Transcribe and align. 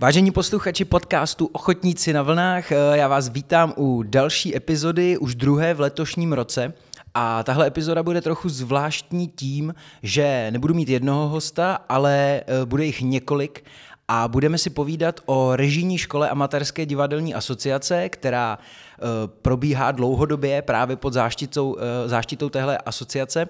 Vážení 0.00 0.30
posluchači 0.30 0.84
podcastu 0.84 1.46
Ochotníci 1.46 2.12
na 2.12 2.22
vlnách, 2.22 2.72
eh, 2.72 2.76
já 2.92 3.08
vás 3.08 3.28
vítám 3.28 3.74
u 3.76 4.02
další 4.02 4.56
epizody, 4.56 5.18
už 5.18 5.34
druhé 5.34 5.74
v 5.74 5.80
letošním 5.80 6.32
roce. 6.32 6.72
A 7.14 7.42
tahle 7.42 7.66
epizoda 7.66 8.02
bude 8.02 8.20
trochu 8.20 8.48
zvláštní 8.48 9.28
tím, 9.28 9.74
že 10.02 10.48
nebudu 10.50 10.74
mít 10.74 10.88
jednoho 10.88 11.28
hosta, 11.28 11.78
ale 11.88 12.42
eh, 12.46 12.64
bude 12.64 12.84
jich 12.84 13.00
několik 13.00 13.64
a 14.08 14.28
budeme 14.28 14.58
si 14.58 14.70
povídat 14.70 15.20
o 15.26 15.56
režijní 15.56 15.98
škole 15.98 16.30
amatérské 16.30 16.86
divadelní 16.86 17.34
asociace, 17.34 18.08
která 18.08 18.58
eh, 18.58 19.02
probíhá 19.42 19.92
dlouhodobě 19.92 20.62
právě 20.62 20.96
pod 20.96 21.12
záštitou, 21.12 21.76
záštitou 22.06 22.48
téhle 22.48 22.78
asociace 22.78 23.48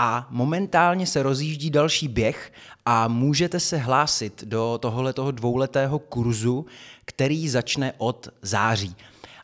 a 0.00 0.26
momentálně 0.30 1.06
se 1.06 1.22
rozjíždí 1.22 1.70
další 1.70 2.08
běh 2.08 2.52
a 2.86 3.08
můžete 3.08 3.60
se 3.60 3.76
hlásit 3.76 4.44
do 4.44 4.78
tohoto 4.82 5.30
dvouletého 5.30 5.98
kurzu, 5.98 6.66
který 7.04 7.48
začne 7.48 7.92
od 7.98 8.28
září. 8.42 8.96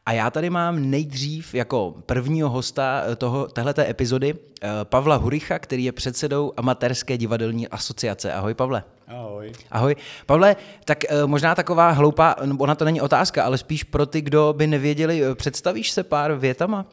A 0.06 0.12
já 0.12 0.30
tady 0.30 0.50
mám 0.50 0.90
nejdřív 0.90 1.54
jako 1.54 1.94
prvního 2.06 2.50
hosta 2.50 3.02
toho, 3.16 3.46
téhleté 3.46 3.90
epizody 3.90 4.34
eh, 4.34 4.68
Pavla 4.84 5.16
Huricha, 5.16 5.58
který 5.58 5.84
je 5.84 5.92
předsedou 5.92 6.52
amatérské 6.56 7.18
divadelní 7.18 7.68
asociace. 7.68 8.32
Ahoj 8.32 8.54
Pavle. 8.54 8.84
Ahoj. 9.08 9.52
Ahoj. 9.70 9.96
Pavle, 10.26 10.56
tak 10.84 11.04
eh, 11.04 11.26
možná 11.26 11.54
taková 11.54 11.90
hloupá, 11.90 12.36
ona 12.58 12.74
to 12.74 12.84
není 12.84 13.00
otázka, 13.00 13.44
ale 13.44 13.58
spíš 13.58 13.84
pro 13.84 14.06
ty, 14.06 14.20
kdo 14.20 14.54
by 14.56 14.66
nevěděli, 14.66 15.24
eh, 15.24 15.34
představíš 15.34 15.90
se 15.90 16.02
pár 16.02 16.34
větama? 16.34 16.86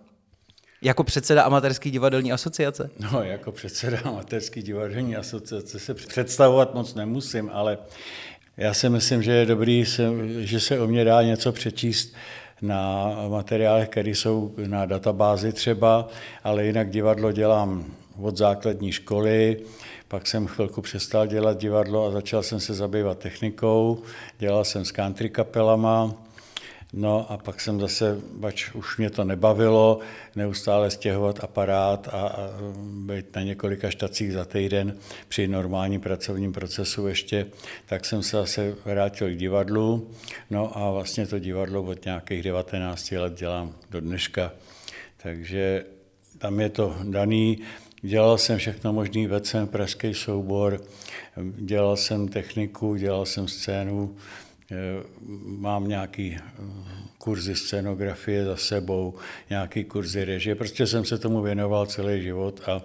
Jako 0.81 1.03
předseda 1.03 1.44
amatérské 1.44 1.90
divadelní 1.90 2.31
asociace? 2.31 2.89
No, 3.12 3.23
jako 3.23 3.52
předseda 3.52 3.99
amatérské 4.03 4.62
divadelní 4.62 5.16
asociace 5.16 5.80
se 5.80 5.94
představovat 5.94 6.73
moc 6.73 6.95
nemusím, 6.95 7.49
ale 7.53 7.77
já 8.58 8.73
si 8.73 8.89
myslím, 8.89 9.23
že 9.23 9.31
je 9.31 9.45
dobrý, 9.45 9.86
že 10.39 10.59
se 10.59 10.80
o 10.80 10.88
mě 10.88 11.05
dá 11.05 11.22
něco 11.22 11.52
přečíst 11.52 12.13
na 12.62 13.16
materiálech, 13.30 13.89
které 13.89 14.09
jsou 14.09 14.56
na 14.67 14.86
databázi 14.86 15.53
třeba, 15.53 16.08
ale 16.44 16.66
jinak 16.66 16.89
divadlo 16.89 17.31
dělám 17.31 17.86
od 18.22 18.38
základní 18.38 18.91
školy, 18.91 19.61
pak 20.08 20.28
jsem 20.28 20.47
chvilku 20.47 20.81
přestal 20.81 21.28
dělat 21.28 21.58
divadlo 21.58 22.06
a 22.06 22.11
začal 22.11 22.44
jsem 22.44 22.59
se 22.59 22.73
zabývat 22.73 23.17
technikou, 23.17 24.03
dělal 24.39 24.66
jsem 24.66 24.86
s 24.86 24.91
country 24.91 25.30
kapelama, 25.30 26.16
No 26.94 27.31
a 27.31 27.38
pak 27.38 27.61
jsem 27.61 27.80
zase, 27.80 28.17
bač 28.34 28.72
už 28.73 28.97
mě 28.97 29.09
to 29.09 29.23
nebavilo, 29.23 30.00
neustále 30.36 30.92
stěhovat 30.92 31.44
aparát 31.44 32.08
a, 32.08 32.11
a 32.11 32.50
být 32.84 33.36
na 33.36 33.42
několika 33.42 33.89
štacích 33.89 34.34
za 34.34 34.45
týden 34.45 34.97
při 35.28 35.47
normálním 35.47 36.02
pracovním 36.02 36.53
procesu 36.53 37.08
ještě, 37.08 37.47
tak 37.86 38.06
jsem 38.06 38.23
se 38.23 38.38
zase 38.38 38.75
vrátil 38.86 39.30
k 39.30 39.38
divadlu. 39.38 40.12
No 40.50 40.78
a 40.78 40.92
vlastně 40.92 41.28
to 41.28 41.39
divadlo 41.39 41.84
od 41.84 42.06
nějakých 42.06 42.44
19 42.44 43.12
let 43.12 43.34
dělám 43.34 43.75
do 43.89 44.02
dneška. 44.02 44.52
Takže 45.17 45.86
tam 46.38 46.59
je 46.59 46.69
to 46.69 46.95
daný. 47.03 47.59
Dělal 48.02 48.38
jsem 48.38 48.58
všechno 48.58 48.94
možný, 48.94 49.30
jsem 49.44 49.67
pražský 49.67 50.14
soubor, 50.14 50.84
dělal 51.56 51.97
jsem 51.97 52.28
techniku, 52.28 52.95
dělal 52.95 53.25
jsem 53.25 53.47
scénu, 53.47 54.16
mám 55.45 55.88
nějaký 55.88 56.38
eh, 56.38 56.64
kurzy 57.17 57.55
scenografie 57.55 58.45
za 58.45 58.58
sebou, 58.58 59.16
nějaký 59.50 59.83
kurzy 59.83 60.25
režie. 60.25 60.55
Prostě 60.55 60.88
jsem 60.88 61.05
se 61.05 61.17
tomu 61.17 61.41
věnoval 61.41 61.86
celý 61.86 62.22
život 62.23 62.61
a 62.67 62.81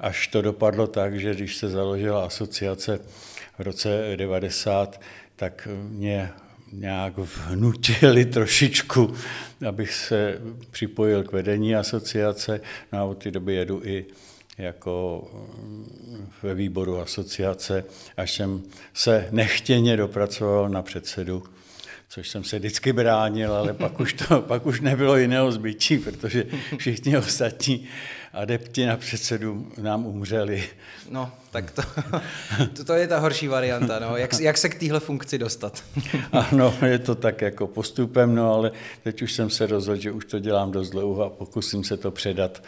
až 0.00 0.28
to 0.28 0.42
dopadlo 0.42 0.86
tak, 0.86 1.20
že 1.20 1.34
když 1.34 1.56
se 1.56 1.68
založila 1.68 2.24
asociace 2.24 3.00
v 3.58 3.62
roce 3.62 4.16
90, 4.16 5.00
tak 5.36 5.68
mě 5.88 6.30
nějak 6.72 7.18
vnutili 7.18 8.24
trošičku, 8.36 9.14
abych 9.68 9.94
se 9.94 10.40
připojil 10.70 11.22
k 11.22 11.32
vedení 11.32 11.76
asociace. 11.76 12.60
No 12.92 12.98
a 12.98 13.04
od 13.04 13.14
té 13.14 13.30
doby 13.30 13.54
jedu 13.54 13.80
i 13.84 14.06
jako 14.58 15.24
mm, 15.62 16.28
ve 16.42 16.54
výboru 16.54 17.00
asociace, 17.00 17.84
až 18.16 18.34
jsem 18.34 18.62
se 18.94 19.28
nechtěně 19.30 19.96
dopracoval 19.96 20.68
na 20.68 20.82
předsedu, 20.82 21.42
což 22.08 22.28
jsem 22.28 22.44
se 22.44 22.58
vždycky 22.58 22.92
bránil, 22.92 23.54
ale 23.54 23.74
pak 23.74 24.00
už, 24.00 24.12
to, 24.12 24.40
pak 24.48 24.66
už 24.66 24.80
nebylo 24.80 25.16
jiného 25.16 25.52
zbytí, 25.52 25.98
protože 25.98 26.46
všichni 26.76 27.16
ostatní 27.16 27.88
adepti 28.34 28.86
na 28.86 28.96
předsedu 28.96 29.72
nám 29.78 30.06
umřeli. 30.06 30.64
No, 31.10 31.32
tak 31.50 31.70
to, 31.70 31.82
to, 32.76 32.84
to 32.84 32.92
je 32.92 33.06
ta 33.08 33.18
horší 33.18 33.48
varianta, 33.48 33.98
no. 33.98 34.16
jak, 34.16 34.40
jak 34.40 34.58
se 34.58 34.68
k 34.68 34.80
téhle 34.80 35.00
funkci 35.00 35.38
dostat. 35.38 35.84
ano, 36.32 36.74
je 36.86 36.98
to 36.98 37.14
tak 37.14 37.40
jako 37.40 37.66
postupem, 37.66 38.34
no 38.34 38.54
ale 38.54 38.72
teď 39.02 39.22
už 39.22 39.32
jsem 39.32 39.50
se 39.50 39.66
rozhodl, 39.66 40.00
že 40.00 40.12
už 40.12 40.24
to 40.24 40.38
dělám 40.38 40.72
dost 40.72 40.90
dlouho 40.90 41.24
a 41.24 41.30
pokusím 41.30 41.84
se 41.84 41.96
to 41.96 42.10
předat 42.10 42.62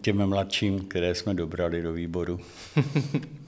těm 0.00 0.26
mladším, 0.26 0.80
které 0.80 1.14
jsme 1.14 1.34
dobrali 1.34 1.82
do 1.82 1.92
výboru. 1.92 2.40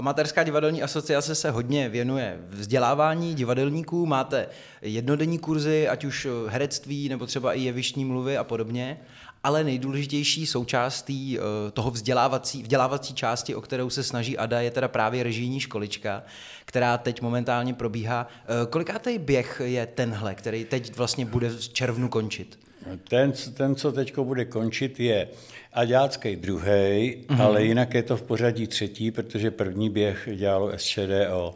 Amatérská 0.00 0.44
divadelní 0.44 0.82
asociace 0.82 1.34
se 1.34 1.50
hodně 1.50 1.88
věnuje 1.88 2.38
vzdělávání 2.48 3.34
divadelníků. 3.34 4.06
Máte 4.06 4.48
jednodenní 4.82 5.38
kurzy, 5.38 5.88
ať 5.88 6.04
už 6.04 6.28
herectví 6.46 7.08
nebo 7.08 7.26
třeba 7.26 7.52
i 7.52 7.60
jevištní 7.60 8.04
mluvy 8.04 8.36
a 8.36 8.44
podobně. 8.44 9.00
Ale 9.44 9.64
nejdůležitější 9.64 10.46
součástí 10.46 11.38
eh, 11.38 11.70
toho 11.70 11.90
vzdělávací, 11.90 12.62
vzdělávací 12.62 13.14
části, 13.14 13.54
o 13.54 13.60
kterou 13.60 13.90
se 13.90 14.02
snaží 14.02 14.38
ADA, 14.38 14.60
je 14.60 14.70
teda 14.70 14.88
právě 14.88 15.22
režijní 15.22 15.60
školička, 15.60 16.22
která 16.64 16.98
teď 16.98 17.22
momentálně 17.22 17.74
probíhá. 17.74 18.26
Eh, 18.42 18.66
kolikátej 18.66 19.18
běh 19.18 19.62
je 19.64 19.86
tenhle, 19.86 20.34
který 20.34 20.64
teď 20.64 20.96
vlastně 20.96 21.26
bude 21.26 21.48
v 21.48 21.68
červnu 21.68 22.08
končit? 22.08 22.67
Ten, 23.08 23.32
ten 23.56 23.76
co 23.76 23.92
teď 23.92 24.18
bude 24.18 24.44
končit, 24.44 25.00
je 25.00 25.28
Aďácký 25.72 26.36
druhý, 26.36 26.66
mm-hmm. 26.66 27.42
ale 27.42 27.64
jinak 27.64 27.94
je 27.94 28.02
to 28.02 28.16
v 28.16 28.22
pořadí 28.22 28.66
třetí, 28.66 29.10
protože 29.10 29.50
první 29.50 29.90
běh 29.90 30.28
dělalo 30.34 30.72
SČDO. 30.76 31.54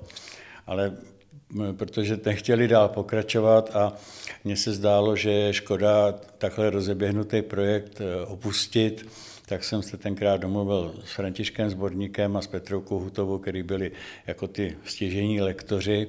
Ale 0.67 0.93
protože 1.77 2.19
nechtěli 2.25 2.69
dál 2.69 2.89
pokračovat 2.89 3.77
a 3.77 3.93
mně 4.45 4.57
se 4.57 4.73
zdálo, 4.73 5.17
že 5.17 5.31
je 5.31 5.53
škoda 5.53 6.13
takhle 6.39 6.71
rozeběhnutý 6.71 7.43
projekt 7.43 8.01
e, 8.01 8.27
opustit, 8.27 9.07
tak 9.53 9.65
jsem 9.65 9.83
se 9.83 9.97
tenkrát 9.97 10.37
domluvil 10.37 10.95
s 11.05 11.13
Františkem 11.13 11.71
Zborníkem 11.71 12.37
a 12.37 12.43
s 12.43 12.47
Petrou 12.47 12.81
Kohutovou, 12.81 13.39
který 13.39 13.63
byli 13.63 13.93
jako 14.27 14.49
ty 14.49 14.77
stěžení 14.85 15.41
lektoři 15.41 16.09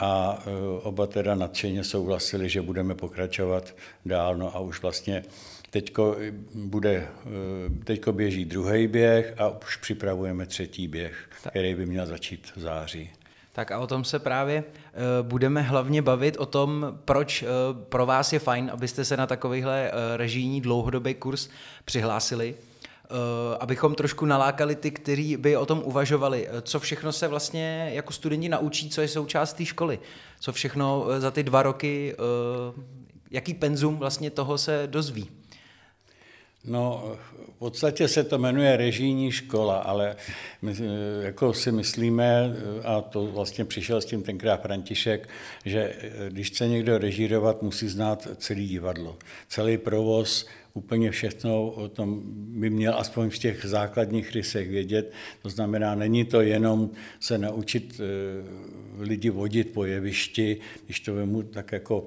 a 0.00 0.42
e, 0.46 0.50
oba 0.82 1.06
teda 1.06 1.34
nadšeně 1.34 1.84
souhlasili, 1.84 2.48
že 2.48 2.62
budeme 2.62 2.94
pokračovat 2.94 3.74
dál. 4.06 4.36
No 4.36 4.56
a 4.56 4.60
už 4.60 4.82
vlastně 4.82 5.24
teďko, 5.70 6.16
bude, 6.54 6.92
e, 6.94 7.08
teďko 7.84 8.12
běží 8.12 8.44
druhý 8.44 8.86
běh 8.86 9.34
a 9.38 9.48
už 9.48 9.76
připravujeme 9.76 10.46
třetí 10.46 10.88
běh, 10.88 11.30
který 11.48 11.74
by 11.74 11.86
měl 11.86 12.06
začít 12.06 12.52
v 12.56 12.60
září. 12.60 13.10
Tak 13.52 13.72
a 13.72 13.78
o 13.78 13.86
tom 13.86 14.04
se 14.04 14.18
právě 14.18 14.64
budeme 15.22 15.62
hlavně 15.62 16.02
bavit, 16.02 16.36
o 16.36 16.46
tom, 16.46 16.98
proč 17.04 17.44
pro 17.88 18.06
vás 18.06 18.32
je 18.32 18.38
fajn, 18.38 18.70
abyste 18.72 19.04
se 19.04 19.16
na 19.16 19.26
takovýhle 19.26 19.90
režijní 20.16 20.60
dlouhodobý 20.60 21.14
kurz 21.14 21.48
přihlásili. 21.84 22.54
Eh, 23.12 23.56
abychom 23.60 23.94
trošku 23.94 24.26
nalákali 24.26 24.76
ty, 24.76 24.90
kteří 24.90 25.36
by 25.36 25.56
o 25.56 25.66
tom 25.66 25.82
uvažovali. 25.84 26.48
Eh, 26.48 26.62
co 26.62 26.80
všechno 26.80 27.12
se 27.12 27.28
vlastně 27.28 27.90
jako 27.92 28.12
studenti 28.12 28.48
naučí, 28.48 28.90
co 28.90 29.00
je 29.00 29.08
součást 29.08 29.52
té 29.52 29.64
školy? 29.64 29.98
Co 30.40 30.52
všechno 30.52 31.06
eh, 31.10 31.20
za 31.20 31.30
ty 31.30 31.42
dva 31.42 31.62
roky, 31.62 32.16
jaký 33.30 33.54
penzum 33.54 33.96
vlastně 33.96 34.30
toho 34.30 34.58
se 34.58 34.82
dozví? 34.86 35.30
No, 36.64 37.12
v 37.56 37.58
podstatě 37.58 38.08
se 38.08 38.24
to 38.24 38.38
jmenuje 38.38 38.76
režijní 38.76 39.32
škola, 39.32 39.78
ale 39.78 40.16
my 40.62 40.74
jako 41.20 41.54
si 41.54 41.72
myslíme, 41.72 42.56
a 42.84 43.00
to 43.00 43.26
vlastně 43.26 43.64
přišel 43.64 44.00
s 44.00 44.04
tím 44.04 44.22
tenkrát 44.22 44.62
František, 44.62 45.28
že 45.64 45.94
když 46.28 46.50
chce 46.50 46.68
někdo 46.68 46.98
režírovat, 46.98 47.62
musí 47.62 47.88
znát 47.88 48.28
celý 48.36 48.68
divadlo, 48.68 49.16
celý 49.48 49.78
provoz, 49.78 50.46
úplně 50.74 51.10
všechno 51.10 51.66
o 51.66 51.88
tom 51.88 52.22
by 52.60 52.70
měl 52.70 52.94
aspoň 52.94 53.30
v 53.30 53.38
těch 53.38 53.64
základních 53.64 54.32
rysech 54.32 54.68
vědět. 54.68 55.12
To 55.42 55.48
znamená, 55.48 55.94
není 55.94 56.24
to 56.24 56.40
jenom 56.40 56.90
se 57.20 57.38
naučit 57.38 58.00
eh, 58.00 59.02
lidi 59.04 59.30
vodit 59.30 59.72
po 59.72 59.84
jevišti, 59.84 60.56
když 60.84 61.00
to 61.00 61.14
vemu 61.14 61.42
tak 61.42 61.72
jako 61.72 62.06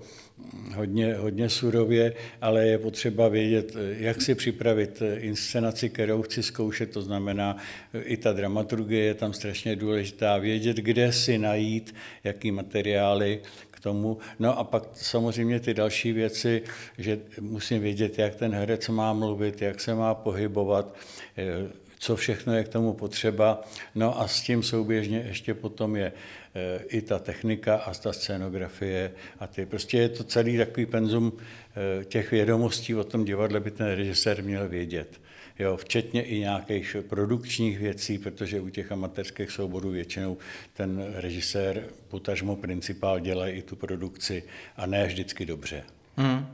hodně, 0.75 1.15
hodně 1.15 1.49
surově, 1.49 2.13
ale 2.41 2.67
je 2.67 2.77
potřeba 2.77 3.27
vědět, 3.27 3.75
eh, 3.75 3.95
jak 3.99 4.21
si 4.21 4.35
připravit 4.35 5.01
eh, 5.01 5.19
inscenaci, 5.19 5.89
kterou 5.89 6.21
chci 6.21 6.43
zkoušet, 6.43 6.91
to 6.91 7.01
znamená, 7.01 7.57
i 8.03 8.17
ta 8.17 8.33
dramaturgie 8.33 9.03
je 9.03 9.13
tam 9.13 9.33
strašně 9.33 9.75
důležitá, 9.75 10.37
vědět, 10.37 10.77
kde 10.77 11.11
si 11.11 11.37
najít, 11.37 11.95
jaký 12.23 12.51
materiály, 12.51 13.41
tomu. 13.85 14.17
No 14.39 14.57
a 14.57 14.63
pak 14.63 14.83
samozřejmě 14.93 15.59
ty 15.59 15.73
další 15.73 16.11
věci, 16.11 16.61
že 16.97 17.19
musím 17.39 17.81
vědět, 17.81 18.19
jak 18.19 18.35
ten 18.35 18.53
herec 18.53 18.89
má 18.89 19.13
mluvit, 19.13 19.61
jak 19.61 19.81
se 19.81 19.95
má 19.95 20.15
pohybovat, 20.15 20.95
eh, 21.37 21.69
co 21.99 22.15
všechno 22.15 22.57
je 22.57 22.63
k 22.63 22.73
tomu 22.73 22.93
potřeba. 22.93 23.61
No 23.95 24.21
a 24.21 24.27
s 24.27 24.41
tím 24.41 24.63
souběžně 24.63 25.25
ještě 25.27 25.53
potom 25.53 25.95
je 25.95 26.09
eh, 26.09 26.83
i 26.97 27.01
ta 27.01 27.19
technika 27.19 27.75
a 27.75 27.93
ta 27.93 28.13
scénografie 28.13 29.11
a 29.39 29.47
ty. 29.47 29.65
Prostě 29.65 29.97
je 29.97 30.09
to 30.09 30.23
celý 30.23 30.57
takový 30.57 30.85
penzum 30.85 31.29
eh, 31.37 32.05
těch 32.05 32.31
vědomostí 32.31 32.95
o 32.95 33.03
tom 33.03 33.25
divadle 33.25 33.59
by 33.59 33.71
ten 33.71 33.87
režisér 33.87 34.43
měl 34.43 34.65
vědět. 34.69 35.21
Jo, 35.59 35.77
včetně 35.77 36.23
i 36.23 36.39
nějakých 36.39 36.95
produkčních 37.09 37.79
věcí, 37.79 38.17
protože 38.17 38.61
u 38.61 38.69
těch 38.69 38.91
amatérských 38.91 39.51
souborů 39.51 39.89
většinou 39.89 40.37
ten 40.73 41.13
režisér, 41.15 41.83
potažmo 42.07 42.55
principál, 42.55 43.19
dělá 43.19 43.47
i 43.47 43.61
tu 43.61 43.75
produkci 43.75 44.43
a 44.77 44.85
ne 44.85 45.07
vždycky 45.07 45.45
dobře. 45.45 45.83
Hmm. 46.17 46.47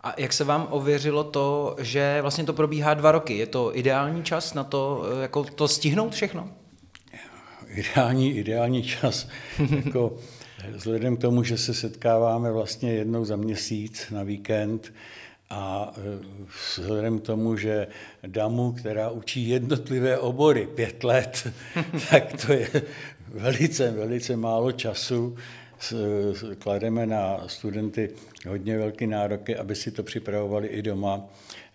A 0.00 0.14
jak 0.18 0.32
se 0.32 0.44
vám 0.44 0.68
ověřilo 0.70 1.24
to, 1.24 1.76
že 1.80 2.18
vlastně 2.20 2.44
to 2.44 2.52
probíhá 2.52 2.94
dva 2.94 3.12
roky? 3.12 3.38
Je 3.38 3.46
to 3.46 3.78
ideální 3.78 4.22
čas 4.22 4.54
na 4.54 4.64
to, 4.64 5.04
eh, 5.18 5.22
jako 5.22 5.44
to 5.44 5.68
stihnout 5.68 6.14
všechno? 6.14 6.50
Ideální, 7.68 8.36
ideální 8.36 8.82
čas. 8.82 9.28
jako, 9.84 10.16
vzhledem 10.72 11.16
k 11.16 11.20
tomu, 11.20 11.42
že 11.42 11.58
se 11.58 11.74
setkáváme 11.74 12.52
vlastně 12.52 12.92
jednou 12.92 13.24
za 13.24 13.36
měsíc 13.36 14.10
na 14.10 14.22
víkend, 14.22 14.92
a 15.54 15.92
eh, 15.96 16.24
vzhledem 16.76 17.18
k 17.18 17.22
tomu, 17.22 17.56
že 17.56 17.86
damu, 18.26 18.72
která 18.72 19.10
učí 19.10 19.48
jednotlivé 19.48 20.18
obory 20.18 20.66
pět 20.66 21.04
let, 21.04 21.48
tak 22.10 22.46
to 22.46 22.52
je 22.52 22.70
velice, 23.28 23.90
velice 23.90 24.36
málo 24.36 24.72
času 24.72 25.36
klademe 26.58 27.06
na 27.06 27.48
studenty 27.48 28.10
hodně 28.48 28.78
velký 28.78 29.06
nároky, 29.06 29.56
aby 29.56 29.74
si 29.74 29.90
to 29.90 30.02
připravovali 30.02 30.68
i 30.68 30.82
doma. 30.82 31.20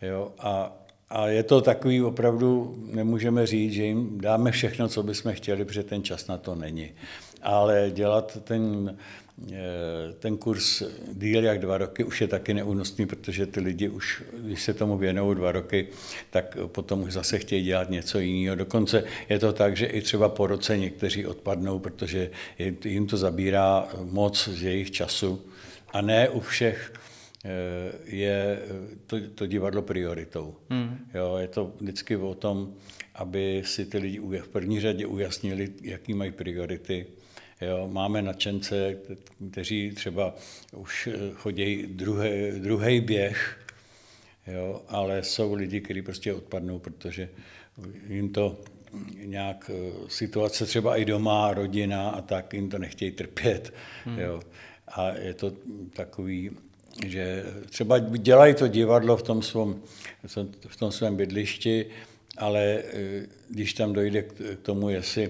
Jo? 0.01 0.31
A, 0.39 0.71
a 1.09 1.27
je 1.27 1.43
to 1.43 1.61
takový 1.61 2.01
opravdu, 2.01 2.75
nemůžeme 2.91 3.45
říct, 3.47 3.73
že 3.73 3.83
jim 3.83 4.21
dáme 4.21 4.51
všechno, 4.51 4.87
co 4.87 5.03
bychom 5.03 5.33
chtěli, 5.33 5.65
protože 5.65 5.83
ten 5.83 6.03
čas 6.03 6.27
na 6.27 6.37
to 6.37 6.55
není. 6.55 6.91
Ale 7.41 7.91
dělat 7.93 8.37
ten 8.43 8.95
Eh, 9.51 10.13
ten 10.19 10.37
kurz 10.37 10.83
díl 11.13 11.43
jak 11.43 11.59
dva 11.59 11.77
roky 11.77 12.03
už 12.03 12.21
je 12.21 12.27
taky 12.27 12.53
neúnosný, 12.53 13.05
protože 13.05 13.45
ty 13.45 13.59
lidi 13.59 13.89
už, 13.89 14.23
když 14.33 14.63
se 14.63 14.73
tomu 14.73 14.97
věnují 14.97 15.35
dva 15.35 15.51
roky, 15.51 15.87
tak 16.29 16.57
potom 16.65 17.01
už 17.01 17.13
zase 17.13 17.39
chtějí 17.39 17.63
dělat 17.63 17.89
něco 17.89 18.19
jiného. 18.19 18.55
Dokonce 18.55 19.03
je 19.29 19.39
to 19.39 19.53
tak, 19.53 19.77
že 19.77 19.85
i 19.85 20.01
třeba 20.01 20.29
po 20.29 20.47
roce 20.47 20.77
někteří 20.77 21.25
odpadnou, 21.25 21.79
protože 21.79 22.31
jim 22.85 23.07
to 23.07 23.17
zabírá 23.17 23.87
moc 24.03 24.47
z 24.47 24.63
jejich 24.63 24.91
času 24.91 25.41
a 25.93 26.01
ne 26.01 26.29
u 26.29 26.39
všech 26.39 26.93
eh, 27.45 27.49
je 28.05 28.59
to, 29.07 29.17
to 29.35 29.45
divadlo 29.45 29.81
prioritou. 29.81 30.55
Hmm. 30.69 30.97
Jo, 31.13 31.37
je 31.37 31.47
to 31.47 31.71
vždycky 31.79 32.15
o 32.15 32.33
tom, 32.33 32.73
aby 33.15 33.63
si 33.65 33.85
ty 33.85 33.97
lidi 33.97 34.19
v 34.19 34.49
první 34.49 34.79
řadě 34.79 35.05
ujasnili, 35.05 35.69
jaký 35.81 36.13
mají 36.13 36.31
priority, 36.31 37.05
Jo, 37.61 37.87
máme 37.91 38.21
nadšence, 38.21 38.97
kteří 39.51 39.91
třeba 39.91 40.35
už 40.75 41.09
chodí 41.33 41.87
druhý 42.59 43.01
běh, 43.01 43.59
jo, 44.47 44.81
ale 44.87 45.23
jsou 45.23 45.53
lidi, 45.53 45.81
kteří 45.81 46.01
prostě 46.01 46.33
odpadnou, 46.33 46.79
protože 46.79 47.29
jim 48.07 48.29
to 48.29 48.57
nějak 49.25 49.71
eh, 49.73 49.91
situace 50.07 50.65
třeba 50.65 50.95
i 50.95 51.05
doma, 51.05 51.53
rodina 51.53 52.09
a 52.09 52.21
tak, 52.21 52.53
jim 52.53 52.69
to 52.69 52.77
nechtějí 52.77 53.11
trpět. 53.11 53.73
Hmm. 54.05 54.19
Jo. 54.19 54.41
A 54.87 55.11
je 55.11 55.33
to 55.33 55.51
takový, 55.93 56.51
že 57.05 57.43
třeba 57.69 57.99
dělají 57.99 58.53
to 58.53 58.67
divadlo 58.67 59.17
v 59.17 59.23
tom, 59.23 59.41
svém, 59.41 59.81
v 60.67 60.75
tom 60.75 60.91
svém 60.91 61.15
bydlišti, 61.15 61.85
ale 62.37 62.63
eh, 62.63 63.25
když 63.49 63.73
tam 63.73 63.93
dojde 63.93 64.21
k 64.21 64.57
tomu, 64.61 64.89
jestli 64.89 65.29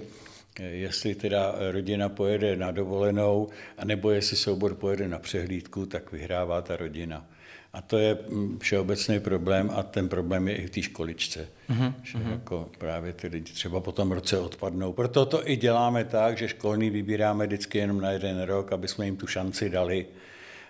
jestli 0.58 1.14
teda 1.14 1.54
rodina 1.70 2.08
pojede 2.08 2.56
na 2.56 2.70
dovolenou, 2.70 3.48
anebo 3.78 4.10
jestli 4.10 4.36
soubor 4.36 4.74
pojede 4.74 5.08
na 5.08 5.18
přehlídku, 5.18 5.86
tak 5.86 6.12
vyhrává 6.12 6.62
ta 6.62 6.76
rodina. 6.76 7.26
A 7.72 7.82
to 7.82 7.98
je 7.98 8.18
mm, 8.28 8.58
všeobecný 8.58 9.20
problém 9.20 9.70
a 9.74 9.82
ten 9.82 10.08
problém 10.08 10.48
je 10.48 10.56
i 10.56 10.66
v 10.66 10.70
té 10.70 10.82
školičce. 10.82 11.48
Mm-hmm. 11.70 11.94
Že 12.02 12.18
mhm. 12.18 12.30
jako 12.30 12.70
právě 12.78 13.12
ty 13.12 13.26
lidi 13.26 13.52
třeba 13.52 13.80
po 13.80 13.92
tom 13.92 14.12
roce 14.12 14.38
odpadnou. 14.38 14.92
Proto 14.92 15.26
to 15.26 15.50
i 15.50 15.56
děláme 15.56 16.04
tak, 16.04 16.38
že 16.38 16.48
školní 16.48 16.90
vybíráme 16.90 17.46
vždycky 17.46 17.78
jenom 17.78 18.00
na 18.00 18.10
jeden 18.10 18.42
rok, 18.42 18.72
aby 18.72 18.88
jsme 18.88 19.04
jim 19.04 19.16
tu 19.16 19.26
šanci 19.26 19.70
dali, 19.70 20.06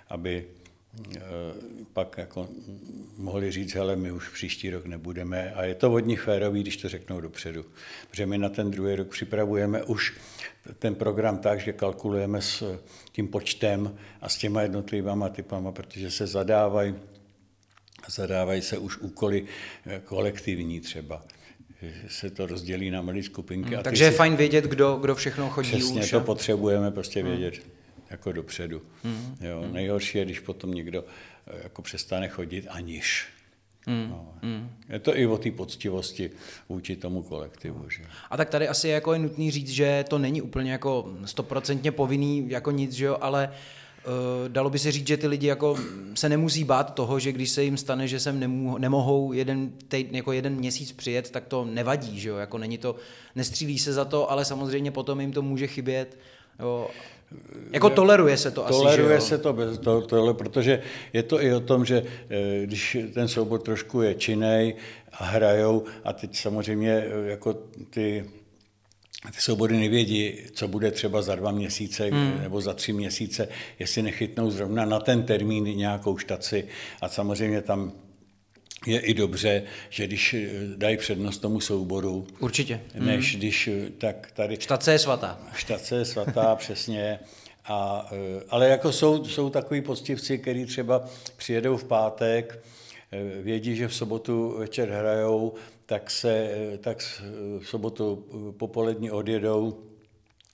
aby 0.08 0.44
pak 1.92 2.19
jako 2.19 2.48
mohli 3.16 3.52
říct, 3.52 3.75
hele, 3.75 3.96
my 3.96 4.12
už 4.12 4.28
příští 4.28 4.70
rok 4.70 4.87
nebudeme. 4.87 5.52
A 5.52 5.64
je 5.64 5.75
to 5.75 5.92
od 5.92 5.98
nich 5.98 6.20
férový, 6.20 6.60
když 6.60 6.76
to 6.76 6.88
řeknou 6.88 7.20
dopředu. 7.20 7.64
Protože 8.10 8.26
my 8.26 8.38
na 8.38 8.48
ten 8.48 8.70
druhý 8.70 8.94
rok 8.94 9.08
připravujeme 9.08 9.82
už 9.82 10.16
ten 10.78 10.94
program 10.94 11.38
tak, 11.38 11.60
že 11.60 11.72
kalkulujeme 11.72 12.42
s 12.42 12.78
tím 13.12 13.28
počtem 13.28 13.98
a 14.20 14.28
s 14.28 14.37
těma 14.37 14.62
jednotlivými 14.62 15.25
typama, 15.32 15.72
protože 15.72 16.10
se 16.10 16.26
zadávají 16.26 16.94
zadávají 18.08 18.62
se 18.62 18.78
už 18.78 18.98
úkoly 18.98 19.44
eh, 19.87 20.00
kolektivní 20.04 20.81
třeba 20.81 21.22
se 22.08 22.31
to 22.31 22.46
rozdělí 22.46 22.90
na 22.90 23.02
malé 23.02 23.22
skupinky. 23.22 23.69
Hmm, 23.69 23.78
a 23.78 23.82
takže 23.82 24.04
je 24.04 24.10
fajn 24.10 24.37
vědět, 24.37 24.64
kdo, 24.64 24.96
kdo 24.96 25.14
všechno 25.14 25.50
chodí 25.50 25.70
Přesně, 25.70 26.00
už. 26.00 26.10
to 26.10 26.20
potřebujeme 26.20 26.90
prostě 26.90 27.20
hmm. 27.20 27.31
vědět. 27.31 27.54
Hmm 27.54 27.79
jako 28.10 28.32
dopředu. 28.32 28.82
Mm. 29.04 29.36
Jo, 29.40 29.62
mm. 29.66 29.72
Nejhorší 29.72 30.18
je, 30.18 30.24
když 30.24 30.40
potom 30.40 30.74
někdo 30.74 31.04
eh, 31.46 31.60
jako 31.62 31.82
přestane 31.82 32.28
chodit 32.28 32.66
aniž. 32.70 33.26
Mm. 33.86 34.08
No. 34.10 34.34
Mm. 34.42 34.70
Je 34.88 34.98
to 34.98 35.18
i 35.18 35.26
o 35.26 35.38
té 35.38 35.50
poctivosti 35.50 36.30
vůči 36.68 36.96
tomu 36.96 37.22
kolektivu. 37.22 37.90
Že? 37.90 38.02
A 38.30 38.36
tak 38.36 38.48
tady 38.50 38.68
asi 38.68 38.88
jako 38.88 39.12
je 39.12 39.18
nutný 39.18 39.50
říct, 39.50 39.68
že 39.70 40.04
to 40.08 40.18
není 40.18 40.42
úplně 40.42 40.72
jako 40.72 41.12
stoprocentně 41.24 41.92
povinný 41.92 42.50
jako 42.50 42.70
nic, 42.70 42.92
že 42.92 43.04
jo, 43.04 43.18
ale 43.20 43.52
Uh, 44.06 44.48
dalo 44.48 44.70
by 44.70 44.78
se 44.78 44.92
říct, 44.92 45.06
že 45.06 45.16
ty 45.16 45.26
lidi 45.26 45.46
jako 45.46 45.78
se 46.14 46.28
nemusí 46.28 46.64
bát 46.64 46.94
toho, 46.94 47.18
že 47.18 47.32
když 47.32 47.50
se 47.50 47.64
jim 47.64 47.76
stane, 47.76 48.08
že 48.08 48.20
sem 48.20 48.40
nemů, 48.40 48.78
nemohou 48.78 49.32
jeden, 49.32 49.72
týd, 49.88 50.12
jako 50.12 50.32
jeden 50.32 50.54
měsíc 50.54 50.92
přijet, 50.92 51.30
tak 51.30 51.46
to 51.46 51.64
nevadí, 51.64 52.20
že 52.20 52.28
jo? 52.28 52.36
Jako 52.36 52.58
není 52.58 52.78
to, 52.78 52.96
nestřílí 53.34 53.78
se 53.78 53.92
za 53.92 54.04
to, 54.04 54.30
ale 54.30 54.44
samozřejmě 54.44 54.90
potom 54.90 55.20
jim 55.20 55.32
to 55.32 55.42
může 55.42 55.66
chybět. 55.66 56.18
Jo. 56.60 56.90
Jako 57.72 57.90
toleruje 57.90 58.36
se 58.36 58.50
to 58.50 58.62
toleruje 58.62 58.88
asi, 58.88 58.96
Toleruje 58.96 59.20
se 59.20 59.38
to, 59.38 59.52
bez, 59.52 59.78
to, 59.78 60.00
tohle, 60.00 60.34
protože 60.34 60.82
je 61.12 61.22
to 61.22 61.42
i 61.42 61.54
o 61.54 61.60
tom, 61.60 61.84
že 61.84 62.02
eh, 62.30 62.66
když 62.66 62.96
ten 63.14 63.28
soubor 63.28 63.60
trošku 63.60 64.02
je 64.02 64.14
činej 64.14 64.74
a 65.12 65.24
hrajou 65.24 65.84
a 66.04 66.12
teď 66.12 66.36
samozřejmě 66.36 66.92
eh, 66.92 67.30
jako 67.30 67.52
ty 67.90 68.24
ty 69.26 69.40
soubory 69.40 69.76
nevědí, 69.76 70.32
co 70.52 70.68
bude 70.68 70.90
třeba 70.90 71.22
za 71.22 71.34
dva 71.34 71.50
měsíce 71.50 72.04
hmm. 72.04 72.40
nebo 72.42 72.60
za 72.60 72.74
tři 72.74 72.92
měsíce, 72.92 73.48
jestli 73.78 74.02
nechytnou 74.02 74.50
zrovna 74.50 74.84
na 74.84 75.00
ten 75.00 75.22
termín 75.22 75.64
nějakou 75.64 76.18
štaci 76.18 76.68
a 77.00 77.08
samozřejmě 77.08 77.62
tam 77.62 77.92
je 78.87 79.00
i 79.00 79.14
dobře, 79.14 79.62
že 79.90 80.06
když 80.06 80.34
eh, 80.34 80.49
dají 80.76 80.96
přednost 80.96 81.38
tomu 81.38 81.60
souboru, 81.60 82.26
Určitě. 82.38 82.80
než 82.94 83.34
mm. 83.34 83.38
když 83.38 83.68
eh, 83.68 83.90
tak 83.99 84.30
tady... 84.34 84.56
Štace 84.60 84.92
je 84.92 84.99
svatá. 84.99 85.40
Štace 85.54 85.96
je 85.96 86.04
svatá, 86.04 86.56
přesně. 86.56 87.18
A, 87.64 88.08
eh, 88.12 88.42
ale 88.49 88.68
jako 88.68 88.92
jsou, 88.92 89.25
jsou 89.25 89.50
takový 89.50 89.80
poctivci, 89.80 90.38
kteří 90.38 90.66
třeba 90.66 91.08
přijedou 91.37 91.76
v 91.76 91.84
pátek, 91.84 92.64
vědí, 93.42 93.76
že 93.76 93.88
v 93.88 93.94
sobotu 93.94 94.54
večer 94.58 94.88
hrajou, 94.88 95.54
tak 95.87 96.10
se 96.10 96.50
tak 96.80 96.99
v 97.60 97.62
sobotu 97.64 98.26
popolední 98.58 99.10
odjedou 99.10 99.84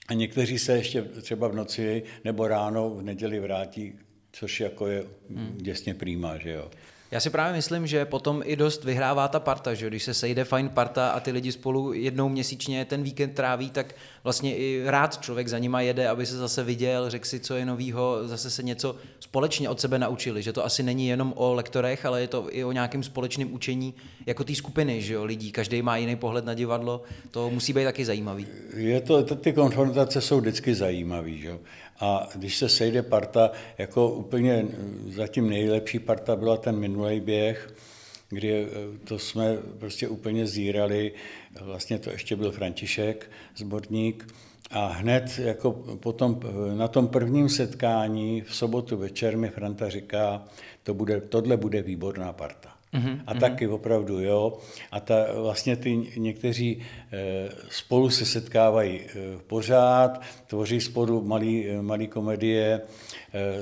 a 0.08 0.14
někteří 0.14 0.58
se 0.58 0.76
ještě 0.76 1.02
třeba 1.02 1.48
v 1.48 1.54
noci 1.54 2.02
nebo 2.24 2.48
ráno 2.48 2.90
v 2.90 3.02
neděli 3.02 3.40
vrátí, 3.40 3.92
což 4.32 4.60
jako 4.60 4.86
je 4.86 5.04
hmm. 5.30 5.56
děsně 5.56 5.94
přímá, 5.94 6.38
že 6.38 6.50
jo. 6.50 6.70
Já 7.10 7.20
si 7.20 7.30
právě 7.30 7.52
myslím, 7.52 7.86
že 7.86 8.04
potom 8.04 8.42
i 8.44 8.56
dost 8.56 8.84
vyhrává 8.84 9.28
ta 9.28 9.40
parta, 9.40 9.74
že 9.74 9.86
když 9.86 10.02
se 10.02 10.14
sejde 10.14 10.44
fajn 10.44 10.68
parta 10.68 11.08
a 11.08 11.20
ty 11.20 11.30
lidi 11.30 11.52
spolu 11.52 11.92
jednou 11.92 12.28
měsíčně 12.28 12.84
ten 12.84 13.02
víkend 13.02 13.34
tráví, 13.34 13.70
tak 13.70 13.94
vlastně 14.24 14.56
i 14.56 14.82
rád 14.86 15.20
člověk 15.20 15.48
za 15.48 15.58
nima 15.58 15.80
jede, 15.80 16.08
aby 16.08 16.26
se 16.26 16.36
zase 16.36 16.64
viděl, 16.64 17.10
řekl 17.10 17.24
si, 17.24 17.40
co 17.40 17.54
je 17.54 17.64
novýho, 17.66 18.18
zase 18.24 18.50
se 18.50 18.62
něco 18.62 18.96
společně 19.20 19.68
od 19.68 19.80
sebe 19.80 19.98
naučili, 19.98 20.42
že 20.42 20.52
to 20.52 20.64
asi 20.64 20.82
není 20.82 21.08
jenom 21.08 21.32
o 21.36 21.54
lektorech, 21.54 22.06
ale 22.06 22.20
je 22.20 22.28
to 22.28 22.46
i 22.50 22.64
o 22.64 22.72
nějakém 22.72 23.02
společném 23.02 23.54
učení 23.54 23.94
jako 24.26 24.44
té 24.44 24.54
skupiny, 24.54 25.02
že 25.02 25.14
jo, 25.14 25.24
lidí, 25.24 25.52
každý 25.52 25.82
má 25.82 25.96
jiný 25.96 26.16
pohled 26.16 26.44
na 26.44 26.54
divadlo, 26.54 27.02
to 27.30 27.50
musí 27.50 27.72
být 27.72 27.84
taky 27.84 28.04
zajímavý. 28.04 28.46
Je 28.74 29.00
to, 29.00 29.22
ty 29.22 29.52
konfrontace 29.52 30.20
jsou 30.20 30.40
vždycky 30.40 30.74
zajímavý, 30.74 31.38
že 31.38 31.48
jo. 31.48 31.58
A 32.00 32.28
když 32.34 32.56
se 32.56 32.68
sejde 32.68 33.02
parta, 33.02 33.50
jako 33.78 34.10
úplně 34.10 34.66
zatím 35.08 35.50
nejlepší 35.50 35.98
parta 35.98 36.36
byla 36.36 36.56
ten 36.56 36.76
minulý 36.76 37.20
běh, 37.20 37.74
kdy 38.28 38.52
eh, 38.52 38.68
to 39.04 39.18
jsme 39.18 39.56
prostě 39.78 40.08
úplně 40.08 40.46
zírali, 40.46 41.12
vlastně 41.60 41.98
to 41.98 42.10
ještě 42.10 42.36
byl 42.36 42.52
František, 42.52 43.30
zborník, 43.56 44.34
a 44.70 44.86
hned 44.86 45.38
jako 45.38 45.72
potom 45.72 46.40
na 46.74 46.88
tom 46.88 47.08
prvním 47.08 47.48
setkání 47.48 48.40
v 48.40 48.56
sobotu 48.56 48.96
večer 48.96 49.36
mi 49.36 49.48
Franta 49.48 49.88
říká, 49.88 50.44
to 50.82 50.94
bude, 50.94 51.20
tohle 51.20 51.56
bude 51.56 51.82
výborná 51.82 52.32
parta. 52.32 52.65
Mm-hmm. 52.94 53.20
A 53.26 53.34
taky 53.34 53.68
opravdu, 53.68 54.20
jo. 54.20 54.58
A 54.92 55.00
ta, 55.00 55.14
vlastně 55.34 55.76
ty 55.76 55.96
někteří 56.16 56.82
e, 57.12 57.48
spolu 57.70 58.10
se 58.10 58.26
setkávají 58.26 59.00
e, 59.00 59.08
pořád, 59.46 60.20
tvoří 60.46 60.80
spolu 60.80 61.22
malý, 61.22 61.66
malý 61.80 62.08
komedie, 62.08 62.80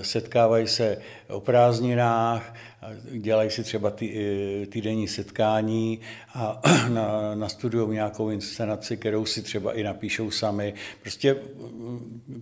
setkávají 0.02 0.66
se 0.66 0.98
o 1.28 1.40
prázdninách, 1.40 2.54
dělají 3.12 3.50
si 3.50 3.62
třeba 3.62 3.90
tý, 3.90 4.12
týdenní 4.68 5.08
setkání 5.08 6.00
a 6.34 6.60
na, 6.88 7.34
nastudují 7.34 7.90
nějakou 7.90 8.30
inscenaci, 8.30 8.96
kterou 8.96 9.26
si 9.26 9.42
třeba 9.42 9.72
i 9.72 9.82
napíšou 9.82 10.30
sami. 10.30 10.74
Prostě 11.02 11.36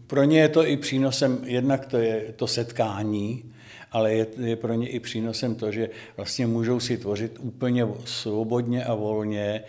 pro 0.06 0.24
ně 0.24 0.40
je 0.40 0.48
to 0.48 0.66
i 0.66 0.76
přínosem, 0.76 1.38
jednak 1.44 1.86
to 1.86 1.96
je 1.96 2.32
to 2.36 2.46
setkání, 2.46 3.52
ale 3.92 4.14
je, 4.14 4.26
je 4.40 4.56
pro 4.56 4.74
ně 4.74 4.88
i 4.88 5.00
přínosem 5.00 5.54
to, 5.54 5.72
že 5.72 5.90
vlastně 6.16 6.46
můžou 6.46 6.80
si 6.80 6.98
tvořit 6.98 7.38
úplně 7.40 7.86
svobodně 8.04 8.84
a 8.84 8.94
volně 8.94 9.44
e, 9.44 9.62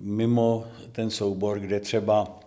mimo 0.00 0.66
ten 0.92 1.10
soubor, 1.10 1.60
kde 1.60 1.80
třeba 1.80 2.40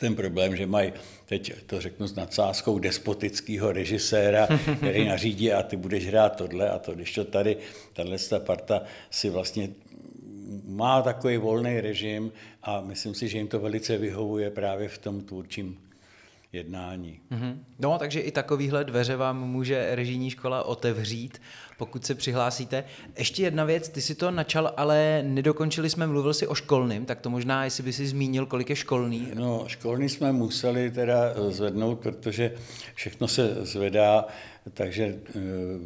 ten 0.00 0.14
problém, 0.14 0.56
že 0.56 0.66
mají, 0.66 0.92
teď 1.26 1.52
to 1.66 1.80
řeknu 1.80 2.06
s 2.06 2.14
nadsázkou, 2.14 2.78
despotického 2.78 3.72
režiséra, 3.72 4.48
který 4.76 5.04
nařídí 5.08 5.52
a 5.52 5.62
ty 5.62 5.76
budeš 5.76 6.06
hrát 6.06 6.36
tohle 6.36 6.70
a 6.70 6.78
to, 6.78 6.94
když 6.94 7.14
to 7.14 7.24
tady, 7.24 7.56
tahle 7.92 8.18
parta 8.38 8.82
si 9.10 9.30
vlastně 9.30 9.68
má 10.66 11.02
takový 11.02 11.36
volný 11.36 11.80
režim 11.80 12.32
a 12.62 12.80
myslím 12.80 13.14
si, 13.14 13.28
že 13.28 13.38
jim 13.38 13.48
to 13.48 13.60
velice 13.60 13.98
vyhovuje 13.98 14.50
právě 14.50 14.88
v 14.88 14.98
tom 14.98 15.20
tvůrčím 15.20 15.87
jednání. 16.52 17.20
Mm-hmm. 17.30 17.58
No, 17.78 17.98
takže 17.98 18.20
i 18.20 18.30
takovýhle 18.30 18.84
dveře 18.84 19.16
vám 19.16 19.48
může 19.48 19.94
režijní 19.94 20.30
škola 20.30 20.62
otevřít, 20.62 21.40
pokud 21.78 22.06
se 22.06 22.14
přihlásíte. 22.14 22.84
Ještě 23.18 23.42
jedna 23.42 23.64
věc, 23.64 23.88
ty 23.88 24.00
si 24.00 24.14
to 24.14 24.30
načal, 24.30 24.74
ale 24.76 25.22
nedokončili 25.26 25.90
jsme, 25.90 26.06
mluvil 26.06 26.34
si 26.34 26.46
o 26.46 26.54
školným, 26.54 27.06
tak 27.06 27.20
to 27.20 27.30
možná, 27.30 27.64
jestli 27.64 27.82
by 27.82 27.92
si 27.92 28.06
zmínil, 28.06 28.46
kolik 28.46 28.70
je 28.70 28.76
školný. 28.76 29.28
No, 29.34 29.64
školný 29.66 30.08
jsme 30.08 30.32
museli 30.32 30.90
teda 30.90 31.34
zvednout, 31.48 32.00
protože 32.00 32.54
všechno 32.94 33.28
se 33.28 33.66
zvedá, 33.66 34.26
takže 34.74 35.04
eh, 35.04 35.40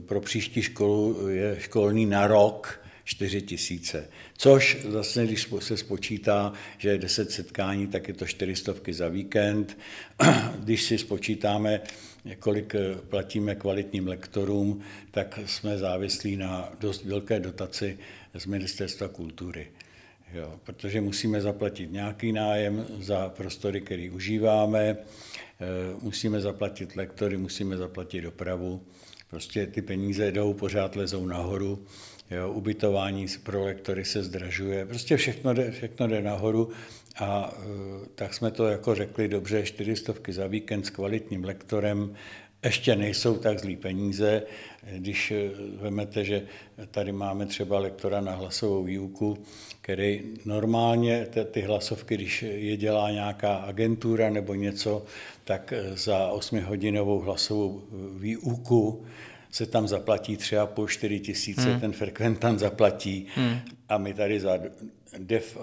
pro 0.06 0.20
příští 0.20 0.62
školu 0.62 1.28
je 1.28 1.56
školný 1.58 2.06
na 2.06 2.26
rok, 2.26 2.81
4 3.04 3.42
tisíce. 3.42 4.08
Což 4.38 4.78
zase, 4.88 5.26
když 5.26 5.48
se 5.58 5.76
spočítá, 5.76 6.52
že 6.78 6.88
je 6.88 6.98
10 6.98 7.30
setkání, 7.30 7.86
tak 7.86 8.08
je 8.08 8.14
to 8.14 8.26
400 8.26 8.74
za 8.90 9.08
víkend. 9.08 9.78
Když 10.58 10.82
si 10.82 10.98
spočítáme, 10.98 11.80
kolik 12.38 12.74
eh, 12.74 12.94
platíme 13.08 13.54
kvalitním 13.54 14.08
lektorům, 14.08 14.80
tak 15.10 15.38
jsme 15.46 15.78
závislí 15.78 16.36
na 16.36 16.72
dost 16.80 17.04
velké 17.04 17.40
dotaci 17.40 17.98
z 18.34 18.46
Ministerstva 18.46 19.08
kultury. 19.08 19.68
Jo, 20.34 20.60
protože 20.64 21.00
musíme 21.00 21.40
zaplatit 21.40 21.92
nějaký 21.92 22.32
nájem 22.32 22.86
za 22.98 23.28
prostory, 23.28 23.80
který 23.80 24.10
užíváme, 24.10 24.80
eh, 24.80 24.96
musíme 26.02 26.40
zaplatit 26.40 26.96
lektory, 26.96 27.36
musíme 27.36 27.76
zaplatit 27.76 28.20
dopravu. 28.20 28.82
Prostě 29.30 29.66
ty 29.66 29.82
peníze 29.82 30.32
jdou, 30.32 30.54
pořád 30.54 30.96
lezou 30.96 31.26
nahoru 31.26 31.86
jo, 32.34 32.52
ubytování 32.52 33.26
pro 33.42 33.64
lektory 33.64 34.04
se 34.04 34.22
zdražuje, 34.22 34.86
prostě 34.86 35.16
všechno 35.16 35.54
jde, 35.54 35.70
všechno 35.70 36.08
jde 36.08 36.22
nahoru 36.22 36.68
a 37.18 37.54
e, 37.56 37.66
tak 38.14 38.34
jsme 38.34 38.50
to 38.50 38.66
jako 38.66 38.94
řekli, 38.94 39.28
dobře, 39.28 39.62
čtyřistovky 39.62 40.32
za 40.32 40.46
víkend 40.46 40.86
s 40.86 40.90
kvalitním 40.90 41.44
lektorem, 41.44 42.14
ještě 42.64 42.96
nejsou 42.96 43.36
tak 43.36 43.58
zlý 43.58 43.76
peníze, 43.76 44.42
když 44.92 45.30
e, 45.30 45.50
vemete, 45.76 46.24
že 46.24 46.46
tady 46.90 47.12
máme 47.12 47.46
třeba 47.46 47.78
lektora 47.78 48.20
na 48.20 48.34
hlasovou 48.34 48.84
výuku, 48.84 49.38
který 49.80 50.22
normálně 50.44 51.26
ty 51.50 51.60
hlasovky, 51.60 52.14
když 52.14 52.42
je 52.42 52.76
dělá 52.76 53.10
nějaká 53.10 53.54
agentura 53.54 54.30
nebo 54.30 54.54
něco, 54.54 55.04
tak 55.44 55.72
e, 55.72 55.96
za 55.96 56.32
8-hodinovou 56.32 57.20
hlasovou 57.20 57.82
výuku 58.16 59.04
se 59.52 59.66
tam 59.66 59.88
zaplatí 59.88 60.36
třeba 60.36 60.66
po 60.66 60.88
4 60.88 61.20
tisíce, 61.20 61.70
hmm. 61.70 61.80
ten 61.80 61.92
frekventant 61.92 62.58
zaplatí 62.58 63.26
hmm. 63.34 63.58
a 63.88 63.98
my 63.98 64.14
tady 64.14 64.40
za, 64.40 64.58
def, 65.18 65.58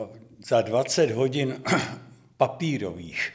za 0.47 0.61
20 0.61 1.11
hodin 1.11 1.55
papírových 2.37 3.31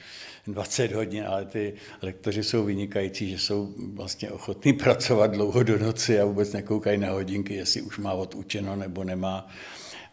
20 0.47 0.93
hodin, 0.93 1.25
ale 1.27 1.45
ty 1.45 1.75
lektoři 2.03 2.45
jsou 2.45 2.65
vynikající, 2.65 3.31
že 3.31 3.39
jsou 3.39 3.75
vlastně 3.95 4.31
ochotní 4.31 4.73
pracovat 4.83 5.31
dlouho 5.31 5.63
do 5.63 5.79
noci 5.79 6.21
a 6.21 6.25
vůbec 6.25 6.53
nekoukají 6.53 6.99
na 6.99 7.11
hodinky, 7.11 7.55
jestli 7.55 7.83
už 7.83 7.99
má 7.99 8.13
odučeno 8.13 8.77
nebo 8.77 9.05
nemá. 9.05 9.49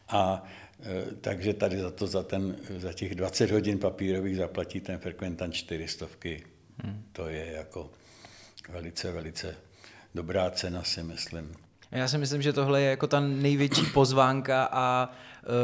A 0.09 0.43
e, 0.83 1.15
takže 1.15 1.53
tady 1.53 1.79
za 1.79 1.91
to, 1.91 2.07
za, 2.07 2.23
ten, 2.23 2.55
za 2.77 2.93
těch 2.93 3.15
20 3.15 3.51
hodin 3.51 3.77
papírových 3.77 4.37
zaplatí 4.37 4.79
ten 4.79 4.99
frekventant 4.99 5.53
400. 5.53 6.07
Hmm. 6.83 7.03
To 7.11 7.27
je 7.27 7.51
jako 7.51 7.91
velice, 8.69 9.11
velice 9.11 9.55
dobrá 10.15 10.51
cena, 10.51 10.83
si 10.83 11.03
myslím. 11.03 11.55
Já 11.91 12.07
si 12.07 12.17
myslím, 12.17 12.41
že 12.41 12.53
tohle 12.53 12.81
je 12.81 12.89
jako 12.89 13.07
ta 13.07 13.19
největší 13.19 13.85
pozvánka 13.85 14.69
a 14.71 15.09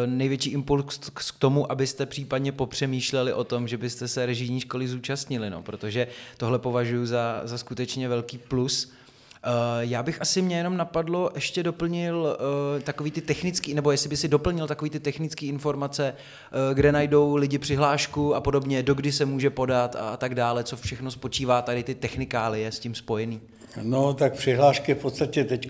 e, 0.03 0.07
největší 0.07 0.49
impuls 0.49 0.99
k 1.13 1.39
tomu, 1.39 1.71
abyste 1.71 2.05
případně 2.05 2.51
popřemýšleli 2.51 3.33
o 3.33 3.43
tom, 3.43 3.67
že 3.67 3.77
byste 3.77 4.07
se 4.07 4.25
režijní 4.25 4.59
školy 4.59 4.87
zúčastnili, 4.87 5.49
no, 5.49 5.63
protože 5.63 6.07
tohle 6.37 6.59
považuji 6.59 7.05
za, 7.05 7.41
za 7.43 7.57
skutečně 7.57 8.09
velký 8.09 8.37
plus. 8.37 8.91
Uh, 9.47 9.53
já 9.79 10.03
bych 10.03 10.21
asi 10.21 10.41
mě 10.41 10.57
jenom 10.57 10.77
napadlo, 10.77 11.31
ještě 11.35 11.63
doplnil 11.63 12.37
uh, 12.75 12.81
takový 12.81 13.11
ty 13.11 13.21
technický, 13.21 13.73
nebo 13.73 13.91
jestli 13.91 14.09
by 14.09 14.17
si 14.17 14.27
doplnil 14.27 14.67
takový 14.67 14.89
ty 14.89 14.99
technické 14.99 15.45
informace, 15.45 16.13
uh, 16.13 16.75
kde 16.75 16.91
najdou 16.91 17.35
lidi 17.35 17.57
přihlášku 17.57 18.35
a 18.35 18.41
podobně, 18.41 18.83
dokdy 18.83 19.11
se 19.11 19.25
může 19.25 19.49
podat 19.49 19.95
a, 19.99 20.17
tak 20.17 20.35
dále, 20.35 20.63
co 20.63 20.77
všechno 20.77 21.11
spočívá 21.11 21.61
tady 21.61 21.83
ty 21.83 21.95
technikálie 21.95 22.71
s 22.71 22.79
tím 22.79 22.95
spojený. 22.95 23.41
No, 23.81 24.13
tak 24.13 24.33
přihlášky 24.33 24.93
v 24.93 24.97
podstatě 24.97 25.43
teď 25.43 25.69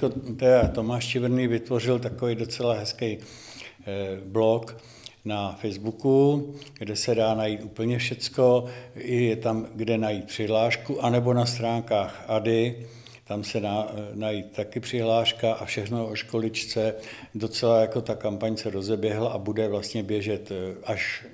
Tomáš 0.74 1.08
Čiverný 1.08 1.48
vytvořil 1.48 2.00
takový 2.00 2.36
docela 2.36 2.74
hezký 2.74 3.18
eh, 3.18 4.18
blog 4.26 4.78
na 5.26 5.58
Facebooku, 5.62 6.54
kde 6.80 6.96
se 6.96 7.16
dá 7.16 7.34
najít 7.36 7.64
úplně 7.64 7.98
všecko, 7.98 8.66
je 8.96 9.36
tam, 9.36 9.68
kde 9.76 9.98
najít 9.98 10.26
přihlášku, 10.26 11.06
anebo 11.06 11.34
na 11.34 11.46
stránkách 11.46 12.24
ADY, 12.28 12.88
tam 13.28 13.44
se 13.44 13.60
dá 13.60 13.88
eh, 13.90 14.10
najít 14.14 14.52
taky 14.52 14.80
přihláška 14.80 15.54
a 15.54 15.66
všechno 15.66 16.08
o 16.08 16.16
školičce. 16.16 16.96
Docela 17.36 17.82
jako 17.82 18.02
ta 18.02 18.16
kampaň 18.16 18.58
se 18.58 18.70
rozeběhla 18.70 19.32
a 19.32 19.38
bude 19.38 19.68
vlastně 19.68 20.04
běžet 20.04 20.52
eh, 20.52 20.76
až 20.84 21.26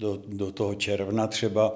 do, 0.00 0.22
do 0.26 0.52
toho 0.52 0.74
června 0.74 1.26
třeba. 1.26 1.74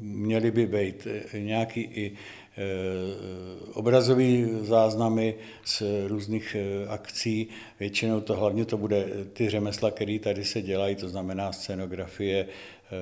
Měly 0.00 0.50
by 0.50 0.66
být 0.66 1.06
nějaký 1.32 1.80
i 1.80 2.16
Eh, 2.58 3.70
obrazové 3.74 4.46
záznamy 4.62 5.34
z 5.64 5.82
různých 6.06 6.56
eh, 6.58 6.88
akcí. 6.88 7.48
Většinou 7.80 8.20
to 8.20 8.36
hlavně 8.36 8.64
to 8.64 8.76
bude 8.76 9.06
ty 9.32 9.50
řemesla, 9.50 9.90
které 9.90 10.18
tady 10.18 10.44
se 10.44 10.62
dělají, 10.62 10.96
to 10.96 11.08
znamená 11.08 11.52
scenografie, 11.52 12.46
eh, 12.46 12.94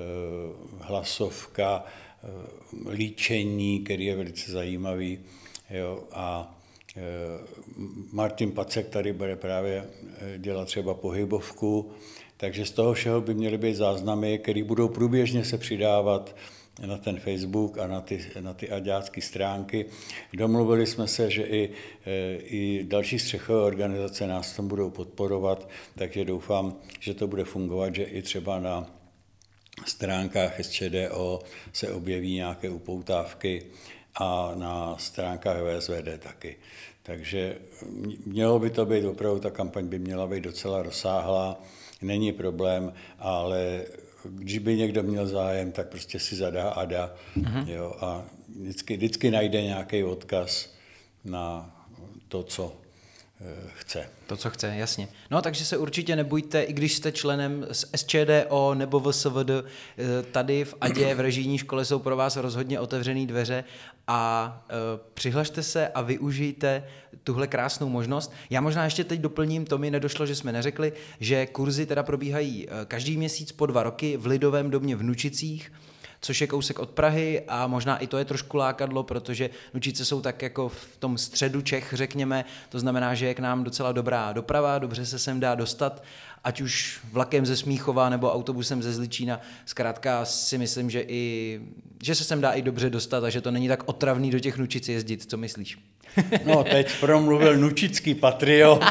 hlasovka, 0.81 1.85
líčení, 2.91 3.81
který 3.81 4.05
je 4.05 4.17
velice 4.17 4.53
zajímavý. 4.53 5.19
Jo, 5.71 6.05
a 6.13 6.57
Martin 8.13 8.53
Pacek 8.53 8.89
tady 8.89 9.13
bude 9.13 9.37
právě 9.37 9.85
dělat 10.39 10.65
třeba 10.65 10.95
pohybovku, 10.95 11.91
takže 12.37 12.67
z 12.67 12.71
toho 12.71 12.95
všeho 12.95 13.21
by 13.21 13.35
měly 13.35 13.59
být 13.59 13.75
záznamy, 13.75 14.39
které 14.39 14.65
budou 14.65 14.89
průběžně 14.89 15.45
se 15.45 15.59
přidávat 15.59 16.37
na 16.87 16.99
ten 16.99 17.21
Facebook 17.21 17.79
a 17.79 17.87
na 17.87 18.01
ty, 18.01 18.27
na 18.41 18.55
ty 18.55 18.71
aďácké 18.71 19.21
stránky. 19.23 19.87
Domluvili 20.33 20.87
jsme 20.87 21.09
se, 21.09 21.31
že 21.31 21.43
i, 21.43 21.71
e, 22.07 22.37
i 22.37 22.85
další 22.85 23.19
střechové 23.19 23.63
organizace 23.63 24.27
nás 24.27 24.57
tam 24.57 24.69
budou 24.69 24.91
podporovat, 24.91 25.69
takže 25.95 26.25
doufám, 26.25 26.77
že 27.01 27.15
to 27.15 27.27
bude 27.27 27.45
fungovat, 27.45 27.95
že 27.95 28.03
i 28.03 28.23
třeba 28.23 28.61
na 28.61 28.96
stránkách 29.85 30.65
SČDO 30.65 31.41
se 31.73 31.93
objeví 31.93 32.35
nějaké 32.35 32.71
upoutávky 32.71 33.63
a 34.15 34.53
na 34.55 34.97
stránkách 34.99 35.57
VSVD 35.57 36.19
taky. 36.19 36.57
Takže 37.03 37.59
mělo 38.27 38.59
by 38.59 38.71
to 38.71 38.87
být 38.87 39.05
opravdu, 39.05 39.41
ta 39.41 39.51
kampaň 39.51 39.87
by 39.87 39.99
měla 39.99 40.27
být 40.27 40.45
docela 40.45 40.83
rozsáhlá, 40.83 41.63
není 42.03 42.33
problém, 42.33 42.93
ale 43.19 43.85
když 44.25 44.59
by 44.59 44.77
někdo 44.77 45.03
měl 45.03 45.27
zájem, 45.27 45.73
tak 45.73 45.89
prostě 45.89 46.19
si 46.19 46.37
zadá 46.37 46.71
ADA 46.71 47.15
mm-hmm. 47.37 47.69
jo, 47.69 47.97
a 48.01 48.25
vždycky, 48.61 48.97
vždycky 48.97 49.31
najde 49.31 49.63
nějaký 49.63 50.05
odkaz 50.05 50.75
na 51.25 51.73
to, 52.29 52.43
co 52.43 52.77
chce. 53.75 54.09
To, 54.27 54.37
co 54.37 54.51
chce, 54.51 54.77
jasně. 54.77 55.09
No, 55.31 55.43
takže 55.43 55.65
se 55.65 55.77
určitě 55.77 56.17
nebojte, 56.17 56.63
i 56.63 56.73
když 56.73 56.95
jste 56.95 57.13
členem 57.13 57.67
z 57.73 57.85
SČDO 57.97 58.75
nebo 58.75 59.01
VSVD, 59.01 59.51
eh, 59.51 59.65
tady 60.33 60.65
v 60.65 60.75
Adě 60.81 61.15
v 61.15 61.21
režijní 61.21 61.59
škole 61.59 61.85
jsou 61.85 61.99
pro 61.99 62.17
vás 62.17 62.37
rozhodně 62.37 62.81
otevřené 62.81 63.27
dveře 63.27 63.65
a 64.09 64.53
uh, 64.71 64.77
přihlašte 65.15 65.63
se 65.63 65.89
a 65.89 66.03
využijte 66.03 66.85
tuhle 67.25 67.47
krásnou 67.47 67.89
možnost. 67.89 68.33
Já 68.51 68.61
možná 68.61 68.85
ještě 68.85 69.05
teď 69.05 69.21
doplním, 69.21 69.65
to 69.65 69.79
mi 69.79 69.91
nedošlo, 69.91 70.27
že 70.27 70.35
jsme 70.35 70.53
neřekli, 70.53 70.93
že 71.21 71.47
kurzy 71.47 71.87
teda 71.87 72.03
probíhají 72.03 72.69
každý 72.89 73.17
měsíc 73.17 73.53
po 73.53 73.67
dva 73.67 73.83
roky 73.83 74.17
v 74.17 74.27
Lidovém 74.27 74.71
domě 74.71 74.97
v 74.97 75.03
Nučicích, 75.03 75.73
což 76.27 76.41
je 76.41 76.47
kousek 76.47 76.79
od 76.79 76.91
Prahy 76.91 77.43
a 77.49 77.67
možná 77.67 77.99
i 77.99 78.07
to 78.07 78.19
je 78.19 78.25
trošku 78.25 78.57
lákadlo, 78.57 79.03
protože 79.03 79.51
Nučice 79.75 80.05
jsou 80.05 80.21
tak 80.21 80.43
jako 80.43 80.69
v 80.69 80.97
tom 80.99 81.19
středu 81.19 81.63
Čech, 81.63 81.91
řekněme, 81.93 82.45
to 82.69 82.79
znamená, 82.79 83.15
že 83.15 83.27
je 83.27 83.35
k 83.35 83.39
nám 83.39 83.65
docela 83.65 83.93
dobrá 83.93 84.33
doprava, 84.33 84.79
dobře 84.79 85.07
se 85.07 85.19
sem 85.19 85.41
dá 85.41 85.55
dostat, 85.55 86.03
ať 86.47 86.61
už 86.61 87.01
vlakem 87.13 87.47
ze 87.47 87.57
Smíchova 87.57 88.09
nebo 88.09 88.33
autobusem 88.33 88.83
ze 88.83 88.93
Zličína. 88.93 89.41
Zkrátka 89.67 90.25
si 90.25 90.59
myslím, 90.59 90.91
že, 90.91 91.05
i, 91.09 91.61
že 92.03 92.15
se 92.15 92.25
sem 92.25 92.41
dá 92.41 92.53
i 92.53 92.63
dobře 92.63 92.91
dostat 92.91 93.25
a 93.25 93.31
že 93.31 93.41
to 93.41 93.51
není 93.51 93.69
tak 93.69 93.83
otravný 93.87 94.31
do 94.31 94.39
těch 94.39 94.59
Nučic 94.59 94.89
jezdit. 94.89 95.31
Co 95.31 95.37
myslíš? 95.37 95.79
No, 96.45 96.65
teď 96.65 97.01
promluvil 97.01 97.57
nučický 97.57 98.15
patriot, 98.15 98.85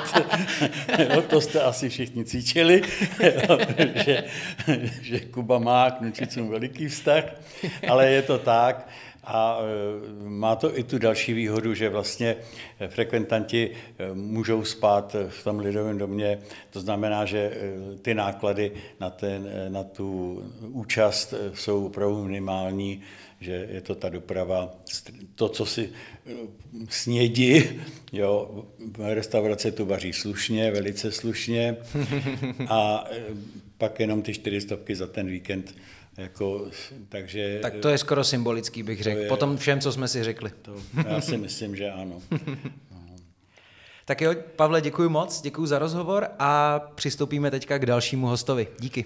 jo, 0.99 1.21
to 1.21 1.41
jste 1.41 1.61
asi 1.61 1.89
všichni 1.89 2.25
cítili, 2.25 2.81
že, 4.05 4.23
že 5.01 5.19
Kuba 5.19 5.59
má 5.59 5.91
k 5.91 6.01
nučicům 6.01 6.49
veliký 6.49 6.87
vztah, 6.87 7.23
ale 7.87 8.11
je 8.11 8.21
to 8.21 8.37
tak. 8.37 8.87
A 9.25 9.59
e, 9.59 10.29
má 10.29 10.55
to 10.55 10.79
i 10.79 10.83
tu 10.83 10.99
další 10.99 11.33
výhodu, 11.33 11.73
že 11.73 11.89
vlastně 11.89 12.35
frekventanti 12.87 13.71
e, 13.71 14.13
můžou 14.13 14.63
spát 14.63 15.15
v 15.29 15.43
tom 15.43 15.59
lidovém 15.59 15.97
domě. 15.97 16.39
To 16.69 16.79
znamená, 16.79 17.25
že 17.25 17.37
e, 17.39 17.97
ty 17.97 18.13
náklady 18.13 18.71
na, 18.99 19.09
ten, 19.09 19.49
na 19.69 19.83
tu 19.83 20.41
účast 20.61 21.33
jsou 21.53 21.85
opravdu 21.85 22.23
minimální 22.23 23.01
že 23.39 23.67
je 23.71 23.81
to 23.81 23.95
ta 23.95 24.09
doprava, 24.09 24.75
to, 25.35 25.49
co 25.49 25.65
si 25.65 25.89
snědí, 26.89 27.63
jo, 28.11 28.63
restaurace 28.99 29.71
tu 29.71 29.85
vaří 29.85 30.13
slušně, 30.13 30.71
velice 30.71 31.11
slušně 31.11 31.77
a 32.69 33.05
pak 33.77 33.99
jenom 33.99 34.21
ty 34.21 34.33
čtyři 34.33 34.61
stovky 34.61 34.95
za 34.95 35.07
ten 35.07 35.27
víkend 35.27 35.75
jako, 36.17 36.65
takže, 37.09 37.59
tak 37.61 37.73
to 37.75 37.89
je 37.89 37.97
skoro 37.97 38.23
symbolický, 38.23 38.83
bych 38.83 39.03
řekl. 39.03 39.19
Je, 39.19 39.27
Potom 39.27 39.57
všem, 39.57 39.79
co 39.79 39.91
jsme 39.91 40.07
si 40.07 40.23
řekli. 40.23 40.51
To, 40.61 40.75
já 41.07 41.21
si 41.21 41.37
myslím, 41.37 41.75
že 41.75 41.91
ano. 41.91 42.21
Tak 44.07 44.21
jo, 44.21 44.33
Pavle, 44.55 44.81
děkuji 44.81 45.09
moc, 45.09 45.41
děkuji 45.41 45.65
za 45.65 45.79
rozhovor 45.79 46.27
a 46.39 46.79
přistoupíme 46.95 47.51
teďka 47.51 47.77
k 47.77 47.85
dalšímu 47.85 48.27
hostovi. 48.27 48.67
Díky. 48.79 49.05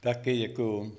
Taky 0.00 0.36
děkuji. 0.36 0.96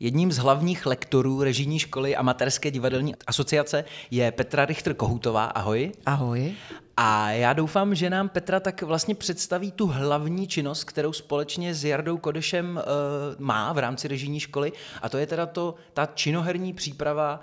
Jedním 0.00 0.32
z 0.32 0.38
hlavních 0.38 0.86
lektorů 0.86 1.42
režijní 1.42 1.78
školy 1.78 2.16
amatérské 2.16 2.70
divadelní 2.70 3.14
asociace 3.26 3.84
je 4.10 4.32
Petra 4.32 4.64
Richter 4.64 4.94
Kohutová. 4.94 5.44
Ahoj. 5.44 5.92
Ahoj. 6.06 6.54
A 6.96 7.30
já 7.30 7.52
doufám, 7.52 7.94
že 7.94 8.10
nám 8.10 8.28
Petra 8.28 8.60
tak 8.60 8.82
vlastně 8.82 9.14
představí 9.14 9.72
tu 9.72 9.86
hlavní 9.86 10.46
činnost, 10.46 10.84
kterou 10.84 11.12
společně 11.12 11.74
s 11.74 11.84
Jardou 11.84 12.18
Kodešem 12.18 12.76
uh, 12.76 13.44
má 13.44 13.72
v 13.72 13.78
rámci 13.78 14.08
režijní 14.08 14.40
školy. 14.40 14.72
A 15.02 15.08
to 15.08 15.18
je 15.18 15.26
teda 15.26 15.46
to, 15.46 15.74
ta 15.92 16.06
činoherní 16.14 16.72
příprava 16.72 17.40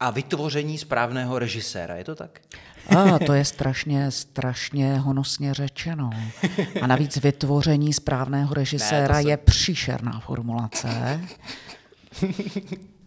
a 0.00 0.10
vytvoření 0.10 0.78
správného 0.78 1.38
režiséra. 1.38 1.96
Je 1.96 2.04
to 2.04 2.14
tak? 2.14 2.40
A 2.96 3.18
to 3.18 3.32
je 3.32 3.44
strašně, 3.44 4.10
strašně 4.10 4.98
honosně 4.98 5.54
řečeno. 5.54 6.10
A 6.82 6.86
navíc 6.86 7.16
vytvoření 7.16 7.92
správného 7.92 8.54
režiséra 8.54 9.14
ne, 9.14 9.22
se... 9.22 9.28
je 9.30 9.36
příšerná 9.36 10.20
formulace. 10.20 11.20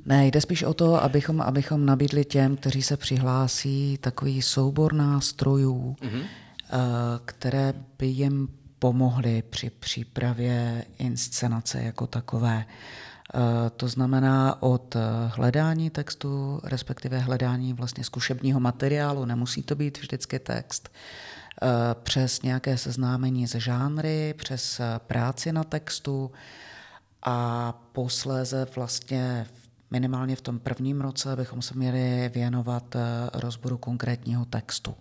Ne, 0.05 0.27
jde 0.27 0.41
spíš 0.41 0.63
o 0.63 0.73
to, 0.73 1.03
abychom, 1.03 1.41
abychom 1.41 1.85
nabídli 1.85 2.25
těm, 2.25 2.57
kteří 2.57 2.81
se 2.81 2.97
přihlásí, 2.97 3.97
takový 4.01 4.41
soubor 4.41 4.93
nástrojů, 4.93 5.95
mm-hmm. 6.01 6.23
které 7.25 7.73
by 7.97 8.05
jim 8.05 8.47
pomohly 8.79 9.43
při 9.49 9.69
přípravě 9.69 10.85
inscenace 10.99 11.81
jako 11.81 12.07
takové. 12.07 12.65
Eh, 12.65 13.69
to 13.69 13.87
znamená 13.87 14.63
od 14.63 14.95
hledání 15.27 15.89
textu, 15.89 16.61
respektive 16.63 17.19
hledání 17.19 17.73
vlastně 17.73 18.03
zkušebního 18.03 18.59
materiálu, 18.59 19.25
nemusí 19.25 19.63
to 19.63 19.75
být 19.75 19.97
vždycky 19.97 20.39
text, 20.39 20.89
eh, 20.89 21.67
přes 22.03 22.41
nějaké 22.41 22.77
seznámení 22.77 23.47
ze 23.47 23.59
žánry, 23.59 24.33
přes 24.37 24.81
práci 24.97 25.51
na 25.51 25.63
textu, 25.63 26.31
a 27.23 27.71
posléze 27.91 28.67
vlastně 28.75 29.47
minimálně 29.91 30.35
v 30.35 30.41
tom 30.41 30.59
prvním 30.59 31.01
roce 31.01 31.35
bychom 31.35 31.61
se 31.61 31.73
měli 31.73 32.31
věnovat 32.33 32.95
eh, 32.95 32.99
rozboru 33.33 33.77
konkrétního 33.77 34.45
textu. 34.45 34.95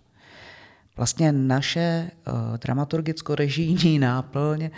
Vlastně 0.99 1.31
naše 1.31 2.11
uh, 2.27 2.57
dramaturgicko-režijní 2.57 3.99
náplň 3.99 4.63
uh, 4.63 4.69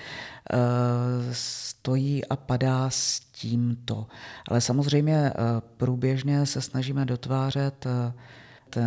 stojí 1.32 2.26
a 2.26 2.36
padá 2.36 2.90
s 2.90 3.20
tímto. 3.20 4.08
Ale 4.48 4.62
samozřejmě 4.62 5.32
uh, 5.32 5.46
průběžně 5.78 6.46
se 6.46 6.62
snažíme 6.62 7.06
dotvářet 7.06 7.86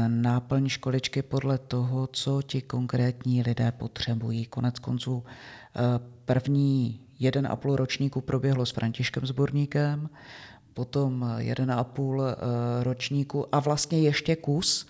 náplň 0.08 0.68
školičky 0.68 1.22
podle 1.22 1.58
toho, 1.58 2.06
co 2.06 2.42
ti 2.42 2.62
konkrétní 2.62 3.42
lidé 3.42 3.72
potřebují. 3.72 4.46
Konec 4.46 4.78
konců 4.78 5.24
první 6.24 7.00
jeden 7.24 7.46
a 7.46 7.56
půl 7.56 7.76
ročníku 7.76 8.20
proběhlo 8.20 8.66
s 8.66 8.70
Františkem 8.70 9.26
Zborníkem, 9.26 10.08
potom 10.74 11.34
jeden 11.38 11.70
a 11.70 11.84
půl 11.84 12.22
eh, 12.22 12.34
ročníku 12.84 13.46
a 13.54 13.60
vlastně 13.60 14.00
ještě 14.00 14.37
kus, 14.37 14.87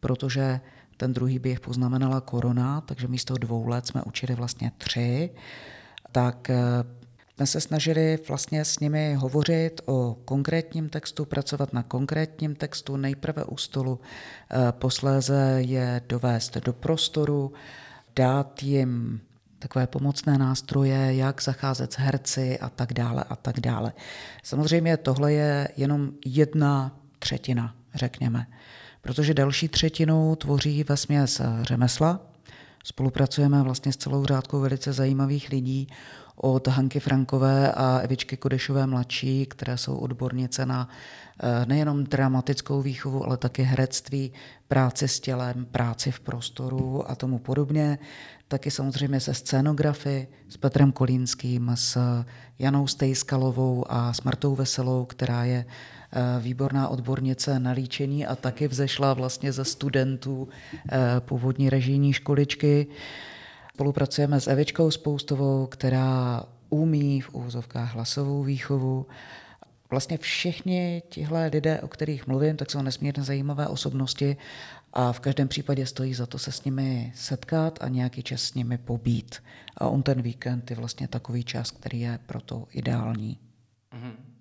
protože 0.00 0.60
ten 0.96 1.12
druhý 1.12 1.38
běh 1.38 1.60
poznamenala 1.60 2.20
korona, 2.20 2.80
takže 2.80 3.08
místo 3.08 3.34
dvou 3.34 3.66
let 3.66 3.86
jsme 3.86 4.02
učili 4.02 4.34
vlastně 4.34 4.72
tři, 4.78 5.30
tak 6.12 6.50
eh, 6.50 6.56
jsme 7.36 7.46
se 7.46 7.60
snažili 7.60 8.18
vlastně 8.28 8.64
s 8.64 8.78
nimi 8.78 9.14
hovořit 9.14 9.80
o 9.84 10.16
konkrétním 10.24 10.88
textu, 10.88 11.24
pracovat 11.24 11.72
na 11.72 11.82
konkrétním 11.82 12.54
textu, 12.54 12.96
nejprve 12.96 13.44
u 13.44 13.56
stolu, 13.56 14.00
eh, 14.50 14.72
posléze 14.72 15.56
je 15.58 16.00
dovést 16.08 16.56
do 16.56 16.72
prostoru, 16.72 17.52
dát 18.16 18.62
jim 18.62 19.20
takové 19.66 19.86
pomocné 19.86 20.38
nástroje, 20.38 21.14
jak 21.16 21.42
zacházet 21.42 21.92
s 21.92 21.96
herci 21.96 22.58
a 22.58 22.68
tak 22.68 22.92
dále 22.92 23.24
a 23.28 23.36
tak 23.36 23.60
dále. 23.60 23.92
Samozřejmě 24.42 24.96
tohle 24.96 25.32
je 25.32 25.68
jenom 25.76 26.10
jedna 26.24 26.96
třetina, 27.18 27.74
řekněme, 27.94 28.46
protože 29.00 29.34
další 29.34 29.68
třetinu 29.68 30.36
tvoří 30.36 30.84
ve 30.84 30.96
směs 30.96 31.40
řemesla. 31.62 32.20
Spolupracujeme 32.84 33.62
vlastně 33.62 33.92
s 33.92 33.96
celou 33.96 34.24
řádkou 34.24 34.60
velice 34.60 34.92
zajímavých 34.92 35.48
lidí, 35.48 35.88
od 36.36 36.68
Hanky 36.68 37.00
Frankové 37.00 37.72
a 37.72 37.98
Evičky 37.98 38.36
Kodešové 38.36 38.86
mladší, 38.86 39.46
které 39.46 39.78
jsou 39.78 39.96
odbornice 39.96 40.66
na 40.66 40.88
eh, 41.40 41.66
nejenom 41.66 42.04
dramatickou 42.04 42.82
výchovu, 42.82 43.24
ale 43.24 43.36
také 43.36 43.62
herectví, 43.62 44.32
práci 44.68 45.08
s 45.08 45.20
tělem, 45.20 45.64
práci 45.64 46.10
v 46.10 46.20
prostoru 46.20 47.10
a 47.10 47.14
tomu 47.14 47.38
podobně. 47.38 47.98
Taky 48.48 48.70
samozřejmě 48.70 49.20
se 49.20 49.34
scénografy, 49.34 50.28
s 50.48 50.56
Petrem 50.56 50.92
Kolínským, 50.92 51.70
s 51.74 51.98
Janou 52.58 52.86
Stejskalovou 52.86 53.84
a 53.88 54.12
s 54.12 54.22
Martou 54.22 54.54
Veselou, 54.54 55.04
která 55.04 55.44
je 55.44 55.64
eh, 55.66 56.40
výborná 56.40 56.88
odbornice 56.88 57.58
na 57.58 57.70
líčení 57.70 58.26
a 58.26 58.36
taky 58.36 58.68
vzešla 58.68 59.14
vlastně 59.14 59.52
ze 59.52 59.64
studentů 59.64 60.48
eh, 60.92 60.98
původní 61.20 61.70
režijní 61.70 62.12
školičky. 62.12 62.86
Spolupracujeme 63.76 64.40
s 64.40 64.46
Evičkou 64.46 64.90
Spoustovou, 64.90 65.66
která 65.66 66.44
umí 66.68 67.20
v 67.20 67.34
úvozovkách 67.34 67.94
hlasovou 67.94 68.42
výchovu. 68.42 69.06
Vlastně 69.90 70.18
všichni 70.18 71.02
tihle 71.08 71.46
lidé, 71.46 71.80
o 71.80 71.88
kterých 71.88 72.26
mluvím, 72.26 72.56
tak 72.56 72.70
jsou 72.70 72.82
nesmírně 72.82 73.22
zajímavé 73.22 73.68
osobnosti 73.68 74.36
a 74.92 75.12
v 75.12 75.20
každém 75.20 75.48
případě 75.48 75.86
stojí 75.86 76.14
za 76.14 76.26
to 76.26 76.38
se 76.38 76.52
s 76.52 76.64
nimi 76.64 77.12
setkat 77.14 77.78
a 77.82 77.88
nějaký 77.88 78.22
čas 78.22 78.42
s 78.42 78.54
nimi 78.54 78.78
pobít. 78.78 79.42
A 79.76 79.88
on 79.88 80.02
ten 80.02 80.22
víkend 80.22 80.70
je 80.70 80.76
vlastně 80.76 81.08
takový 81.08 81.44
čas, 81.44 81.70
který 81.70 82.00
je 82.00 82.18
proto 82.26 82.64
ideální. 82.72 83.38
Mm-hmm. 83.92 84.35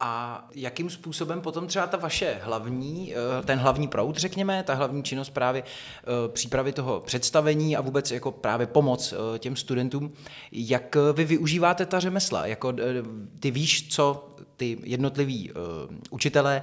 A 0.00 0.44
jakým 0.54 0.90
způsobem 0.90 1.40
potom 1.40 1.66
třeba 1.66 1.86
ta 1.86 1.96
vaše 1.96 2.38
hlavní, 2.42 3.14
eh, 3.14 3.42
ten 3.42 3.58
hlavní 3.58 3.88
proud, 3.88 4.16
řekněme, 4.16 4.62
ta 4.62 4.74
hlavní 4.74 5.02
činnost 5.02 5.30
právě 5.30 5.62
eh, 5.62 6.28
přípravy 6.28 6.72
toho 6.72 7.00
představení 7.00 7.76
a 7.76 7.80
vůbec 7.80 8.10
jako 8.10 8.32
právě 8.32 8.66
pomoc 8.66 9.12
eh, 9.12 9.38
těm 9.38 9.56
studentům, 9.56 10.12
jak 10.52 10.96
vy 11.12 11.24
využíváte 11.24 11.86
ta 11.86 12.00
řemesla? 12.00 12.46
Jako 12.46 12.74
ty 13.40 13.50
víš, 13.50 13.88
co 13.88 14.34
ty 14.56 14.78
jednotliví 14.82 15.50
učitelé 16.10 16.62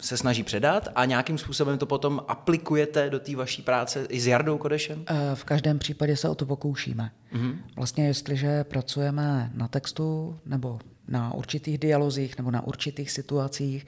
se 0.00 0.16
snaží 0.16 0.42
předat 0.42 0.88
a 0.94 1.04
nějakým 1.04 1.38
způsobem 1.38 1.78
to 1.78 1.86
potom 1.86 2.24
aplikujete 2.28 3.10
do 3.10 3.20
té 3.20 3.36
vaší 3.36 3.62
práce 3.62 4.06
i 4.08 4.20
s 4.20 4.26
Jardou 4.26 4.58
Kodešem? 4.58 5.04
V 5.34 5.44
každém 5.44 5.78
případě 5.78 6.16
se 6.16 6.28
o 6.28 6.34
to 6.34 6.46
pokoušíme. 6.46 7.10
Mm-hmm. 7.32 7.56
Vlastně 7.76 8.06
jestliže 8.06 8.64
pracujeme 8.64 9.50
na 9.54 9.68
textu 9.68 10.38
nebo 10.46 10.78
na 11.08 11.34
určitých 11.34 11.78
dialozích 11.78 12.38
nebo 12.38 12.50
na 12.50 12.66
určitých 12.66 13.10
situacích, 13.10 13.86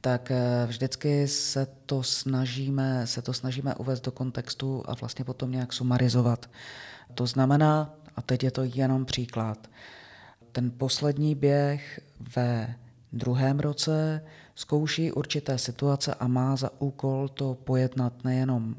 tak 0.00 0.30
eh, 0.30 0.66
vždycky 0.66 1.28
se 1.28 1.66
to 1.86 2.02
snažíme, 2.02 3.06
se 3.06 3.22
to 3.22 3.32
snažíme 3.32 3.74
uvést 3.74 4.00
do 4.00 4.10
kontextu 4.10 4.82
a 4.86 4.94
vlastně 4.94 5.24
potom 5.24 5.50
nějak 5.50 5.72
sumarizovat. 5.72 6.50
To 7.14 7.26
znamená, 7.26 7.94
a 8.16 8.22
teď 8.22 8.44
je 8.44 8.50
to 8.50 8.62
jenom 8.62 9.04
příklad, 9.04 9.70
ten 10.52 10.70
poslední 10.70 11.34
běh 11.34 12.00
ve 12.34 12.74
druhém 13.12 13.60
roce 13.60 14.24
zkouší 14.54 15.12
určité 15.12 15.58
situace 15.58 16.14
a 16.14 16.28
má 16.28 16.56
za 16.56 16.70
úkol 16.78 17.28
to 17.28 17.54
pojednat 17.54 18.24
nejenom 18.24 18.74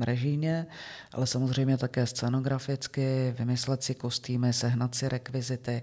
režijně, 0.00 0.66
ale 1.12 1.26
samozřejmě 1.26 1.76
také 1.76 2.06
scenograficky, 2.06 3.34
vymyslet 3.38 3.82
si 3.82 3.94
kostýmy, 3.94 4.52
sehnat 4.52 4.94
si 4.94 5.08
rekvizity. 5.08 5.82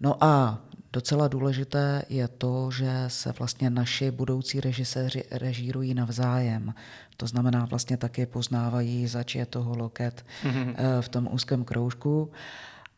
No 0.00 0.24
a 0.24 0.62
docela 0.92 1.28
důležité 1.28 2.02
je 2.08 2.28
to, 2.28 2.70
že 2.70 3.04
se 3.08 3.32
vlastně 3.38 3.70
naši 3.70 4.10
budoucí 4.10 4.60
režiséři 4.60 5.24
režírují 5.30 5.94
navzájem. 5.94 6.74
To 7.16 7.26
znamená 7.26 7.64
vlastně 7.64 7.96
taky 7.96 8.26
poznávají, 8.26 9.06
zač 9.06 9.34
je 9.34 9.46
toho 9.46 9.76
loket 9.76 10.26
eh, 10.44 10.74
v 11.00 11.08
tom 11.08 11.28
úzkém 11.32 11.64
kroužku. 11.64 12.32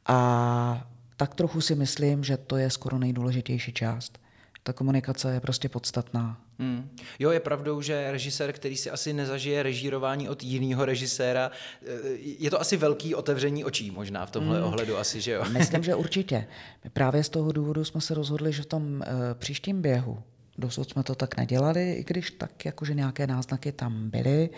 A 0.07 0.89
tak 1.17 1.35
trochu 1.35 1.61
si 1.61 1.75
myslím, 1.75 2.25
že 2.25 2.37
to 2.37 2.57
je 2.57 2.71
skoro 2.71 2.99
nejdůležitější 2.99 3.73
část 3.73 4.22
ta 4.63 4.73
komunikace 4.73 5.35
je 5.35 5.41
prostě 5.41 5.69
podstatná. 5.69 6.41
Hmm. 6.59 6.91
Jo, 7.19 7.31
je 7.31 7.41
pravdou, 7.41 7.81
že 7.81 8.11
režisér, 8.11 8.53
který 8.53 8.77
si 8.77 8.91
asi 8.91 9.13
nezažije 9.13 9.63
režírování 9.63 10.29
od 10.29 10.43
jiného 10.43 10.85
režiséra, 10.85 11.51
eh, 11.87 11.89
je 12.17 12.51
to 12.51 12.61
asi 12.61 12.77
velký 12.77 13.15
otevření 13.15 13.65
očí 13.65 13.91
možná 13.91 14.27
v 14.27 14.31
tomhle 14.31 14.59
hmm. 14.59 14.67
ohledu 14.67 14.99
asi, 14.99 15.21
že 15.21 15.33
jo? 15.33 15.45
Myslím, 15.53 15.83
že 15.83 15.95
určitě. 15.95 16.47
My 16.85 16.91
právě 16.91 17.25
z 17.25 17.29
toho 17.29 17.53
důvodu 17.53 17.85
jsme 17.85 18.01
se 18.01 18.15
rozhodli, 18.15 18.53
že 18.53 18.63
v 18.63 18.67
tom 18.67 18.83
uh, 18.83 19.05
příštím 19.35 19.83
běhu, 19.83 20.23
dosud 20.59 20.91
jsme 20.91 21.03
to 21.03 21.15
tak 21.15 21.37
nedělali, 21.37 21.93
i 21.93 22.05
když 22.05 22.31
tak 22.31 22.65
jakože 22.65 22.95
nějaké 22.95 23.27
náznaky 23.27 23.73
tam 23.73 24.11
byly, 24.11 24.51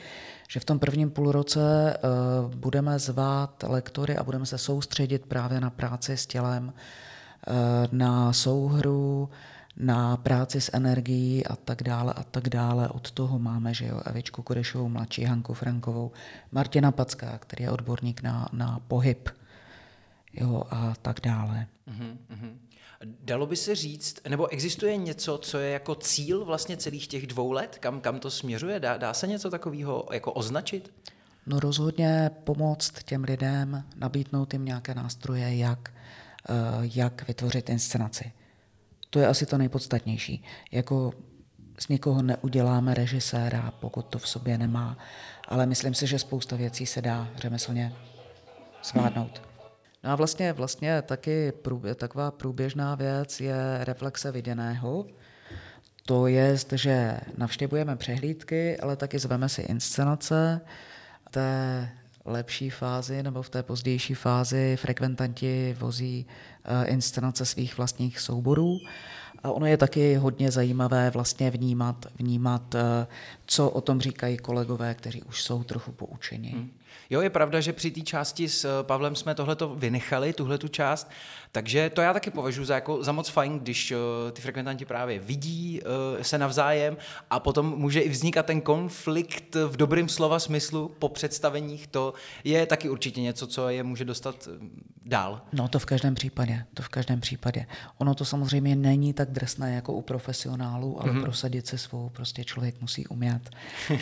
že 0.48 0.60
v 0.60 0.64
tom 0.64 0.78
prvním 0.78 1.10
půlroce 1.10 1.96
uh, 1.96 2.54
budeme 2.54 2.98
zvát 2.98 3.64
lektory 3.68 4.16
a 4.16 4.24
budeme 4.24 4.46
se 4.46 4.58
soustředit 4.58 5.26
právě 5.26 5.60
na 5.60 5.70
práci 5.70 6.16
s 6.16 6.26
tělem, 6.26 6.72
uh, 6.72 7.54
na 7.92 8.32
souhru, 8.32 9.30
na 9.76 10.16
práci 10.16 10.60
s 10.60 10.70
energií 10.74 11.46
a 11.46 11.56
tak 11.56 11.82
dále 11.82 12.12
a 12.12 12.22
tak 12.22 12.48
dále. 12.48 12.88
Od 12.88 13.10
toho 13.10 13.38
máme, 13.38 13.74
že 13.74 13.86
jo, 13.86 14.00
Evičku 14.04 14.42
Kodešovou 14.42 14.88
mladší, 14.88 15.24
Hanku 15.24 15.54
Frankovou, 15.54 16.12
Martina 16.52 16.92
Packá, 16.92 17.38
který 17.38 17.64
je 17.64 17.70
odborník 17.70 18.22
na, 18.22 18.48
na 18.52 18.80
pohyb 18.88 19.28
jo, 20.32 20.62
a 20.70 20.94
tak 21.02 21.20
dále. 21.20 21.66
Uh-huh, 21.88 22.56
Dalo 23.20 23.46
by 23.46 23.56
se 23.56 23.74
říct, 23.74 24.20
nebo 24.28 24.48
existuje 24.52 24.96
něco, 24.96 25.38
co 25.38 25.58
je 25.58 25.70
jako 25.70 25.94
cíl 25.94 26.44
vlastně 26.44 26.76
celých 26.76 27.08
těch 27.08 27.26
dvou 27.26 27.52
let, 27.52 27.76
kam, 27.80 28.00
kam 28.00 28.20
to 28.20 28.30
směřuje? 28.30 28.80
Dá, 28.80 28.96
dá 28.96 29.14
se 29.14 29.26
něco 29.26 29.50
takového 29.50 30.06
jako 30.12 30.32
označit? 30.32 30.92
No 31.46 31.60
rozhodně 31.60 32.30
pomoct 32.44 33.02
těm 33.04 33.24
lidem, 33.24 33.84
nabídnout 33.96 34.52
jim 34.52 34.64
nějaké 34.64 34.94
nástroje, 34.94 35.56
jak, 35.56 35.94
eh, 36.48 36.52
jak 36.80 37.28
vytvořit 37.28 37.68
inscenaci. 37.68 38.32
To 39.14 39.20
je 39.20 39.26
asi 39.26 39.46
to 39.46 39.58
nejpodstatnější. 39.58 40.44
Jako 40.72 41.12
z 41.80 41.88
někoho 41.88 42.22
neuděláme 42.22 42.94
režiséra, 42.94 43.72
pokud 43.80 44.06
to 44.06 44.18
v 44.18 44.28
sobě 44.28 44.58
nemá, 44.58 44.98
ale 45.48 45.66
myslím 45.66 45.94
si, 45.94 46.06
že 46.06 46.18
spousta 46.18 46.56
věcí 46.56 46.86
se 46.86 47.02
dá 47.02 47.28
řemeslně 47.36 47.92
zvládnout. 48.84 49.42
No 50.04 50.10
a 50.10 50.14
vlastně, 50.14 50.52
vlastně 50.52 51.02
taky 51.02 51.52
průbě, 51.52 51.94
taková 51.94 52.30
průběžná 52.30 52.94
věc 52.94 53.40
je 53.40 53.54
reflexe 53.80 54.32
viděného. 54.32 55.06
To 56.06 56.26
je, 56.26 56.56
že 56.72 57.20
navštěvujeme 57.38 57.96
přehlídky, 57.96 58.78
ale 58.78 58.96
taky 58.96 59.18
zveme 59.18 59.48
si 59.48 59.62
inscenace. 59.62 60.60
Té 61.30 61.88
lepší 62.24 62.70
fázi 62.70 63.22
nebo 63.22 63.42
v 63.42 63.50
té 63.50 63.62
pozdější 63.62 64.14
fázi 64.14 64.76
frekventanti 64.80 65.76
vozí 65.78 66.26
eh, 66.64 66.86
inscenace 66.86 67.44
svých 67.46 67.76
vlastních 67.76 68.20
souborů. 68.20 68.78
A 69.42 69.50
ono 69.50 69.66
je 69.66 69.76
taky 69.76 70.14
hodně 70.14 70.50
zajímavé 70.50 71.10
vlastně 71.10 71.50
vnímat, 71.50 72.06
vnímat, 72.18 72.74
eh, 72.74 73.06
co 73.46 73.70
o 73.70 73.80
tom 73.80 74.00
říkají 74.00 74.36
kolegové, 74.36 74.94
kteří 74.94 75.22
už 75.22 75.42
jsou 75.42 75.64
trochu 75.64 75.92
poučeni. 75.92 76.50
Hmm. 76.50 76.70
Jo, 77.10 77.20
je 77.20 77.30
pravda, 77.30 77.60
že 77.60 77.72
při 77.72 77.90
té 77.90 78.00
části 78.00 78.48
s 78.48 78.64
eh, 78.64 78.68
Pavlem 78.82 79.16
jsme 79.16 79.34
tohleto 79.34 79.74
vynechali, 79.74 80.32
tuhle 80.32 80.58
tu 80.58 80.68
část, 80.68 81.10
takže 81.52 81.90
to 81.90 82.00
já 82.00 82.12
taky 82.12 82.30
považuji 82.30 82.64
za, 82.64 82.74
jako, 82.74 83.04
za 83.04 83.12
moc 83.12 83.28
fajn, 83.28 83.58
když 83.58 83.92
uh, 83.92 83.98
ty 84.32 84.42
frekventanti 84.42 84.84
právě 84.84 85.18
vidí 85.18 85.80
uh, 85.80 86.22
se 86.22 86.38
navzájem 86.38 86.96
a 87.30 87.40
potom 87.40 87.78
může 87.78 88.00
i 88.00 88.08
vznikat 88.08 88.46
ten 88.46 88.60
konflikt 88.60 89.54
v 89.54 89.76
dobrém 89.76 90.08
slova 90.08 90.38
smyslu 90.38 90.88
po 90.98 91.08
představeních. 91.08 91.86
To 91.86 92.14
je 92.44 92.66
taky 92.66 92.88
určitě 92.88 93.20
něco, 93.20 93.46
co 93.46 93.68
je 93.68 93.82
může 93.82 94.04
dostat 94.04 94.48
dál. 95.06 95.40
No 95.52 95.68
to 95.68 95.78
v 95.78 95.84
každém 95.84 96.14
případě, 96.14 96.64
to 96.74 96.82
v 96.82 96.88
každém 96.88 97.20
případě. 97.20 97.66
Ono 97.98 98.14
to 98.14 98.24
samozřejmě 98.24 98.76
není 98.76 99.12
tak 99.12 99.30
drsné 99.30 99.74
jako 99.74 99.92
u 99.92 100.02
profesionálů, 100.02 101.02
ale 101.02 101.12
mm-hmm. 101.12 101.22
prosadit 101.22 101.66
se 101.66 101.78
svou 101.78 102.08
prostě 102.08 102.44
člověk 102.44 102.80
musí 102.80 103.06
umět. 103.06 103.50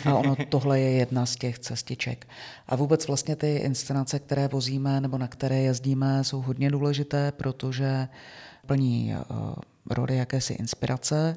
A 0.05 0.13
ono 0.13 0.35
tohle 0.49 0.79
je 0.79 0.91
jedna 0.91 1.25
z 1.25 1.35
těch 1.35 1.59
cestiček. 1.59 2.27
A 2.67 2.75
vůbec 2.83 3.07
vlastně 3.07 3.35
ty 3.35 3.55
inscenace, 3.55 4.19
které 4.19 4.47
vozíme 4.47 5.01
nebo 5.01 5.17
na 5.17 5.27
které 5.27 5.61
jezdíme, 5.61 6.23
jsou 6.23 6.41
hodně 6.41 6.71
důležité, 6.71 7.31
protože 7.31 8.07
plní 8.65 9.15
uh, 9.15 9.55
roli 9.89 10.17
jakési 10.17 10.53
inspirace, 10.53 11.35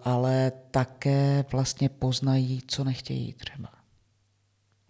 ale 0.00 0.52
také 0.70 1.44
vlastně 1.52 1.88
poznají, 1.88 2.62
co 2.66 2.84
nechtějí 2.84 3.32
třeba. 3.32 3.68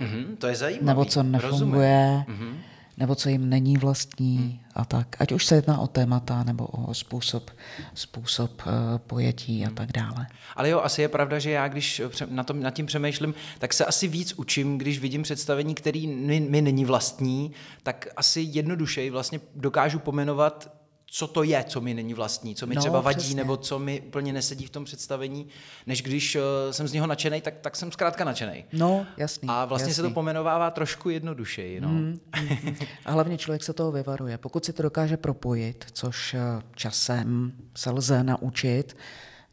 Mm-hmm, 0.01 0.37
to 0.37 0.47
je 0.47 0.57
zajímavé. 0.57 0.87
Nebo 0.87 1.05
co 1.05 1.23
nefunguje. 1.23 2.25
Mm-hmm 2.29 2.72
nebo 2.97 3.15
co 3.15 3.29
jim 3.29 3.49
není 3.49 3.77
vlastní 3.77 4.37
hmm. 4.37 4.59
a 4.75 4.85
tak. 4.85 5.17
Ať 5.19 5.33
už 5.33 5.47
se 5.47 5.55
jedná 5.55 5.79
o 5.79 5.87
témata 5.87 6.43
nebo 6.43 6.67
o 6.67 6.95
způsob, 6.95 7.51
způsob 7.95 8.63
uh, 8.67 8.73
pojetí 8.99 9.65
a 9.65 9.67
hmm. 9.67 9.75
tak 9.75 9.93
dále. 9.93 10.27
Ale 10.57 10.69
jo, 10.69 10.81
asi 10.81 11.03
je 11.03 11.09
pravda, 11.09 11.39
že 11.39 11.51
já, 11.51 11.69
když 11.69 12.03
na 12.29 12.45
tom, 12.45 12.61
nad 12.61 12.75
tím 12.75 12.87
přemýšlím, 12.87 13.35
tak 13.59 13.73
se 13.73 13.85
asi 13.85 14.09
víc 14.09 14.33
učím, 14.33 14.79
když 14.79 14.99
vidím 14.99 15.23
představení, 15.23 15.75
který 15.75 16.07
mi, 16.07 16.41
mi 16.41 16.63
není 16.63 16.85
vlastní, 16.85 17.53
tak 17.83 18.09
asi 18.17 18.41
jednodušeji 18.41 19.11
vlastně 19.11 19.41
dokážu 19.55 19.99
pomenovat 19.99 20.82
co 21.15 21.27
to 21.27 21.43
je, 21.43 21.65
co 21.65 21.81
mi 21.81 21.95
není 21.95 22.15
vlastní, 22.15 22.55
co 22.55 22.67
mi 22.67 22.75
no, 22.75 22.81
třeba 22.81 23.01
vadí, 23.01 23.19
přesně. 23.19 23.37
nebo 23.37 23.57
co 23.57 23.79
mi 23.79 24.01
úplně 24.01 24.33
nesedí 24.33 24.67
v 24.67 24.71
tom 24.71 24.85
představení, 24.85 25.47
než 25.87 26.03
když 26.03 26.37
uh, 26.37 26.43
jsem 26.71 26.89
z 26.89 26.93
něho 26.93 27.07
nadšený, 27.07 27.41
tak, 27.41 27.55
tak 27.61 27.77
jsem 27.77 27.93
zkrátka 27.93 28.25
nadšený. 28.25 28.65
No, 28.73 29.07
jasný. 29.17 29.49
A 29.49 29.65
vlastně 29.65 29.91
jasný. 29.91 29.95
se 29.95 30.03
to 30.03 30.11
pomenovává 30.11 30.71
trošku 30.71 31.11
jednodušeji. 31.11 31.81
No. 31.81 31.89
Mm, 31.89 32.21
mm, 32.41 32.77
a 33.05 33.13
hlavně 33.13 33.39
člověk 33.39 33.63
se 33.63 33.73
toho 33.73 33.93
vyvaruje. 33.93 34.39
Pokud 34.39 34.65
si 34.65 34.73
to 34.73 34.83
dokáže 34.83 35.17
propojit, 35.17 35.85
což 35.93 36.35
eh, 36.35 36.41
časem 36.75 37.53
se 37.77 37.91
lze 37.91 38.25
naučit, 38.25 38.97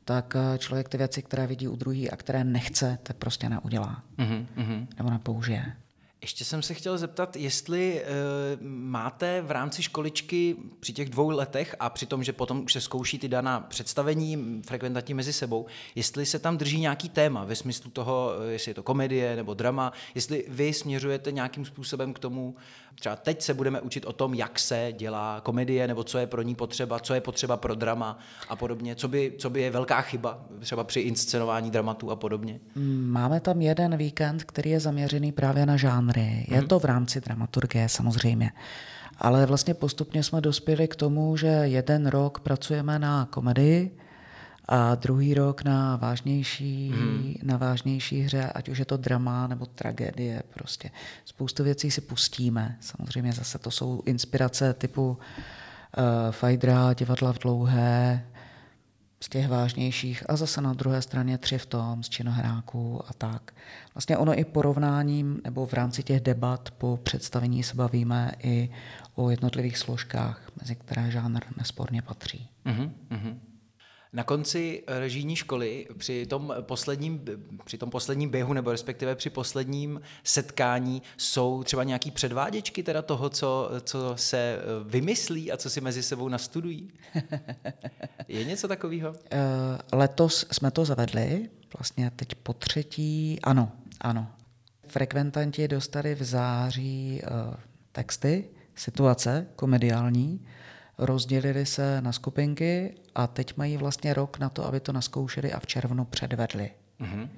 tak 0.06 0.36
eh, 0.36 0.58
člověk 0.58 0.90
ty 0.90 0.98
věci, 0.98 1.22
které 1.22 1.48
vidí 1.48 1.68
u 1.68 1.76
druhý 1.76 2.12
a 2.12 2.16
které 2.16 2.44
nechce, 2.44 2.98
tak 3.04 3.18
prostě 3.18 3.50
neudělá. 3.50 4.04
Mm-hmm. 4.18 4.88
Nebo 4.98 5.10
nepoužije. 5.10 5.74
Ještě 6.22 6.46
jsem 6.46 6.62
se 6.62 6.74
chtěl 6.74 6.98
zeptat, 6.98 7.36
jestli 7.36 8.02
e, 8.02 8.06
máte 8.68 9.42
v 9.42 9.52
rámci 9.52 9.84
školičky 9.84 10.56
při 10.80 10.94
těch 10.94 11.10
dvou 11.10 11.30
letech 11.30 11.76
a 11.80 11.90
při 11.90 12.06
tom, 12.06 12.24
že 12.24 12.34
potom 12.34 12.64
už 12.64 12.74
se 12.74 12.82
zkouší 12.82 13.20
ty 13.20 13.28
daná 13.28 13.60
představení 13.60 14.62
frekventanti 14.66 15.14
mezi 15.14 15.34
sebou, 15.34 15.66
jestli 15.96 16.26
se 16.26 16.40
tam 16.40 16.58
drží 16.58 16.80
nějaký 16.80 17.10
téma 17.10 17.46
ve 17.46 17.56
smyslu 17.56 17.92
toho, 17.92 18.32
eh, 18.48 18.52
jestli 18.52 18.70
je 18.70 18.76
to 18.76 18.84
komedie 18.84 19.36
nebo 19.36 19.54
drama, 19.54 19.94
jestli 20.16 20.46
vy 20.48 20.74
směřujete 20.74 21.32
nějakým 21.32 21.66
způsobem 21.66 22.14
k 22.14 22.20
tomu, 22.20 22.56
třeba 23.00 23.16
teď 23.16 23.42
se 23.42 23.54
budeme 23.54 23.82
učit 23.82 24.06
o 24.06 24.14
tom, 24.14 24.34
jak 24.34 24.60
se 24.60 24.94
dělá 24.98 25.42
komedie, 25.42 25.88
nebo 25.88 26.04
co 26.04 26.18
je 26.18 26.28
pro 26.28 26.42
ní 26.42 26.56
potřeba, 26.56 27.00
co 27.00 27.14
je 27.14 27.22
potřeba 27.22 27.58
pro 27.58 27.76
drama 27.76 28.20
a 28.50 28.56
podobně, 28.56 28.96
co 28.96 29.08
by, 29.08 29.34
co 29.38 29.50
by 29.50 29.62
je 29.62 29.72
velká 29.72 30.02
chyba 30.02 30.40
třeba 30.60 30.84
při 30.84 31.00
inscenování 31.00 31.72
dramatu 31.72 32.12
a 32.12 32.16
podobně. 32.16 32.60
Máme 33.06 33.40
tam 33.40 33.62
jeden 33.62 33.98
víkend, 33.98 34.44
který 34.44 34.70
je 34.70 34.80
zaměřený 34.80 35.32
právě 35.32 35.66
na 35.66 35.78
žánry. 35.78 36.46
Je 36.48 36.58
hmm. 36.58 36.68
to 36.68 36.80
v 36.80 36.86
rámci 36.86 37.22
dramaturgie 37.22 37.90
samozřejmě. 37.90 38.52
Ale 39.18 39.46
vlastně 39.46 39.74
postupně 39.74 40.24
jsme 40.24 40.42
dospěli 40.42 40.88
k 40.88 40.96
tomu, 40.96 41.38
že 41.38 41.48
jeden 41.48 42.08
rok 42.08 42.40
pracujeme 42.40 43.00
na 43.00 43.26
komedii, 43.26 43.98
A 44.72 44.96
druhý 44.96 45.34
rok 45.34 45.64
na 45.64 45.96
vážnější, 45.96 46.92
hmm. 46.92 47.34
na 47.44 47.58
vážnější 47.58 48.22
hře, 48.22 48.52
ať 48.56 48.70
už 48.70 48.78
je 48.78 48.86
to 48.86 48.98
drama 48.98 49.48
nebo 49.48 49.66
tragédie, 49.66 50.44
prostě 50.54 50.92
spoustu 51.26 51.64
věcí 51.64 51.92
si 51.92 52.02
pustíme. 52.02 52.78
Samozřejmě 52.80 53.34
zase 53.34 53.60
to 53.60 53.72
jsou 53.72 54.02
inspirace 54.06 54.74
typu 54.74 55.10
uh, 55.10 56.32
Fajdra, 56.32 56.94
divadla 56.94 57.34
v 57.34 57.40
dlouhé, 57.40 58.26
z 59.22 59.30
těch 59.30 59.48
vážnějších 59.48 60.30
a 60.30 60.36
zase 60.36 60.62
na 60.62 60.74
druhé 60.74 61.02
straně 61.02 61.38
tři 61.38 61.58
v 61.58 61.66
tom 61.66 62.04
z 62.04 62.10
činohráků 62.10 63.02
a 63.08 63.14
tak. 63.14 63.52
Vlastně 63.94 64.18
ono 64.18 64.40
i 64.40 64.46
porovnáním 64.46 65.42
nebo 65.44 65.66
v 65.66 65.74
rámci 65.74 66.04
těch 66.04 66.22
debat 66.22 66.72
po 66.72 67.00
představení 67.04 67.64
se 67.64 67.76
bavíme 67.76 68.32
i 68.44 68.70
o 69.16 69.30
jednotlivých 69.30 69.78
složkách, 69.78 70.42
mezi 70.62 70.76
které 70.76 71.12
žánr 71.12 71.42
nesporně 71.58 72.02
patří. 72.02 72.50
Mm-hmm. 72.66 73.36
Na 74.14 74.24
konci 74.24 74.84
režijní 74.88 75.36
školy 75.36 75.88
při 75.98 76.26
tom, 76.26 76.54
posledním, 76.62 77.26
při 77.64 77.78
tom 77.78 77.90
posledním 77.90 78.30
běhu 78.30 78.54
nebo 78.54 78.72
respektive 78.72 79.16
při 79.16 79.30
posledním 79.30 80.02
setkání 80.24 81.02
jsou 81.18 81.64
třeba 81.64 81.84
nějaký 81.84 82.12
předváděčky 82.12 82.84
teda 82.84 83.02
toho, 83.02 83.30
co, 83.30 83.70
co 83.84 84.14
se 84.16 84.38
eh, 84.38 84.62
vymyslí 84.84 85.52
a 85.52 85.58
co 85.58 85.70
si 85.70 85.82
mezi 85.82 86.04
sebou 86.04 86.30
nastudují? 86.30 86.92
Je 88.28 88.46
něco 88.46 88.68
takového? 88.68 89.14
Eh, 89.32 89.38
letos 89.92 90.46
jsme 90.52 90.72
to 90.72 90.86
zavedli, 90.86 91.50
vlastně 91.78 92.12
teď 92.16 92.36
po 92.36 92.54
třetí, 92.54 93.40
ano, 93.44 93.72
ano. 94.02 94.28
Frekventanti 94.88 95.68
dostali 95.68 96.16
v 96.16 96.24
září 96.24 97.22
uh, 97.24 97.54
texty, 97.92 98.50
situace 98.76 99.48
komediální, 99.56 100.46
rozdělili 101.00 101.66
se 101.66 102.02
na 102.02 102.12
skupinky 102.12 102.96
a 103.16 103.28
teď 103.28 103.58
mají 103.58 103.78
vlastně 103.78 104.14
rok 104.14 104.40
na 104.40 104.50
to, 104.50 104.66
aby 104.66 104.80
to 104.80 104.94
naskoušeli 104.94 105.54
a 105.54 105.60
v 105.60 105.68
červnu 105.68 106.06
předvedli. 106.06 106.72
Mm-hmm. 107.00 107.30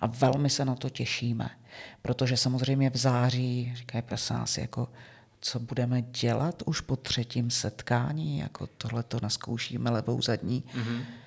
A 0.00 0.06
velmi 0.06 0.50
se 0.50 0.64
na 0.64 0.74
to 0.74 0.88
těšíme, 0.88 1.50
protože 2.02 2.36
samozřejmě 2.36 2.90
v 2.90 2.96
září, 2.96 3.72
říkají 3.76 4.02
prosím 4.02 4.36
nás, 4.36 4.58
jako 4.58 4.88
co 5.40 5.60
budeme 5.60 6.02
dělat 6.02 6.62
už 6.66 6.80
po 6.80 6.96
třetím 6.96 7.50
setkání, 7.50 8.38
jako 8.38 8.66
tohle 8.66 9.02
to 9.02 9.18
naskoušíme 9.22 9.90
levou 9.90 10.22
zadní. 10.22 10.64
Mm-hmm 10.74 11.19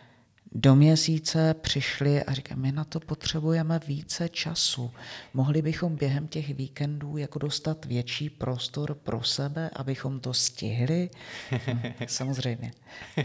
do 0.55 0.75
měsíce 0.75 1.53
přišli 1.53 2.23
a 2.23 2.33
říkají, 2.33 2.61
my 2.61 2.71
na 2.71 2.83
to 2.83 2.99
potřebujeme 2.99 3.79
více 3.87 4.29
času. 4.29 4.91
Mohli 5.33 5.61
bychom 5.61 5.95
během 5.95 6.27
těch 6.27 6.53
víkendů 6.53 7.17
jako 7.17 7.39
dostat 7.39 7.85
větší 7.85 8.29
prostor 8.29 8.93
pro 8.93 9.23
sebe, 9.23 9.69
abychom 9.75 10.19
to 10.19 10.33
stihli? 10.33 11.09
No, 11.51 11.57
samozřejmě. 12.07 12.71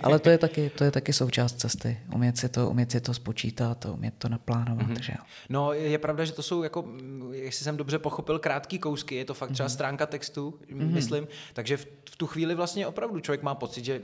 Ale 0.02 0.18
to 0.18 0.30
je, 0.30 0.38
taky, 0.38 0.70
to 0.70 0.84
je 0.84 0.90
taky 0.90 1.12
součást 1.12 1.60
cesty. 1.60 1.98
Umět 2.14 2.38
si 2.38 2.48
to, 2.48 2.70
umět 2.70 2.90
si 2.90 3.00
to 3.00 3.14
spočítat, 3.14 3.84
umět 3.84 4.14
to 4.18 4.28
naplánovat. 4.28 4.86
Mm-hmm. 4.86 5.00
Že 5.00 5.12
jo? 5.12 5.24
No 5.48 5.72
je 5.72 5.98
pravda, 5.98 6.24
že 6.24 6.32
to 6.32 6.42
jsou, 6.42 6.62
jako, 6.62 6.84
jestli 7.32 7.64
jsem 7.64 7.76
dobře 7.76 7.98
pochopil, 7.98 8.38
krátký 8.38 8.78
kousky. 8.78 9.14
Je 9.14 9.24
to 9.24 9.34
fakt 9.34 9.52
třeba 9.52 9.68
mm-hmm. 9.68 9.72
stránka 9.72 10.06
textu, 10.06 10.58
mm-hmm. 10.70 10.90
myslím. 10.90 11.28
Takže 11.52 11.76
v, 11.76 11.86
v 12.10 12.16
tu 12.16 12.26
chvíli 12.26 12.54
vlastně 12.54 12.86
opravdu 12.86 13.20
člověk 13.20 13.42
má 13.42 13.54
pocit, 13.54 13.84
že 13.84 14.00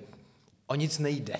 o 0.66 0.74
nic 0.74 0.98
nejde. 0.98 1.34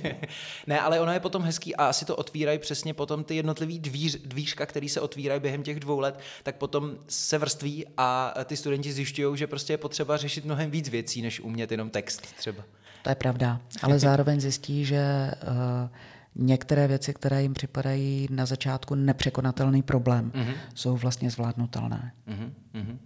ne, 0.66 0.80
ale 0.80 1.00
ono 1.00 1.12
je 1.12 1.20
potom 1.20 1.42
hezký 1.42 1.76
a 1.76 1.86
asi 1.86 2.04
to 2.04 2.16
otvírají 2.16 2.58
přesně 2.58 2.94
potom 2.94 3.24
ty 3.24 3.36
jednotlivý 3.36 3.78
dvíř, 3.78 4.18
dvířka, 4.24 4.66
které 4.66 4.88
se 4.88 5.00
otvírají 5.00 5.40
během 5.40 5.62
těch 5.62 5.80
dvou 5.80 6.00
let, 6.00 6.20
tak 6.42 6.56
potom 6.56 6.96
se 7.08 7.38
vrství 7.38 7.86
a 7.96 8.34
ty 8.44 8.56
studenti 8.56 8.92
zjišťují, 8.92 9.38
že 9.38 9.46
prostě 9.46 9.72
je 9.72 9.78
potřeba 9.78 10.16
řešit 10.16 10.44
mnohem 10.44 10.70
víc 10.70 10.88
věcí, 10.88 11.22
než 11.22 11.40
umět 11.40 11.70
jenom 11.70 11.90
text 11.90 12.34
třeba. 12.36 12.64
To 13.02 13.10
je 13.10 13.14
pravda, 13.14 13.60
ale 13.82 13.98
zároveň 14.08 14.40
zjistí, 14.40 14.84
že 14.84 15.30
uh, 15.42 15.88
některé 16.34 16.88
věci, 16.88 17.14
které 17.14 17.42
jim 17.42 17.54
připadají 17.54 18.28
na 18.30 18.46
začátku 18.46 18.94
nepřekonatelný 18.94 19.82
problém, 19.82 20.30
mm-hmm. 20.30 20.54
jsou 20.74 20.96
vlastně 20.96 21.30
zvládnutelné. 21.30 22.12
Mm-hmm. 22.28 22.98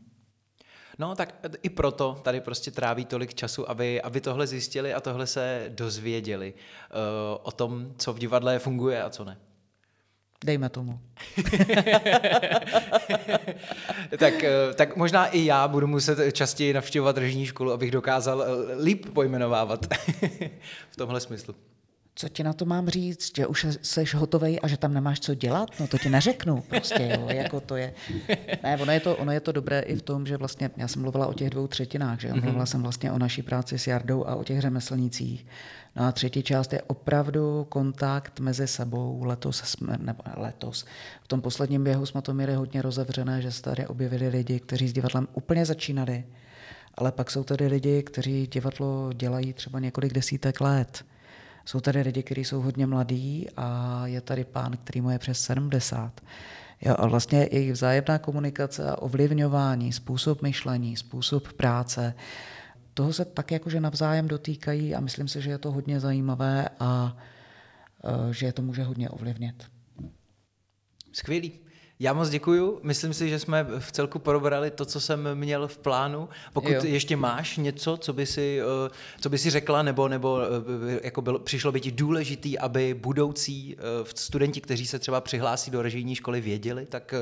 No 0.98 1.14
tak 1.14 1.34
i 1.62 1.70
proto 1.70 2.20
tady 2.22 2.40
prostě 2.40 2.70
tráví 2.70 3.04
tolik 3.04 3.34
času, 3.34 3.70
aby, 3.70 4.02
aby 4.02 4.20
tohle 4.20 4.46
zjistili 4.46 4.94
a 4.94 5.00
tohle 5.00 5.26
se 5.26 5.66
dozvěděli 5.68 6.54
uh, 6.54 6.58
o 7.42 7.52
tom, 7.52 7.94
co 7.98 8.12
v 8.12 8.18
divadle 8.18 8.58
funguje 8.58 9.02
a 9.02 9.10
co 9.10 9.24
ne. 9.24 9.38
Dejme 10.44 10.68
tomu. 10.68 11.00
tak, 14.18 14.44
eh, 14.44 14.74
tak 14.74 14.96
možná 14.96 15.26
i 15.26 15.44
já 15.44 15.68
budu 15.68 15.86
muset 15.86 16.32
častěji 16.32 16.72
navštěvovat 16.72 17.18
režijní 17.18 17.46
školu, 17.46 17.72
abych 17.72 17.90
dokázal 17.90 18.42
eh, 18.42 18.46
líp 18.82 19.06
pojmenovávat 19.12 19.86
v 20.90 20.96
tomhle 20.96 21.20
smyslu 21.20 21.54
co 22.14 22.28
ti 22.28 22.42
na 22.42 22.52
to 22.52 22.64
mám 22.64 22.88
říct, 22.88 23.36
že 23.36 23.46
už 23.46 23.66
jsi 23.82 24.04
hotový 24.14 24.60
a 24.60 24.68
že 24.68 24.76
tam 24.76 24.94
nemáš 24.94 25.20
co 25.20 25.34
dělat? 25.34 25.70
No 25.80 25.86
to 25.86 25.98
ti 25.98 26.08
neřeknu 26.08 26.60
prostě, 26.60 27.18
jo, 27.18 27.28
jako 27.28 27.60
to 27.60 27.76
je. 27.76 27.94
Ne, 28.62 28.78
ono 28.82 28.92
je 28.92 29.00
to, 29.00 29.16
ono 29.16 29.32
je 29.32 29.40
to 29.40 29.52
dobré 29.52 29.80
i 29.80 29.96
v 29.96 30.02
tom, 30.02 30.26
že 30.26 30.36
vlastně, 30.36 30.70
já 30.76 30.88
jsem 30.88 31.02
mluvila 31.02 31.26
o 31.26 31.32
těch 31.32 31.50
dvou 31.50 31.66
třetinách, 31.66 32.20
že 32.20 32.28
mm-hmm. 32.28 32.42
mluvila 32.42 32.66
jsem 32.66 32.82
vlastně 32.82 33.12
o 33.12 33.18
naší 33.18 33.42
práci 33.42 33.78
s 33.78 33.86
Jardou 33.86 34.26
a 34.26 34.34
o 34.34 34.44
těch 34.44 34.60
řemeslnících. 34.60 35.46
No 35.96 36.04
a 36.04 36.12
třetí 36.12 36.42
část 36.42 36.72
je 36.72 36.82
opravdu 36.82 37.66
kontakt 37.68 38.40
mezi 38.40 38.66
sebou. 38.68 39.24
Letos 39.24 39.62
jsme, 39.64 39.96
nebo 40.00 40.22
letos, 40.36 40.84
v 41.22 41.28
tom 41.28 41.40
posledním 41.40 41.84
běhu 41.84 42.06
jsme 42.06 42.22
to 42.22 42.34
měli 42.34 42.54
hodně 42.54 42.82
rozevřené, 42.82 43.42
že 43.42 43.52
se 43.52 43.62
tady 43.62 43.86
objevili 43.86 44.28
lidi, 44.28 44.60
kteří 44.60 44.88
s 44.88 44.92
divadlem 44.92 45.28
úplně 45.32 45.66
začínali, 45.66 46.24
ale 46.94 47.12
pak 47.12 47.30
jsou 47.30 47.44
tady 47.44 47.66
lidi, 47.66 48.02
kteří 48.02 48.46
divadlo 48.46 49.10
dělají 49.12 49.52
třeba 49.52 49.80
několik 49.80 50.12
desítek 50.12 50.60
let 50.60 51.04
jsou 51.64 51.80
tady 51.80 52.00
lidi, 52.00 52.22
kteří 52.22 52.44
jsou 52.44 52.60
hodně 52.60 52.86
mladí 52.86 53.46
a 53.56 54.02
je 54.06 54.20
tady 54.20 54.44
pán, 54.44 54.76
který 54.76 55.00
mu 55.00 55.10
je 55.10 55.18
přes 55.18 55.40
70. 55.40 56.20
Jo, 56.82 56.94
a 56.98 57.06
vlastně 57.06 57.48
jejich 57.52 57.72
vzájemná 57.72 58.18
komunikace 58.18 58.90
a 58.90 58.98
ovlivňování, 58.98 59.92
způsob 59.92 60.42
myšlení, 60.42 60.96
způsob 60.96 61.52
práce, 61.52 62.14
toho 62.94 63.12
se 63.12 63.24
tak 63.24 63.50
jakože 63.50 63.80
navzájem 63.80 64.28
dotýkají 64.28 64.94
a 64.94 65.00
myslím 65.00 65.28
si, 65.28 65.42
že 65.42 65.50
je 65.50 65.58
to 65.58 65.72
hodně 65.72 66.00
zajímavé 66.00 66.68
a 66.80 67.16
e, 68.04 68.34
že 68.34 68.46
je 68.46 68.52
to 68.52 68.62
může 68.62 68.82
hodně 68.82 69.10
ovlivnit. 69.10 69.64
Skvělý. 71.12 71.61
Já 72.02 72.12
moc 72.12 72.28
děkuju. 72.28 72.80
Myslím 72.82 73.14
si, 73.14 73.28
že 73.28 73.38
jsme 73.38 73.66
v 73.78 73.92
celku 73.92 74.18
probrali 74.18 74.70
to, 74.70 74.84
co 74.84 75.00
jsem 75.00 75.34
měl 75.34 75.68
v 75.68 75.78
plánu. 75.78 76.28
Pokud 76.52 76.72
jo. 76.72 76.80
ještě 76.84 77.16
máš 77.16 77.56
něco, 77.56 77.96
co 77.96 78.12
by 78.12 78.26
si, 78.26 78.60
eh, 78.60 78.90
co 79.20 79.30
by 79.30 79.38
si 79.38 79.50
řekla, 79.50 79.82
nebo, 79.82 80.08
nebo 80.08 80.40
eh, 80.42 81.00
jako 81.02 81.22
bylo, 81.22 81.38
přišlo 81.38 81.72
by 81.72 81.80
ti 81.80 81.90
důležitý, 81.90 82.58
aby 82.58 82.94
budoucí 82.94 83.76
eh, 83.78 83.82
studenti, 84.14 84.60
kteří 84.60 84.86
se 84.86 84.98
třeba 84.98 85.20
přihlásí 85.20 85.70
do 85.70 85.82
režijní 85.82 86.14
školy, 86.14 86.40
věděli, 86.40 86.86
tak, 86.86 87.14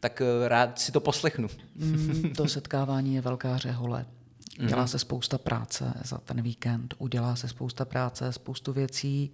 tak 0.00 0.22
rád 0.46 0.80
si 0.80 0.92
to 0.92 1.00
poslechnu. 1.00 1.48
Mm, 1.76 2.32
to 2.36 2.48
setkávání 2.48 3.14
je 3.14 3.20
velká 3.20 3.56
řehole. 3.56 4.06
Dělá 4.66 4.82
mm. 4.82 4.88
se 4.88 4.98
spousta 4.98 5.38
práce 5.38 5.94
za 6.04 6.18
ten 6.18 6.42
víkend, 6.42 6.94
udělá 6.98 7.36
se 7.36 7.48
spousta 7.48 7.84
práce, 7.84 8.32
spoustu 8.32 8.72
věcí 8.72 9.32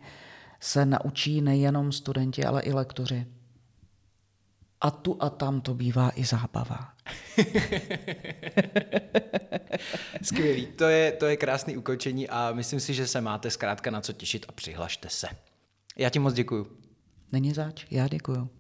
se 0.61 0.87
naučí 0.87 1.41
nejenom 1.41 1.93
studenti, 1.93 2.45
ale 2.45 2.63
i 2.63 2.73
lektoři 2.73 3.27
a 4.81 4.91
tu 4.91 5.17
a 5.21 5.31
tam 5.31 5.61
to 5.61 5.75
bývá 5.75 6.11
i 6.15 6.25
zábava. 6.25 6.93
Skvělý, 10.23 10.67
to 10.67 10.85
je, 10.85 11.13
to 11.13 11.27
je 11.27 11.37
krásný 11.37 11.77
ukončení 11.77 12.29
a 12.29 12.53
myslím 12.53 12.81
si, 12.81 12.95
že 12.95 13.07
se 13.07 13.21
máte 13.21 13.51
zkrátka 13.51 13.91
na 13.91 14.01
co 14.01 14.13
těšit 14.13 14.47
a 14.49 14.53
přihlašte 14.53 15.09
se. 15.09 15.29
Já 15.97 16.11
ti 16.11 16.19
moc 16.19 16.35
děkuju. 16.35 16.67
Není 17.33 17.53
zač, 17.53 17.87
já 17.91 18.09
děkuju. 18.09 18.51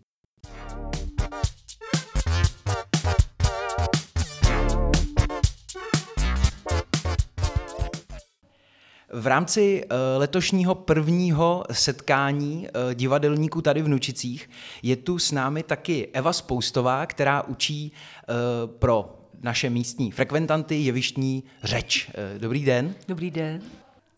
V 9.20 9.26
rámci 9.26 9.84
uh, 9.84 9.90
letošního 10.16 10.74
prvního 10.74 11.64
setkání 11.72 12.68
uh, 12.86 12.94
divadelníků 12.94 13.62
tady 13.62 13.82
v 13.82 13.88
Nučicích 13.88 14.50
je 14.82 14.96
tu 14.96 15.18
s 15.18 15.32
námi 15.32 15.62
taky 15.62 16.08
Eva 16.12 16.32
Spoustová, 16.32 17.06
která 17.06 17.42
učí 17.42 17.92
uh, 17.92 18.70
pro 18.70 19.14
naše 19.42 19.70
místní 19.70 20.10
frekventanty 20.10 20.76
jevištní 20.76 21.44
řeč. 21.64 22.10
Dobrý 22.38 22.64
den. 22.64 22.94
Dobrý 23.08 23.30
den. 23.30 23.60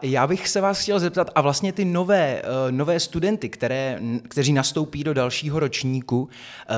Já 0.03 0.27
bych 0.27 0.49
se 0.49 0.61
vás 0.61 0.81
chtěl 0.83 1.01
zeptat, 1.01 1.31
a 1.35 1.41
vlastně 1.41 1.73
ty 1.73 1.85
nové, 1.85 2.43
nové 2.71 3.01
studenty, 3.01 3.49
které, 3.49 4.01
kteří 4.29 4.53
nastoupí 4.53 5.05
do 5.05 5.15
dalšího 5.15 5.61
ročníku, 5.61 6.29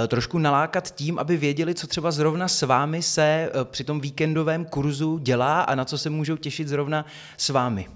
trošku 0.08 0.38
nalákat 0.38 0.94
tím, 0.94 1.18
aby 1.18 1.36
věděli, 1.36 1.74
co 1.74 1.86
třeba 1.86 2.10
zrovna 2.10 2.48
s 2.48 2.62
vámi 2.62 3.02
se 3.02 3.50
při 3.64 3.84
tom 3.84 4.00
víkendovém 4.00 4.64
kurzu 4.64 5.18
dělá 5.18 5.60
a 5.60 5.74
na 5.74 5.84
co 5.84 5.98
se 5.98 6.10
můžou 6.10 6.36
těšit 6.36 6.68
zrovna 6.68 7.06
s 7.36 7.48
vámi. 7.48 7.88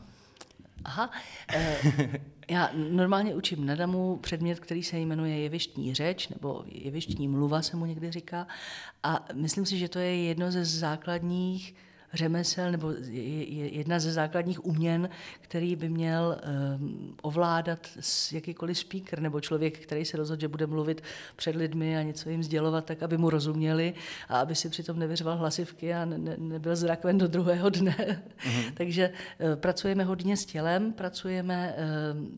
Aha. 0.87 1.11
E, 1.55 1.77
já 2.51 2.71
normálně 2.75 3.35
učím 3.35 3.67
na 3.67 3.75
damu 3.75 4.17
předmět, 4.17 4.61
který 4.61 4.83
se 4.83 4.99
jmenuje 4.99 5.39
jevištní 5.39 5.95
řeč, 5.95 6.29
nebo 6.29 6.65
jevištní 6.67 7.29
mluva 7.29 7.63
se 7.63 7.77
mu 7.77 7.87
někdy 7.87 8.11
říká. 8.11 8.47
A 9.03 9.25
myslím 9.35 9.67
si, 9.67 9.79
že 9.79 9.89
to 9.89 9.99
je 9.99 10.25
jedno 10.25 10.51
ze 10.53 10.65
základních 10.65 11.75
řemesel 12.17 12.71
nebo 12.71 12.93
jedna 13.73 13.99
ze 13.99 14.13
základních 14.13 14.67
uměn, 14.67 15.09
který 15.41 15.77
by 15.77 15.89
měl 15.89 16.39
ovládat 17.23 17.89
jakýkoliv 18.33 18.79
speaker 18.79 19.21
nebo 19.21 19.41
člověk, 19.41 19.79
který 19.79 20.05
se 20.05 20.17
rozhodl, 20.17 20.41
že 20.41 20.49
bude 20.49 20.67
mluvit 20.67 21.03
před 21.37 21.57
lidmi 21.57 21.99
a 21.99 22.03
něco 22.03 22.31
jim 22.31 22.43
sdělovat, 22.43 22.85
tak 22.85 23.03
aby 23.03 23.19
mu 23.19 23.31
rozuměli 23.31 23.95
a 24.29 24.41
aby 24.41 24.55
si 24.55 24.69
přitom 24.69 24.99
nevyřval 24.99 25.37
hlasivky 25.37 25.95
a 25.95 26.05
ne, 26.05 26.19
ne, 26.19 26.37
nebyl 26.39 26.77
zrakven 26.77 27.19
do 27.19 27.29
druhého 27.29 27.71
dne. 27.71 27.97
Mm-hmm. 27.99 28.73
Takže 28.75 29.11
pracujeme 29.55 30.05
hodně 30.05 30.37
s 30.37 30.45
tělem, 30.45 30.93
pracujeme 30.93 31.77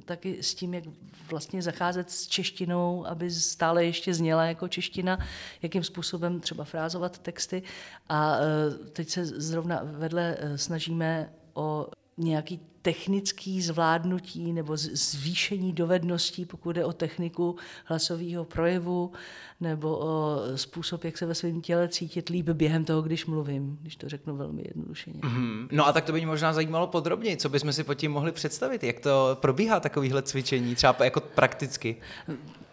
taky 0.05 0.43
s 0.43 0.55
tím, 0.55 0.75
jak 0.75 0.85
vlastně 1.31 1.63
zacházet 1.63 2.11
s 2.11 2.27
češtinou, 2.27 3.07
aby 3.07 3.31
stále 3.31 3.85
ještě 3.85 4.15
zněla 4.15 4.45
jako 4.45 4.69
čeština, 4.69 5.19
jakým 5.63 5.85
způsobem 5.85 6.41
třeba 6.41 6.65
frázovat 6.65 7.19
texty. 7.19 7.63
A 8.09 8.37
e, 8.37 8.75
teď 8.93 9.09
se 9.09 9.25
zrovna 9.25 9.68
vedle 9.85 10.37
e, 10.39 10.59
snažíme 10.59 11.33
o 11.55 11.87
nějaký 12.19 12.61
technický 12.83 13.63
zvládnutí 13.63 14.53
nebo 14.53 14.77
zvýšení 14.77 15.73
dovedností, 15.73 16.45
pokud 16.45 16.73
jde 16.73 16.85
o 16.85 16.93
techniku 16.93 17.57
hlasového 17.85 18.45
projevu 18.45 19.13
nebo 19.61 19.99
o 19.99 20.37
způsob, 20.55 21.05
jak 21.05 21.19
se 21.19 21.27
ve 21.27 21.35
svém 21.35 21.61
těle 21.61 21.89
cítit 21.89 22.29
líp 22.29 22.49
během 22.49 22.85
toho, 22.85 23.03
když 23.03 23.27
mluvím, 23.27 23.79
když 23.83 23.97
to 23.97 24.09
řeknu 24.09 24.37
velmi 24.37 24.63
jednodušeně. 24.67 25.21
Mm-hmm. 25.21 25.69
No 25.73 25.87
a 25.87 25.93
tak 25.93 26.05
to 26.05 26.13
by 26.13 26.19
mě 26.19 26.27
možná 26.27 26.53
zajímalo 26.53 26.87
podrobněji, 26.87 27.37
co 27.37 27.49
bychom 27.49 27.73
si 27.73 27.85
pod 27.85 27.95
tím 27.95 28.13
mohli 28.13 28.33
představit, 28.33 28.85
jak 28.85 29.01
to 29.01 29.39
probíhá 29.41 29.81
takovýhle 29.81 30.23
cvičení, 30.23 30.75
třeba 30.75 30.97
jako 31.01 31.21
prakticky. 31.21 31.97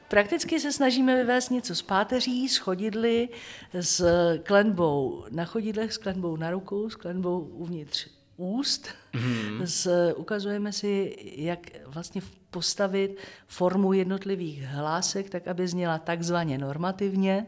Prakticky 0.08 0.60
se 0.60 0.72
snažíme 0.72 1.16
vyvést 1.16 1.52
něco 1.52 1.76
z 1.76 1.82
páteří, 1.82 2.50
s 2.50 2.58
chodidly, 2.58 3.30
s 3.74 4.06
klenbou 4.44 5.26
na 5.30 5.46
chodidlech, 5.46 5.94
s 5.94 5.98
klenbou 5.98 6.36
na 6.38 6.52
ruku, 6.52 6.90
s 6.90 6.96
klenbou 6.96 7.40
uvnitř 7.40 8.08
úst. 8.38 8.88
Mm-hmm. 9.14 9.62
S, 9.64 10.14
ukazujeme 10.16 10.74
si, 10.74 11.16
jak 11.36 11.60
vlastně 11.86 12.22
postavit 12.50 13.18
formu 13.48 13.94
jednotlivých 13.94 14.64
hlásek, 14.64 15.30
tak 15.30 15.48
aby 15.48 15.68
zněla 15.68 15.98
takzvaně 15.98 16.58
normativně. 16.58 17.46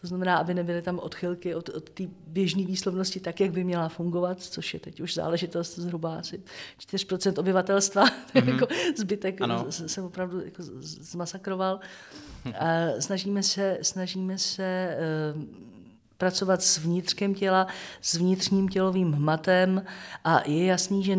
To 0.00 0.06
znamená, 0.06 0.38
aby 0.38 0.54
nebyly 0.54 0.82
tam 0.82 0.98
odchylky 0.98 1.54
od, 1.54 1.68
od 1.68 1.90
té 1.90 2.04
běžné 2.26 2.64
výslovnosti 2.64 3.20
tak, 3.20 3.40
jak 3.40 3.50
by 3.50 3.64
měla 3.64 3.88
fungovat, 3.88 4.42
což 4.42 4.74
je 4.74 4.80
teď 4.80 5.00
už 5.00 5.14
záležitost 5.14 5.78
zhruba 5.78 6.18
asi 6.18 6.42
4% 6.80 7.40
obyvatelstva. 7.40 8.04
Mm-hmm. 8.04 8.48
jako 8.54 8.66
zbytek 8.96 9.40
ano. 9.40 9.66
se 9.70 10.02
opravdu 10.02 10.40
jako 10.44 10.62
zmasakroval. 10.82 11.80
A 12.58 12.66
snažíme 13.00 13.42
se, 13.42 13.78
snažíme 13.82 14.38
se 14.38 14.96
uh, 15.34 15.67
pracovat 16.18 16.62
s 16.62 16.78
vnitřkem 16.78 17.34
těla, 17.34 17.66
s 18.00 18.14
vnitřním 18.14 18.68
tělovým 18.68 19.12
hmatem 19.12 19.82
a 20.24 20.48
je 20.48 20.64
jasný, 20.64 21.04
že 21.04 21.16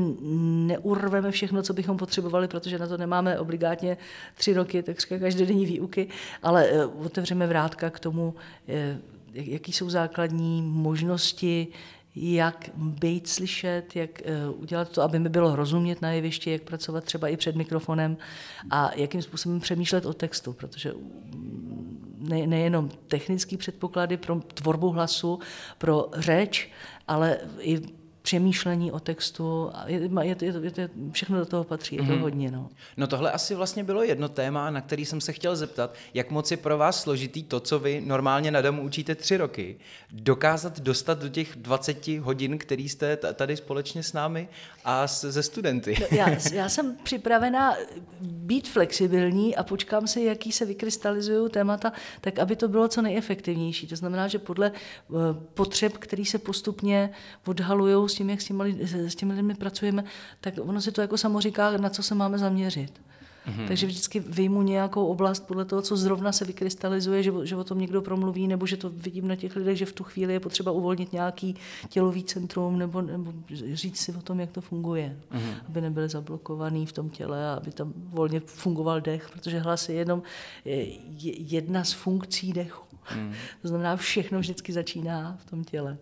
neurveme 0.67 1.31
všechno, 1.31 1.62
co 1.62 1.73
bychom 1.73 1.97
potřebovali, 1.97 2.47
protože 2.47 2.79
na 2.79 2.88
to 2.88 2.97
nemáme 2.97 3.39
obligátně 3.39 3.97
tři 4.35 4.53
roky, 4.53 4.83
takřka 4.83 5.19
každodenní 5.19 5.65
výuky, 5.65 6.07
ale 6.43 6.67
eh, 6.67 6.85
otevřeme 6.85 7.47
vrátka 7.47 7.89
k 7.89 7.99
tomu, 7.99 8.35
eh, 8.67 8.97
jaký 9.33 9.73
jsou 9.73 9.89
základní 9.89 10.62
možnosti, 10.62 11.67
jak 12.15 12.69
být 12.75 13.27
slyšet, 13.27 13.95
jak 13.95 14.21
eh, 14.21 14.49
udělat 14.49 14.89
to, 14.89 15.01
aby 15.01 15.19
mi 15.19 15.29
bylo 15.29 15.55
rozumět 15.55 16.01
na 16.01 16.12
jevišti, 16.12 16.51
jak 16.51 16.62
pracovat 16.62 17.03
třeba 17.03 17.27
i 17.27 17.38
před 17.38 17.55
mikrofonem 17.55 18.17
a 18.71 18.91
jakým 18.95 19.21
způsobem 19.21 19.59
přemýšlet 19.59 20.05
o 20.05 20.13
textu, 20.13 20.53
protože 20.53 20.93
ne, 22.19 22.47
nejenom 22.47 22.89
technické 23.08 23.58
předpoklady 23.58 24.17
pro 24.17 24.39
tvorbu 24.53 24.89
hlasu, 24.89 25.39
pro 25.77 26.10
řeč, 26.17 26.69
ale 27.08 27.38
i 27.60 27.98
přemýšlení 28.21 28.91
o 28.91 28.99
textu. 28.99 29.71
Je, 29.86 29.99
je, 29.99 30.36
je, 30.41 30.71
je, 30.77 30.89
všechno 31.12 31.39
do 31.39 31.45
toho 31.45 31.63
patří, 31.63 31.95
je 31.95 32.01
to 32.01 32.08
mm-hmm. 32.08 32.19
hodně. 32.19 32.51
No. 32.51 32.69
no 32.97 33.08
tohle 33.08 33.32
asi 33.32 33.55
vlastně 33.55 33.84
bylo 33.84 34.03
jedno 34.03 34.29
téma, 34.29 34.69
na 34.69 34.82
který 34.82 35.05
jsem 35.05 35.21
se 35.21 35.34
chtěl 35.34 35.55
zeptat, 35.55 35.93
jak 36.13 36.32
moc 36.32 36.51
je 36.51 36.58
pro 36.58 36.77
vás 36.77 37.01
složitý 37.01 37.43
to, 37.43 37.60
co 37.60 37.79
vy 37.79 38.01
normálně 38.05 38.51
na 38.51 38.62
domu 38.62 38.82
učíte 38.82 39.15
tři 39.15 39.38
roky, 39.38 39.79
dokázat 40.12 40.79
dostat 40.79 41.19
do 41.19 41.29
těch 41.29 41.55
20 41.55 42.08
hodin, 42.08 42.58
který 42.58 42.89
jste 42.89 43.17
tady 43.17 43.58
společně 43.58 44.03
s 44.03 44.13
námi 44.13 44.49
a 44.86 45.08
se 45.08 45.43
studenty. 45.43 45.95
No, 46.01 46.17
já, 46.17 46.29
já 46.53 46.69
jsem 46.69 46.97
připravena 47.03 47.75
být 48.21 48.67
flexibilní 48.67 49.55
a 49.55 49.63
počkám 49.63 50.08
si, 50.08 50.21
jaký 50.21 50.51
se 50.51 50.65
vykrystalizují 50.65 51.49
témata, 51.49 51.93
tak 52.21 52.39
aby 52.39 52.55
to 52.55 52.67
bylo 52.67 52.88
co 52.88 53.01
nejefektivnější. 53.01 53.88
To 53.88 53.95
znamená, 53.95 54.27
že 54.27 54.39
podle 54.39 54.71
uh, 55.08 55.19
potřeb, 55.53 55.97
který 55.97 56.25
se 56.25 56.38
postupně 56.38 57.10
odhalují 57.47 58.09
s 58.10 58.13
tím, 58.13 58.30
jak 58.30 58.41
s 58.41 58.45
těmi, 58.45 58.78
s 58.82 59.15
těmi 59.15 59.34
lidmi 59.34 59.56
pracujeme, 59.56 60.04
tak 60.41 60.54
ono 60.62 60.82
si 60.82 60.91
to 60.91 61.02
jako 61.02 61.17
samo 61.17 61.41
říká, 61.41 61.78
na 61.78 61.89
co 61.89 62.04
se 62.04 62.15
máme 62.15 62.38
zaměřit. 62.38 63.02
Mm-hmm. 63.48 63.67
Takže 63.67 63.88
vždycky 63.88 64.19
vyjmu 64.19 64.62
nějakou 64.62 65.06
oblast 65.06 65.48
podle 65.48 65.65
toho, 65.65 65.82
co 65.82 65.98
zrovna 65.98 66.32
se 66.32 66.45
vykrystalizuje, 66.45 67.24
že, 67.24 67.32
že 67.43 67.56
o 67.56 67.63
tom 67.63 67.80
někdo 67.80 68.02
promluví, 68.02 68.48
nebo 68.48 68.65
že 68.65 68.78
to 68.78 68.89
vidím 68.89 69.28
na 69.28 69.36
těch 69.36 69.56
lidech, 69.56 69.78
že 69.78 69.86
v 69.86 69.93
tu 69.93 70.04
chvíli 70.04 70.34
je 70.34 70.39
potřeba 70.39 70.72
uvolnit 70.72 71.13
nějaký 71.13 71.56
tělový 71.89 72.24
centrum, 72.24 72.80
nebo, 72.80 73.02
nebo 73.02 73.34
říct 73.74 74.00
si 74.00 74.13
o 74.13 74.22
tom, 74.22 74.39
jak 74.39 74.52
to 74.52 74.62
funguje, 74.62 75.17
mm-hmm. 75.32 75.54
aby 75.67 75.82
nebyly 75.82 76.10
zablokovaný 76.10 76.86
v 76.86 76.91
tom 76.91 77.10
těle 77.10 77.50
a 77.50 77.54
aby 77.54 77.72
tam 77.72 77.93
volně 77.95 78.39
fungoval 78.39 79.02
dech, 79.02 79.30
protože 79.34 79.60
hlas 79.60 79.89
je 79.89 79.95
jenom 79.95 80.24
jedna 81.24 81.84
z 81.84 81.91
funkcí 81.91 82.54
dechu. 82.54 82.86
Mm. 83.15 83.34
To 83.62 83.67
znamená, 83.67 83.95
všechno 83.95 84.39
vždycky 84.39 84.74
začíná 84.74 85.38
v 85.39 85.50
tom 85.50 85.63
těle. 85.63 85.98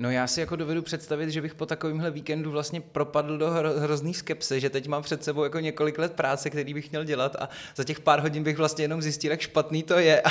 No 0.00 0.10
já 0.10 0.26
si 0.26 0.40
jako 0.40 0.56
dovedu 0.56 0.82
představit, 0.82 1.30
že 1.30 1.42
bych 1.42 1.54
po 1.54 1.66
takovémhle 1.66 2.10
víkendu 2.10 2.50
vlastně 2.50 2.80
propadl 2.80 3.38
do 3.38 3.50
hro, 3.50 3.80
hrozný 3.80 4.14
skepse, 4.14 4.60
že 4.60 4.70
teď 4.70 4.86
mám 4.86 5.02
před 5.02 5.24
sebou 5.24 5.44
jako 5.44 5.60
několik 5.60 5.98
let 5.98 6.12
práce, 6.12 6.50
který 6.50 6.74
bych 6.74 6.90
měl 6.90 7.04
dělat 7.04 7.36
a 7.36 7.48
za 7.76 7.84
těch 7.84 8.00
pár 8.00 8.20
hodin 8.20 8.42
bych 8.42 8.56
vlastně 8.56 8.84
jenom 8.84 9.02
zjistil, 9.02 9.30
jak 9.30 9.40
špatný 9.40 9.82
to 9.82 9.98
je. 9.98 10.22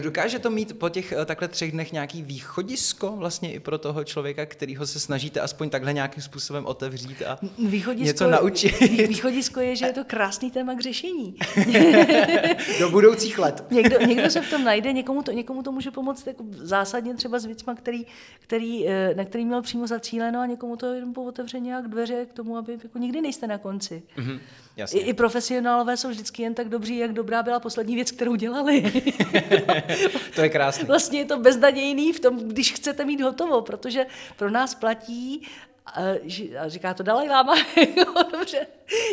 Dokáže 0.00 0.38
to 0.38 0.50
mít 0.50 0.78
po 0.78 0.88
těch 0.88 1.12
eh, 1.12 1.24
takhle 1.24 1.48
třech 1.48 1.72
dnech 1.72 1.92
nějaký 1.92 2.22
východisko 2.22 3.16
vlastně 3.16 3.52
i 3.52 3.60
pro 3.60 3.78
toho 3.78 4.04
člověka, 4.04 4.46
kterýho 4.46 4.86
se 4.86 5.00
snažíte 5.00 5.40
aspoň 5.40 5.70
takhle 5.70 5.92
nějakým 5.92 6.22
způsobem 6.22 6.66
otevřít 6.66 7.22
a 7.22 7.38
východisko, 7.58 8.04
něco 8.04 8.30
naučit? 8.30 8.80
Východisko 9.08 9.60
je, 9.60 9.76
že 9.76 9.86
je 9.86 9.92
to 9.92 10.04
krásný 10.04 10.50
téma 10.50 10.74
k 10.74 10.80
řešení. 10.80 11.34
do 12.78 12.90
budoucích 12.90 13.38
let. 13.38 13.64
někdo, 13.70 14.00
někdo 14.06 14.30
se 14.30 14.40
v 14.40 14.50
tom 14.50 14.64
najde, 14.64 14.92
někomu 14.92 15.22
to, 15.22 15.32
někomu 15.32 15.62
to 15.62 15.72
může 15.72 15.90
pomoct 15.90 16.26
jako 16.26 16.44
zásadně 16.50 17.14
třeba 17.14 17.38
s 17.38 17.44
věcma, 17.44 17.74
který, 17.74 18.06
který, 18.50 18.88
eh, 18.88 19.14
na 19.14 19.24
který 19.24 19.44
měl 19.44 19.62
přímo 19.62 19.86
zacíleno 19.86 20.40
a 20.40 20.46
někomu 20.46 20.76
to 20.76 20.94
jenom 20.94 21.14
otevře 21.16 21.60
nějak 21.60 21.88
dveře 21.88 22.26
k 22.26 22.32
tomu, 22.32 22.56
aby 22.56 22.78
jako 22.82 22.98
nikdy 22.98 23.20
nejste 23.20 23.46
na 23.46 23.58
konci. 23.58 24.02
Mm-hmm, 24.16 24.40
I, 24.92 24.98
I 24.98 25.14
profesionálové 25.14 25.96
jsou 25.96 26.08
vždycky 26.08 26.42
jen 26.42 26.54
tak 26.54 26.68
dobří, 26.68 26.96
jak 26.96 27.12
dobrá 27.12 27.42
byla 27.42 27.60
poslední 27.60 27.94
věc, 27.94 28.10
kterou 28.10 28.34
dělali. 28.34 28.82
to 30.34 30.40
je 30.40 30.48
krásné. 30.48 30.84
Vlastně 30.84 31.18
je 31.18 31.24
to 31.24 31.38
beznadějný 31.38 32.12
v 32.12 32.20
tom, 32.20 32.38
když 32.38 32.72
chcete 32.72 33.04
mít 33.04 33.20
hotovo, 33.20 33.62
protože 33.62 34.06
pro 34.36 34.50
nás 34.50 34.74
platí, 34.74 35.46
a 35.94 36.68
říká 36.68 36.94
to 36.94 37.02
Dalaj 37.02 37.28
Lama, 37.28 37.54
dobře, 38.32 38.66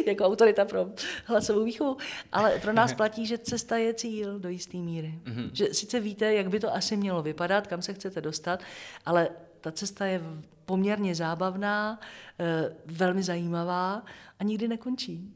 jako 0.07 0.23
autorita 0.25 0.65
pro 0.65 0.89
hlasovou 1.25 1.63
výchovu, 1.63 1.97
ale 2.31 2.59
pro 2.59 2.73
nás 2.73 2.93
platí, 2.97 3.25
že 3.25 3.37
cesta 3.37 3.77
je 3.77 3.93
cíl 3.93 4.39
do 4.39 4.49
jisté 4.49 4.77
míry. 4.77 5.19
Mm-hmm. 5.23 5.49
Že 5.53 5.73
sice 5.73 5.99
víte, 5.99 6.33
jak 6.33 6.49
by 6.49 6.59
to 6.59 6.73
asi 6.75 6.97
mělo 6.97 7.23
vypadat, 7.23 7.67
kam 7.67 7.81
se 7.81 7.93
chcete 7.93 8.21
dostat, 8.21 8.59
ale 9.05 9.29
ta 9.61 9.71
cesta 9.71 10.05
je 10.05 10.21
poměrně 10.65 11.15
zábavná, 11.15 11.99
eh, 12.39 12.75
velmi 12.85 13.23
zajímavá 13.23 14.03
a 14.39 14.43
nikdy 14.43 14.67
nekončí. 14.67 15.33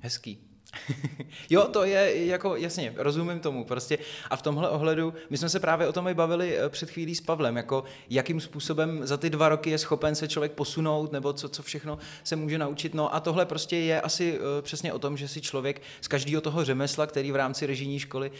Hezký. 0.00 0.49
jo, 1.50 1.68
to 1.68 1.84
je 1.84 2.26
jako, 2.26 2.56
jasně, 2.56 2.94
rozumím 2.96 3.40
tomu 3.40 3.64
prostě 3.64 3.98
a 4.30 4.36
v 4.36 4.42
tomhle 4.42 4.68
ohledu, 4.68 5.14
my 5.30 5.38
jsme 5.38 5.48
se 5.48 5.60
právě 5.60 5.88
o 5.88 5.92
tom 5.92 6.08
i 6.08 6.14
bavili 6.14 6.58
eh, 6.58 6.68
před 6.68 6.90
chvílí 6.90 7.14
s 7.14 7.20
Pavlem, 7.20 7.56
jako 7.56 7.84
jakým 8.10 8.40
způsobem 8.40 9.06
za 9.06 9.16
ty 9.16 9.30
dva 9.30 9.48
roky 9.48 9.70
je 9.70 9.78
schopen 9.78 10.14
se 10.14 10.28
člověk 10.28 10.52
posunout, 10.52 11.12
nebo 11.12 11.32
co, 11.32 11.48
co 11.48 11.62
všechno 11.62 11.98
se 12.24 12.36
může 12.36 12.58
naučit, 12.58 12.94
no 12.94 13.14
a 13.14 13.20
tohle 13.20 13.46
prostě 13.46 13.76
je 13.76 14.00
asi 14.00 14.38
uh, 14.38 14.44
přesně 14.62 14.92
o 14.92 14.98
tom, 14.98 15.16
že 15.16 15.28
si 15.28 15.40
člověk 15.40 15.82
z 16.00 16.08
každého 16.08 16.40
toho 16.40 16.64
řemesla, 16.64 17.06
který 17.06 17.32
v 17.32 17.36
rámci 17.36 17.66
režijní 17.66 17.98
školy 17.98 18.30
uh, 18.30 18.36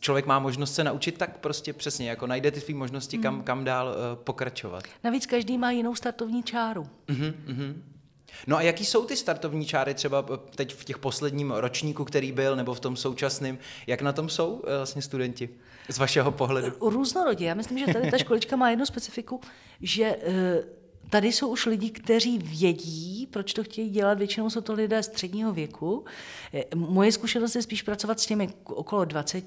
člověk 0.00 0.26
má 0.26 0.38
možnost 0.38 0.74
se 0.74 0.84
naučit, 0.84 1.18
tak 1.18 1.38
prostě 1.38 1.72
přesně, 1.72 2.10
jako 2.10 2.26
najde 2.26 2.50
ty 2.50 2.60
své 2.60 2.74
možnosti, 2.74 3.18
kam, 3.18 3.34
hmm. 3.34 3.42
kam 3.42 3.64
dál 3.64 3.86
uh, 3.88 4.24
pokračovat. 4.24 4.84
Navíc 5.04 5.26
každý 5.26 5.58
má 5.58 5.70
jinou 5.70 5.94
startovní 5.94 6.42
čáru. 6.42 6.86
Uh-huh, 7.08 7.34
uh-huh. 7.46 7.74
No 8.46 8.56
a 8.56 8.62
jaký 8.62 8.84
jsou 8.84 9.04
ty 9.04 9.16
startovní 9.16 9.66
čáry 9.66 9.94
třeba 9.94 10.24
teď 10.54 10.74
v 10.74 10.84
těch 10.84 10.98
posledním 10.98 11.50
ročníku, 11.50 12.04
který 12.04 12.32
byl, 12.32 12.56
nebo 12.56 12.74
v 12.74 12.80
tom 12.80 12.96
současném, 12.96 13.58
jak 13.86 14.02
na 14.02 14.12
tom 14.12 14.28
jsou 14.28 14.62
eh, 14.64 14.76
vlastně 14.76 15.02
studenti 15.02 15.48
z 15.88 15.98
vašeho 15.98 16.32
pohledu? 16.32 16.72
Různorodě. 16.80 17.46
Já 17.46 17.54
myslím, 17.54 17.78
že 17.78 17.92
tady 17.92 18.10
ta 18.10 18.18
školička 18.18 18.56
má 18.56 18.70
jednu 18.70 18.86
specifiku, 18.86 19.40
že 19.80 20.16
eh, 20.22 20.80
Tady 21.10 21.32
jsou 21.32 21.48
už 21.48 21.66
lidi, 21.66 21.90
kteří 21.90 22.38
vědí, 22.38 23.28
proč 23.30 23.52
to 23.52 23.64
chtějí 23.64 23.90
dělat. 23.90 24.18
Většinou 24.18 24.50
jsou 24.50 24.60
to 24.60 24.72
lidé 24.72 25.02
středního 25.02 25.52
věku. 25.52 26.04
Eh, 26.54 26.64
moje 26.74 27.12
zkušenost 27.12 27.54
je 27.54 27.62
spíš 27.62 27.82
pracovat 27.82 28.20
s 28.20 28.26
těmi 28.26 28.48
okolo 28.64 29.04
20, 29.04 29.44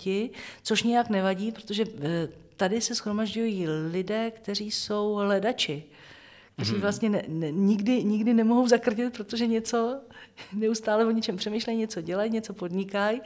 což 0.63 0.83
nějak 0.83 1.09
nevadí, 1.09 1.51
protože 1.51 1.85
tady 2.57 2.81
se 2.81 2.95
schromažďují 2.95 3.67
lidé, 3.91 4.31
kteří 4.31 4.71
jsou 4.71 5.13
hledači, 5.13 5.83
kteří 6.55 6.73
vlastně 6.73 7.09
ne, 7.09 7.23
ne, 7.27 7.51
nikdy, 7.51 8.03
nikdy 8.03 8.33
nemohou 8.33 8.67
zakrtit, 8.67 9.17
protože 9.17 9.47
něco 9.47 9.99
neustále 10.53 11.05
o 11.05 11.11
něčem 11.11 11.37
přemýšlejí, 11.37 11.77
něco 11.77 12.01
dělají, 12.01 12.31
něco 12.31 12.53
podnikají. 12.53 13.21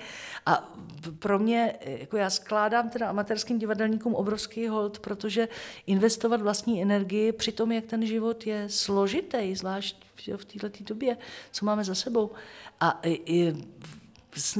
A 0.45 0.75
pro 1.19 1.39
mě, 1.39 1.73
jako 1.85 2.17
já 2.17 2.29
skládám 2.29 2.89
teda 2.89 3.09
amatérským 3.09 3.59
divadelníkům 3.59 4.15
obrovský 4.15 4.67
hold, 4.67 4.99
protože 4.99 5.47
investovat 5.87 6.41
vlastní 6.41 6.81
energii 6.81 7.31
při 7.31 7.51
tom, 7.51 7.71
jak 7.71 7.85
ten 7.85 8.05
život 8.05 8.47
je 8.47 8.65
složitý, 8.69 9.55
zvlášť 9.55 10.07
v 10.37 10.45
této 10.45 10.83
době, 10.83 11.17
co 11.51 11.65
máme 11.65 11.83
za 11.83 11.95
sebou. 11.95 12.31
A 12.79 12.99
i, 13.03 13.21
i 13.25 13.55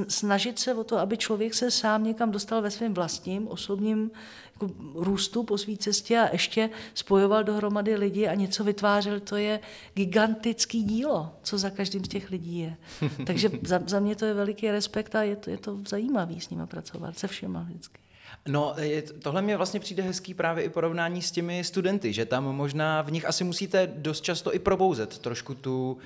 snažit 0.08 0.60
se 0.60 0.74
o 0.74 0.84
to, 0.84 0.98
aby 0.98 1.18
člověk 1.18 1.54
se 1.54 1.72
sám 1.72 2.04
někam 2.04 2.32
dostal 2.32 2.62
ve 2.62 2.72
svém 2.72 2.94
vlastním 2.94 3.48
osobním 3.48 4.12
jako 4.54 4.74
růstu 4.96 5.44
po 5.44 5.58
své 5.58 5.78
cestě 5.78 6.20
a 6.20 6.30
ještě 6.32 6.70
spojoval 6.94 7.44
dohromady 7.44 7.96
lidi 7.96 8.28
a 8.28 8.34
něco 8.34 8.64
vytvářel, 8.64 9.20
to 9.20 9.36
je 9.36 9.60
gigantický 9.94 10.84
dílo, 10.84 11.32
co 11.44 11.58
za 11.58 11.70
každým 11.70 12.06
z 12.06 12.08
těch 12.08 12.32
lidí 12.32 12.60
je. 12.60 12.76
Takže 13.26 13.50
za, 13.62 13.80
za 13.88 14.00
mě 14.00 14.16
to 14.16 14.26
je 14.26 14.34
veliký 14.34 14.72
respekt 14.72 15.16
a 15.16 15.24
je 15.24 15.36
to, 15.36 15.50
je 15.50 15.58
to 15.58 15.78
zajímavý 15.88 16.42
s 16.42 16.50
nimi 16.50 16.68
pracovat, 16.68 17.20
se 17.20 17.28
všema 17.28 17.62
vždycky. 17.62 18.00
No, 18.48 18.76
tohle 19.22 19.42
mě 19.42 19.58
vlastně 19.58 19.80
přijde 19.80 20.04
hezký 20.04 20.34
právě 20.34 20.64
i 20.64 20.70
porovnání 20.70 21.22
s 21.22 21.32
těmi 21.32 21.64
studenty, 21.64 22.14
že 22.14 22.26
tam 22.26 22.44
možná 22.44 23.02
v 23.02 23.12
nich 23.12 23.26
asi 23.26 23.44
musíte 23.44 23.88
dost 23.96 24.22
často 24.22 24.56
i 24.56 24.60
probouzet 24.60 25.18
trošku 25.18 25.56
tu, 25.56 25.92
uh, 25.92 26.02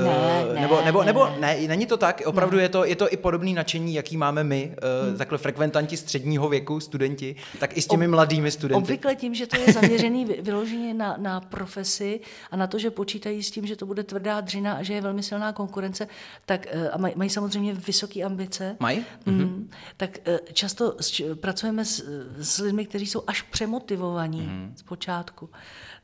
ne, 0.00 0.60
nebo, 0.60 0.82
nebo, 0.82 1.00
ne, 1.00 1.06
nebo 1.06 1.24
ne. 1.26 1.36
ne, 1.40 1.68
není 1.68 1.86
to 1.86 1.96
tak, 1.96 2.22
opravdu 2.24 2.58
je 2.58 2.68
to, 2.68 2.84
je 2.84 2.96
to 2.96 3.12
i 3.12 3.16
podobný 3.16 3.54
nadšení, 3.54 3.94
jaký 3.94 4.16
máme 4.16 4.44
my, 4.44 4.76
uh, 5.02 5.08
hmm. 5.08 5.18
takhle 5.18 5.38
frekventanti 5.38 5.96
středního 5.96 6.48
věku, 6.48 6.80
studenti, 6.80 7.36
tak 7.58 7.76
i 7.76 7.82
s 7.82 7.86
těmi 7.86 8.06
Ob, 8.06 8.10
mladými 8.10 8.50
studenty. 8.50 8.82
Obvykle 8.82 9.14
tím, 9.14 9.34
že 9.34 9.46
to 9.46 9.60
je 9.60 9.72
zaměřený 9.72 10.24
vyloženě 10.24 10.94
na, 10.94 11.16
na 11.18 11.40
profesi 11.40 12.20
a 12.50 12.56
na 12.56 12.66
to, 12.66 12.78
že 12.78 12.90
počítají 12.90 13.42
s 13.42 13.50
tím, 13.50 13.66
že 13.66 13.76
to 13.76 13.86
bude 13.86 14.02
tvrdá 14.02 14.40
dřina 14.40 14.72
a 14.72 14.82
že 14.82 14.94
je 14.94 15.00
velmi 15.00 15.22
silná 15.22 15.52
konkurence, 15.52 16.08
tak 16.46 16.66
uh, 16.74 16.88
a 16.92 16.98
maj, 16.98 17.12
mají 17.16 17.30
samozřejmě 17.30 17.74
vysoké 17.74 18.22
ambice. 18.22 18.76
Mají? 18.80 19.04
Mm, 19.26 19.38
mm-hmm. 19.38 19.66
Tak 19.96 20.18
často 20.52 20.94
s, 21.00 21.22
pracujeme 21.34 21.84
s, 21.84 22.04
s 22.38 22.58
lidmi, 22.58 22.86
kteří 22.86 23.06
jsou 23.06 23.22
až 23.26 23.42
přemotivovaní 23.42 24.40
mm-hmm. 24.40 24.72
zpočátku. 24.76 25.50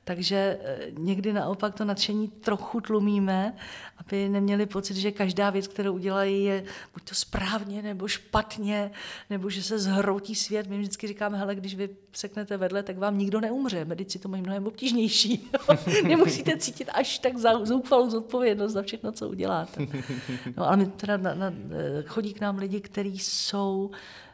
Takže 0.09 0.59
eh, 0.63 0.79
někdy 0.99 1.33
naopak 1.33 1.75
to 1.75 1.85
nadšení 1.85 2.29
trochu 2.29 2.81
tlumíme, 2.81 3.57
aby 3.99 4.29
neměli 4.29 4.67
pocit, 4.67 4.97
že 4.97 5.13
každá 5.13 5.51
věc, 5.51 5.69
kterou 5.69 5.95
udělají, 5.95 6.45
je 6.45 6.65
buď 6.95 7.03
to 7.09 7.15
správně, 7.15 7.83
nebo 7.83 8.09
špatně, 8.09 8.91
nebo 9.31 9.51
že 9.51 9.63
se 9.63 9.79
zhroutí 9.79 10.35
svět. 10.35 10.67
My 10.67 10.79
vždycky 10.79 11.07
říkáme, 11.07 11.39
hele, 11.39 11.55
když 11.55 11.75
vy 11.75 11.89
seknete 12.13 12.57
vedle, 12.57 12.83
tak 12.83 12.99
vám 12.99 13.19
nikdo 13.19 13.41
neumře. 13.41 13.85
Medici 13.85 14.19
to 14.19 14.29
mají 14.29 14.43
mnohem 14.43 14.67
obtížnější. 14.67 15.51
Nemusíte 16.05 16.57
cítit 16.57 16.89
až 16.93 17.19
tak 17.19 17.39
zoufalou 17.63 18.11
zodpovědnost 18.11 18.73
za 18.73 18.83
všechno, 18.83 19.13
co 19.13 19.29
uděláte. 19.29 19.87
No 20.57 20.69
ale 20.69 20.77
my 20.77 20.87
teda 20.87 21.17
na, 21.17 21.35
na, 21.35 21.53
eh, 21.53 22.03
chodí 22.07 22.35
k 22.35 22.41
nám 22.41 22.59
lidi, 22.59 22.81
kteří 22.81 23.19
jsou 23.19 23.91
Eh, 23.91 24.28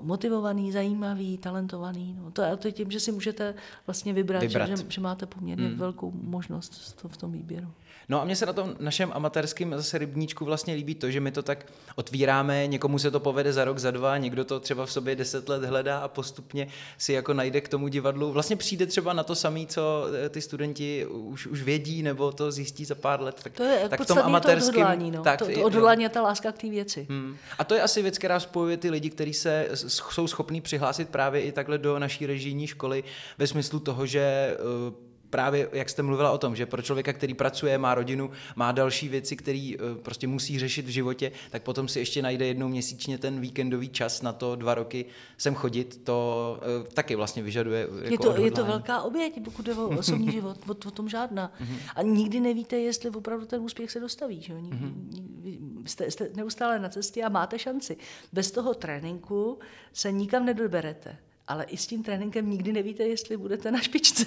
motivovaný, 0.00 0.72
zajímavý, 0.72 1.38
talentovaný. 1.38 2.16
No, 2.18 2.30
to, 2.30 2.56
to 2.56 2.68
je 2.68 2.72
tím, 2.72 2.90
že 2.90 3.00
si 3.00 3.12
můžete 3.12 3.54
vlastně 3.86 4.12
vybrat, 4.12 4.42
vybrat. 4.42 4.68
Že, 4.68 4.84
že 4.88 5.00
máte 5.00 5.26
poměrně 5.26 5.66
hmm. 5.66 5.78
velkou 5.78 6.10
možnost 6.10 7.04
v 7.08 7.16
tom 7.16 7.32
výběru. 7.32 7.68
No 8.12 8.20
a 8.20 8.24
mně 8.24 8.36
se 8.36 8.46
na 8.46 8.52
tom 8.52 8.74
našem 8.78 9.10
amatérském 9.14 9.74
zase 9.76 9.98
rybníčku 9.98 10.44
vlastně 10.44 10.74
líbí 10.74 10.94
to, 10.94 11.10
že 11.10 11.20
my 11.20 11.30
to 11.30 11.42
tak 11.42 11.66
otvíráme, 11.94 12.66
někomu 12.66 12.98
se 12.98 13.10
to 13.10 13.20
povede 13.20 13.52
za 13.52 13.64
rok, 13.64 13.78
za 13.78 13.90
dva, 13.90 14.18
někdo 14.18 14.44
to 14.44 14.60
třeba 14.60 14.86
v 14.86 14.92
sobě 14.92 15.16
deset 15.16 15.48
let 15.48 15.64
hledá 15.64 15.98
a 15.98 16.08
postupně 16.08 16.68
si 16.98 17.12
jako 17.12 17.34
najde 17.34 17.60
k 17.60 17.68
tomu 17.68 17.88
divadlu. 17.88 18.32
Vlastně 18.32 18.56
přijde 18.56 18.86
třeba 18.86 19.12
na 19.12 19.22
to 19.22 19.34
samé, 19.34 19.66
co 19.66 20.06
eh, 20.24 20.28
ty 20.28 20.40
studenti 20.40 21.06
už, 21.06 21.46
už 21.46 21.62
vědí, 21.62 22.02
nebo 22.02 22.32
to 22.32 22.52
zjistí 22.52 22.84
za 22.84 22.94
pár 22.94 23.20
let. 23.20 23.40
Tak, 23.42 23.52
to 23.52 23.62
je 23.62 23.88
tak 23.88 24.00
v 24.00 24.06
tom 24.06 24.18
amatérském... 24.18 24.74
To 24.74 24.80
odhodlání, 24.80 25.10
no. 25.10 25.22
tak, 25.22 25.38
to, 25.38 25.54
to 25.54 25.62
odhodlání 25.62 26.06
a 26.06 26.08
ta 26.08 26.22
láska 26.22 26.52
k 26.52 26.58
té 26.58 26.70
věci. 26.70 27.06
Hmm. 27.10 27.36
A 27.58 27.64
to 27.64 27.74
je 27.74 27.82
asi 27.82 28.02
věc, 28.02 28.18
která 28.18 28.40
spojuje 28.40 28.76
ty 28.76 28.90
lidi, 28.90 29.10
kteří 29.10 29.34
se 29.34 29.68
jsou 29.72 30.26
schopní 30.26 30.60
přihlásit 30.60 31.08
právě 31.08 31.42
i 31.42 31.52
takhle 31.52 31.78
do 31.78 31.98
naší 31.98 32.26
režijní 32.26 32.66
školy 32.66 33.04
ve 33.38 33.46
smyslu 33.46 33.80
toho, 33.80 34.06
že 34.06 34.56
uh, 34.88 35.11
právě, 35.32 35.68
jak 35.72 35.90
jste 35.90 36.02
mluvila 36.02 36.30
o 36.30 36.38
tom, 36.38 36.56
že 36.56 36.66
pro 36.66 36.82
člověka, 36.82 37.12
který 37.12 37.34
pracuje, 37.34 37.78
má 37.78 37.94
rodinu, 37.94 38.30
má 38.56 38.72
další 38.72 39.08
věci, 39.08 39.36
který 39.36 39.78
uh, 39.78 39.96
prostě 40.02 40.26
musí 40.26 40.58
řešit 40.58 40.86
v 40.86 40.88
životě, 40.88 41.32
tak 41.50 41.62
potom 41.62 41.88
si 41.88 41.98
ještě 41.98 42.22
najde 42.22 42.46
jednou 42.46 42.68
měsíčně 42.68 43.18
ten 43.18 43.40
víkendový 43.40 43.88
čas 43.88 44.22
na 44.22 44.32
to 44.32 44.56
dva 44.56 44.74
roky 44.74 45.04
sem 45.38 45.54
chodit, 45.54 46.00
to 46.04 46.58
uh, 46.80 46.86
taky 46.86 47.16
vlastně 47.16 47.42
vyžaduje 47.42 47.88
jako 48.02 48.12
je, 48.12 48.18
to, 48.18 48.42
je 48.42 48.50
to 48.50 48.64
velká 48.64 49.02
oběť, 49.02 49.44
pokud 49.44 49.66
jde 49.66 49.74
o 49.74 49.88
osobní 49.98 50.32
život, 50.32 50.56
o, 50.68 50.72
o 50.88 50.90
tom 50.90 51.08
žádná. 51.08 51.52
Mm-hmm. 51.60 51.78
A 51.96 52.02
nikdy 52.02 52.40
nevíte, 52.40 52.76
jestli 52.76 53.10
opravdu 53.10 53.46
ten 53.46 53.62
úspěch 53.62 53.90
se 53.90 54.00
dostaví. 54.00 54.42
Že? 54.42 54.54
Mm-hmm. 54.54 55.82
Jste, 55.86 56.10
jste 56.10 56.30
neustále 56.34 56.78
na 56.78 56.88
cestě 56.88 57.22
a 57.22 57.28
máte 57.28 57.58
šanci. 57.58 57.96
Bez 58.32 58.50
toho 58.50 58.74
tréninku 58.74 59.58
se 59.92 60.12
nikam 60.12 60.44
nedoberete 60.44 61.16
ale 61.48 61.64
i 61.64 61.76
s 61.76 61.86
tím 61.86 62.02
tréninkem 62.02 62.50
nikdy 62.50 62.72
nevíte, 62.72 63.02
jestli 63.02 63.36
budete 63.36 63.70
na 63.70 63.80
špičce. 63.80 64.26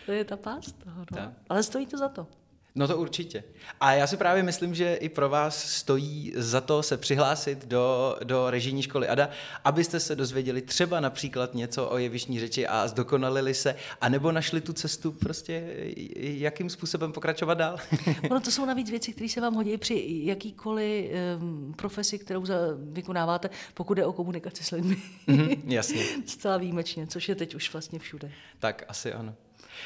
to 0.06 0.12
je 0.12 0.26
ta 0.26 0.38
pás 0.38 0.72
toho. 0.72 1.06
No. 1.12 1.34
Ale 1.50 1.64
stojí 1.64 1.86
to 1.86 1.98
za 1.98 2.10
to. 2.10 2.28
No 2.76 2.88
to 2.88 2.98
určitě. 2.98 3.44
A 3.80 3.94
já 3.94 4.08
si 4.08 4.18
právě 4.18 4.44
myslím, 4.44 4.76
že 4.76 4.96
i 4.96 5.10
pro 5.10 5.30
vás 5.30 5.64
stojí 5.72 6.34
za 6.36 6.62
to 6.62 6.84
se 6.84 6.98
přihlásit 6.98 7.66
do, 7.66 8.16
do 8.24 8.50
režijní 8.50 8.84
školy 8.84 9.08
ADA, 9.08 9.30
abyste 9.64 10.00
se 10.00 10.16
dozvěděli 10.16 10.62
třeba 10.62 11.00
například 11.00 11.54
něco 11.54 11.90
o 11.90 11.98
jevišní 11.98 12.40
řeči 12.40 12.68
a 12.68 12.88
zdokonalili 12.88 13.54
se, 13.54 13.76
anebo 14.02 14.32
našli 14.32 14.62
tu 14.62 14.74
cestu 14.74 15.12
prostě, 15.12 15.76
jakým 16.18 16.70
způsobem 16.70 17.12
pokračovat 17.12 17.54
dál. 17.54 17.78
ono 18.30 18.40
to 18.40 18.52
jsou 18.52 18.66
navíc 18.66 18.90
věci, 18.90 19.14
které 19.14 19.30
se 19.30 19.42
vám 19.42 19.54
hodí 19.54 19.78
při 19.78 20.22
jakýkoliv 20.24 21.12
um, 21.40 21.74
profesi, 21.74 22.20
kterou 22.20 22.46
za, 22.46 22.56
vykonáváte, 22.78 23.50
pokud 23.74 23.98
je 23.98 24.06
o 24.06 24.14
komunikaci 24.14 24.64
s 24.64 24.72
lidmi. 24.72 24.98
Mm-hmm, 25.28 25.60
jasně. 25.66 26.04
Zcela 26.26 26.58
výjimečně, 26.58 27.08
což 27.08 27.30
je 27.30 27.36
teď 27.36 27.56
už 27.56 27.74
vlastně 27.74 28.00
všude. 28.00 28.32
Tak 28.60 28.86
asi 28.88 29.14
ano. 29.14 29.36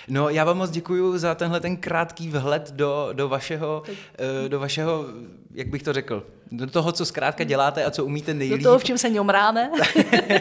No, 0.07 0.29
já 0.29 0.43
vám 0.43 0.57
moc 0.57 0.71
děkuji 0.71 1.17
za 1.17 1.35
tenhle 1.35 1.59
ten 1.59 1.77
krátký 1.77 2.29
vhled 2.29 2.71
do, 2.71 3.09
do, 3.13 3.29
vašeho, 3.29 3.83
uh, 3.87 4.49
do 4.49 4.59
vašeho, 4.59 5.05
jak 5.53 5.67
bych 5.67 5.83
to 5.83 5.93
řekl, 5.93 6.23
do 6.51 6.67
toho, 6.67 6.91
co 6.91 7.05
zkrátka 7.05 7.43
děláte 7.43 7.85
a 7.85 7.91
co 7.91 8.05
umíte 8.05 8.33
nejlíp. 8.33 8.57
Do 8.57 8.63
toho, 8.63 8.79
v 8.79 8.83
čem 8.83 8.97
se 8.97 9.09
ňomráme. 9.09 9.71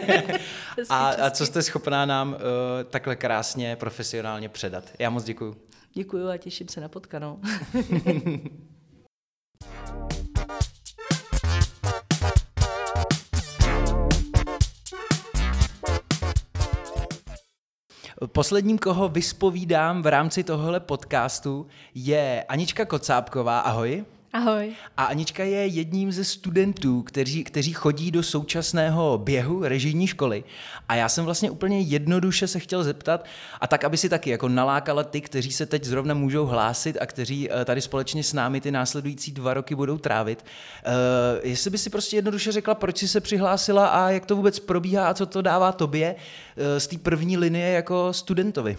a, 0.89 1.09
a 1.09 1.31
co 1.31 1.47
jste 1.47 1.63
schopná 1.63 2.07
nám 2.07 2.29
uh, 2.29 2.37
takhle 2.91 3.17
krásně, 3.17 3.77
profesionálně 3.77 4.49
předat. 4.49 4.85
Já 4.99 5.11
moc 5.11 5.25
děkuji. 5.25 5.57
Děkuji 5.93 6.29
a 6.29 6.37
těším 6.37 6.69
se 6.69 6.81
na 6.81 6.89
potkanou. 6.89 7.39
Posledním, 18.27 18.79
koho 18.79 19.09
vyspovídám 19.09 20.03
v 20.03 20.07
rámci 20.07 20.45
tohohle 20.45 20.81
podcastu, 20.81 21.67
je 21.95 22.45
Anička 22.49 22.85
Kocápková. 22.85 23.61
Ahoj. 23.61 24.05
Ahoj. 24.33 24.75
A 24.97 25.05
Anička 25.05 25.45
je 25.45 25.67
jedním 25.67 26.13
ze 26.13 26.25
studentů, 26.25 27.03
kteří, 27.03 27.45
kteří 27.45 27.73
chodí 27.73 28.11
do 28.11 28.23
současného 28.23 29.19
běhu 29.19 29.63
režijní 29.63 30.07
školy. 30.07 30.45
A 30.89 30.95
já 30.95 31.09
jsem 31.09 31.25
vlastně 31.25 31.51
úplně 31.51 31.81
jednoduše 31.81 32.47
se 32.49 32.61
chtěl 32.61 32.85
zeptat, 32.85 33.25
a 33.61 33.67
tak, 33.67 33.85
aby 33.85 33.97
si 33.97 34.09
taky 34.09 34.31
jako 34.31 34.49
nalákala 34.49 35.05
ty, 35.05 35.21
kteří 35.21 35.53
se 35.53 35.67
teď 35.67 35.85
zrovna 35.85 36.15
můžou 36.15 36.47
hlásit 36.47 36.97
a 37.01 37.07
kteří 37.07 37.51
eh, 37.51 37.65
tady 37.65 37.81
společně 37.81 38.23
s 38.23 38.33
námi 38.33 38.61
ty 38.61 38.71
následující 38.71 39.33
dva 39.33 39.55
roky 39.55 39.75
budou 39.75 39.99
trávit. 39.99 40.45
Uh, 40.87 40.93
jestli 41.43 41.71
by 41.71 41.79
si 41.79 41.91
prostě 41.91 42.17
jednoduše 42.17 42.53
řekla, 42.53 42.75
proč 42.75 42.99
jsi 42.99 43.09
se 43.09 43.21
přihlásila 43.21 43.87
a 43.87 44.11
jak 44.11 44.27
to 44.27 44.37
vůbec 44.37 44.59
probíhá 44.59 45.09
a 45.09 45.15
co 45.15 45.27
to 45.27 45.43
dává 45.43 45.73
tobě 45.73 46.15
uh, 46.15 46.65
z 46.79 46.87
té 46.87 46.99
první 46.99 47.37
linie 47.37 47.73
jako 47.73 48.13
studentovi? 48.13 48.79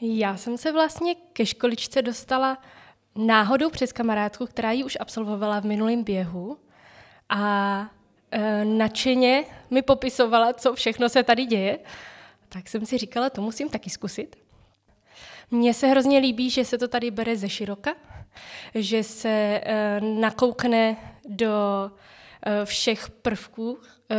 Já 0.00 0.36
jsem 0.36 0.58
se 0.58 0.72
vlastně 0.72 1.14
ke 1.32 1.46
školičce 1.46 2.02
dostala 2.02 2.58
náhodou 3.16 3.70
přes 3.70 3.92
kamarádku, 3.92 4.46
která 4.46 4.72
ji 4.72 4.84
už 4.84 4.96
absolvovala 5.00 5.60
v 5.60 5.64
minulém 5.64 6.04
běhu 6.04 6.58
a 7.28 7.80
e, 8.30 8.64
nadšeně 8.64 9.44
mi 9.70 9.82
popisovala, 9.82 10.52
co 10.52 10.74
všechno 10.74 11.08
se 11.08 11.22
tady 11.22 11.44
děje, 11.46 11.78
tak 12.48 12.68
jsem 12.68 12.86
si 12.86 12.98
říkala, 12.98 13.30
to 13.30 13.42
musím 13.42 13.68
taky 13.68 13.90
zkusit. 13.90 14.36
Mně 15.50 15.74
se 15.74 15.86
hrozně 15.86 16.18
líbí, 16.18 16.50
že 16.50 16.64
se 16.64 16.78
to 16.78 16.88
tady 16.88 17.10
bere 17.10 17.36
ze 17.36 17.48
široka, 17.48 17.90
že 18.74 19.02
se 19.02 19.60
e, 19.64 20.00
nakoukne 20.00 20.96
do 21.28 21.90
e, 22.42 22.64
všech 22.64 23.10
prvků 23.10 23.78
e, 24.10 24.16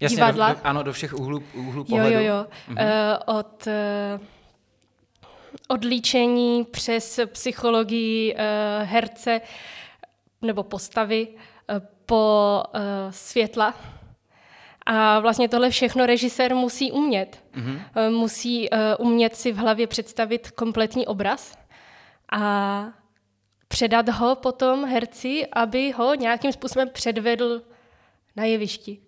Jasně, 0.00 0.16
divadla. 0.16 0.48
Do, 0.48 0.54
do, 0.54 0.60
ano, 0.64 0.82
do 0.82 0.92
všech 0.92 1.14
úhlů, 1.14 1.42
úhlů 1.54 1.84
pohledu. 1.84 2.14
Jo, 2.14 2.20
jo, 2.20 2.26
jo. 2.26 2.46
Mhm. 2.68 2.78
E, 2.78 3.18
od... 3.18 3.66
E, 3.66 4.18
odlíčení 5.68 6.64
přes 6.64 7.20
psychologii 7.26 8.34
uh, 8.34 8.40
herce 8.82 9.40
nebo 10.42 10.62
postavy 10.62 11.28
uh, 11.28 11.78
po 12.06 12.62
uh, 12.74 12.80
světla, 13.10 13.74
A 14.86 15.20
vlastně 15.20 15.48
tohle 15.48 15.70
všechno 15.70 16.06
režisér 16.06 16.54
musí 16.54 16.92
umět. 16.92 17.44
Mm-hmm. 17.54 18.10
Musí 18.10 18.70
uh, 18.70 18.78
umět 18.98 19.36
si 19.36 19.52
v 19.52 19.56
hlavě 19.56 19.86
představit 19.86 20.50
kompletní 20.50 21.06
obraz 21.06 21.58
a 22.32 22.84
předat 23.68 24.08
ho 24.08 24.36
potom 24.36 24.84
herci, 24.84 25.46
aby 25.52 25.92
ho 25.92 26.14
nějakým 26.14 26.52
způsobem 26.52 26.88
předvedl 26.88 27.62
na 28.36 28.44
jevišti. 28.44 29.00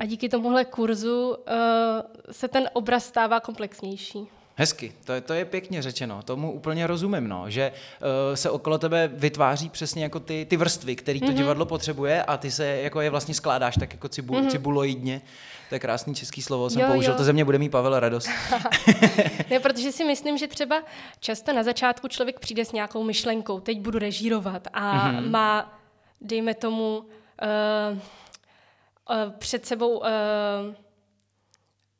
A 0.00 0.04
díky 0.04 0.28
tomuhle 0.28 0.64
kurzu 0.64 1.28
uh, 1.28 1.34
se 2.30 2.48
ten 2.48 2.70
obraz 2.72 3.06
stává 3.06 3.40
komplexnější. 3.40 4.28
Hezky, 4.60 4.92
to 5.04 5.12
je, 5.12 5.20
to 5.20 5.34
je 5.34 5.44
pěkně 5.44 5.82
řečeno, 5.82 6.22
tomu 6.22 6.52
úplně 6.52 6.86
rozumím, 6.86 7.28
no, 7.28 7.50
že 7.50 7.72
uh, 7.72 8.34
se 8.34 8.50
okolo 8.50 8.78
tebe 8.78 9.10
vytváří 9.12 9.68
přesně 9.68 10.02
jako 10.02 10.20
ty, 10.20 10.46
ty 10.50 10.56
vrstvy, 10.56 10.96
který 10.96 11.20
to 11.20 11.26
mm-hmm. 11.26 11.34
divadlo 11.34 11.66
potřebuje 11.66 12.22
a 12.22 12.36
ty 12.36 12.50
se 12.50 12.66
jako 12.66 13.00
je 13.00 13.10
vlastně 13.10 13.34
skládáš 13.34 13.74
tak 13.80 13.92
jako 13.92 14.08
cibu, 14.08 14.34
mm-hmm. 14.34 14.50
cibuloidně. 14.50 15.20
To 15.68 15.74
je 15.74 15.78
krásný 15.78 16.14
český 16.14 16.42
slovo, 16.42 16.70
jsem 16.70 16.82
jo, 16.82 16.88
použil, 16.92 17.12
jo. 17.12 17.16
to 17.16 17.24
ze 17.24 17.32
mě 17.32 17.44
bude 17.44 17.58
mít 17.58 17.68
Pavel 17.68 18.00
radost. 18.00 18.28
ne, 19.50 19.60
protože 19.60 19.92
si 19.92 20.04
myslím, 20.04 20.38
že 20.38 20.46
třeba 20.46 20.82
často 21.20 21.52
na 21.52 21.62
začátku 21.62 22.08
člověk 22.08 22.40
přijde 22.40 22.64
s 22.64 22.72
nějakou 22.72 23.04
myšlenkou, 23.04 23.60
teď 23.60 23.80
budu 23.80 23.98
režírovat 23.98 24.68
a 24.72 25.12
mm-hmm. 25.12 25.30
má, 25.30 25.80
dejme 26.20 26.54
tomu, 26.54 26.98
uh, 26.98 27.98
uh, 27.98 29.32
před 29.38 29.66
sebou 29.66 29.98
uh, 29.98 30.06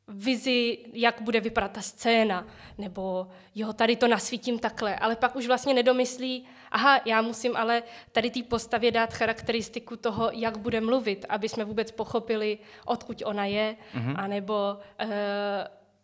vizi, 0.09 0.77
jak 0.93 1.21
bude 1.21 1.39
vypadat 1.39 1.71
ta 1.71 1.81
scéna, 1.81 2.47
nebo 2.77 3.27
jo, 3.55 3.73
tady 3.73 3.95
to 3.95 4.07
nasvítím 4.07 4.59
takhle, 4.59 4.95
ale 4.95 5.15
pak 5.15 5.35
už 5.35 5.47
vlastně 5.47 5.73
nedomyslí, 5.73 6.45
aha, 6.71 7.01
já 7.05 7.21
musím 7.21 7.57
ale 7.57 7.83
tady 8.11 8.29
té 8.29 8.43
postavě 8.43 8.91
dát 8.91 9.13
charakteristiku 9.13 9.95
toho, 9.95 10.29
jak 10.33 10.57
bude 10.57 10.81
mluvit, 10.81 11.25
aby 11.29 11.49
jsme 11.49 11.63
vůbec 11.65 11.91
pochopili, 11.91 12.57
odkud 12.85 13.21
ona 13.25 13.45
je, 13.45 13.75
mm-hmm. 13.95 14.15
anebo, 14.17 14.77
uh, 15.03 15.09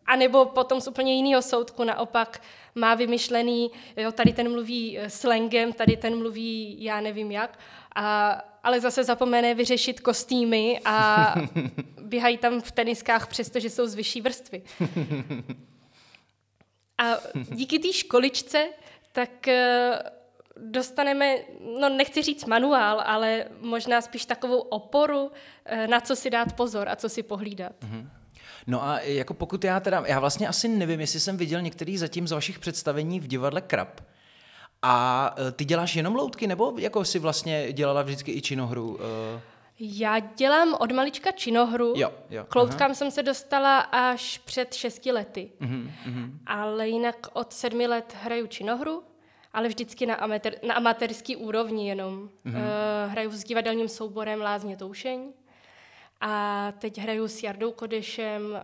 anebo 0.06 0.44
potom 0.44 0.80
z 0.80 0.88
úplně 0.88 1.14
jiného 1.14 1.42
soudku 1.42 1.84
naopak 1.84 2.42
má 2.74 2.94
vymyšlený, 2.94 3.70
jo, 3.96 4.12
tady 4.12 4.32
ten 4.32 4.52
mluví 4.52 4.98
eh, 4.98 5.10
slangem, 5.10 5.72
tady 5.72 5.96
ten 5.96 6.18
mluví 6.18 6.76
já 6.84 7.00
nevím 7.00 7.30
jak, 7.30 7.58
a 7.94 8.38
ale 8.66 8.80
zase 8.80 9.04
zapomene 9.04 9.54
vyřešit 9.54 10.00
kostýmy 10.00 10.80
a 10.84 11.34
běhají 12.02 12.38
tam 12.38 12.60
v 12.60 12.72
teniskách, 12.72 13.26
přestože 13.26 13.70
jsou 13.70 13.86
z 13.86 13.94
vyšší 13.94 14.20
vrstvy. 14.20 14.62
A 16.98 17.16
díky 17.34 17.78
té 17.78 17.92
školičce 17.92 18.68
tak 19.12 19.48
eh, 19.48 19.98
dostaneme, 20.56 21.36
no 21.80 21.88
nechci 21.88 22.22
říct 22.22 22.44
manuál, 22.44 23.02
ale 23.06 23.44
možná 23.60 24.00
spíš 24.00 24.26
takovou 24.26 24.58
oporu, 24.58 25.30
eh, 25.64 25.86
na 25.86 26.00
co 26.00 26.16
si 26.16 26.30
dát 26.30 26.52
pozor 26.52 26.88
a 26.88 26.96
co 26.96 27.08
si 27.08 27.22
pohlídat. 27.22 27.72
Mm-hmm. 27.80 28.08
No 28.66 28.84
a 28.84 29.00
jako 29.00 29.34
pokud 29.34 29.64
já 29.64 29.80
teda, 29.80 30.04
já 30.06 30.20
vlastně 30.20 30.48
asi 30.48 30.68
nevím, 30.68 31.00
jestli 31.00 31.20
jsem 31.20 31.36
viděl 31.36 31.62
některý 31.62 31.98
zatím 31.98 32.28
z 32.28 32.32
vašich 32.32 32.58
představení 32.58 33.20
v 33.20 33.26
divadle 33.26 33.60
Krab, 33.60 34.00
a 34.88 35.34
e, 35.48 35.52
ty 35.52 35.64
děláš 35.64 35.96
jenom 35.96 36.16
loutky, 36.16 36.46
nebo 36.46 36.74
jako 36.78 37.04
si 37.04 37.18
vlastně 37.18 37.72
dělala 37.72 38.02
vždycky 38.02 38.32
i 38.32 38.42
činohru? 38.42 38.98
E? 39.00 39.40
Já 39.78 40.18
dělám 40.18 40.74
od 40.80 40.92
malička 40.92 41.32
činohru. 41.32 41.92
Jo, 41.96 42.12
jo. 42.30 42.44
K 42.48 42.54
loutkám 42.54 42.86
aha. 42.86 42.94
jsem 42.94 43.10
se 43.10 43.22
dostala 43.22 43.78
až 43.78 44.38
před 44.38 44.74
šesti 44.74 45.12
lety. 45.12 45.50
Uh-huh. 45.60 46.30
Ale 46.46 46.88
jinak 46.88 47.26
od 47.32 47.52
sedmi 47.52 47.86
let 47.86 48.16
hraju 48.22 48.46
činohru, 48.46 49.02
ale 49.52 49.68
vždycky 49.68 50.06
na, 50.06 50.14
amatér, 50.14 50.58
na 50.66 50.74
amatérský 50.74 51.36
úrovni 51.36 51.88
jenom. 51.88 52.18
Uh, 52.46 52.52
hraju 53.06 53.30
s 53.30 53.44
divadelním 53.44 53.88
souborem 53.88 54.40
Lázně 54.40 54.76
Toušeň. 54.76 55.32
A 56.20 56.72
teď 56.78 56.98
hraju 56.98 57.28
s 57.28 57.42
Jardou 57.42 57.72
Kodešem 57.72 58.42
uh, 58.44 58.58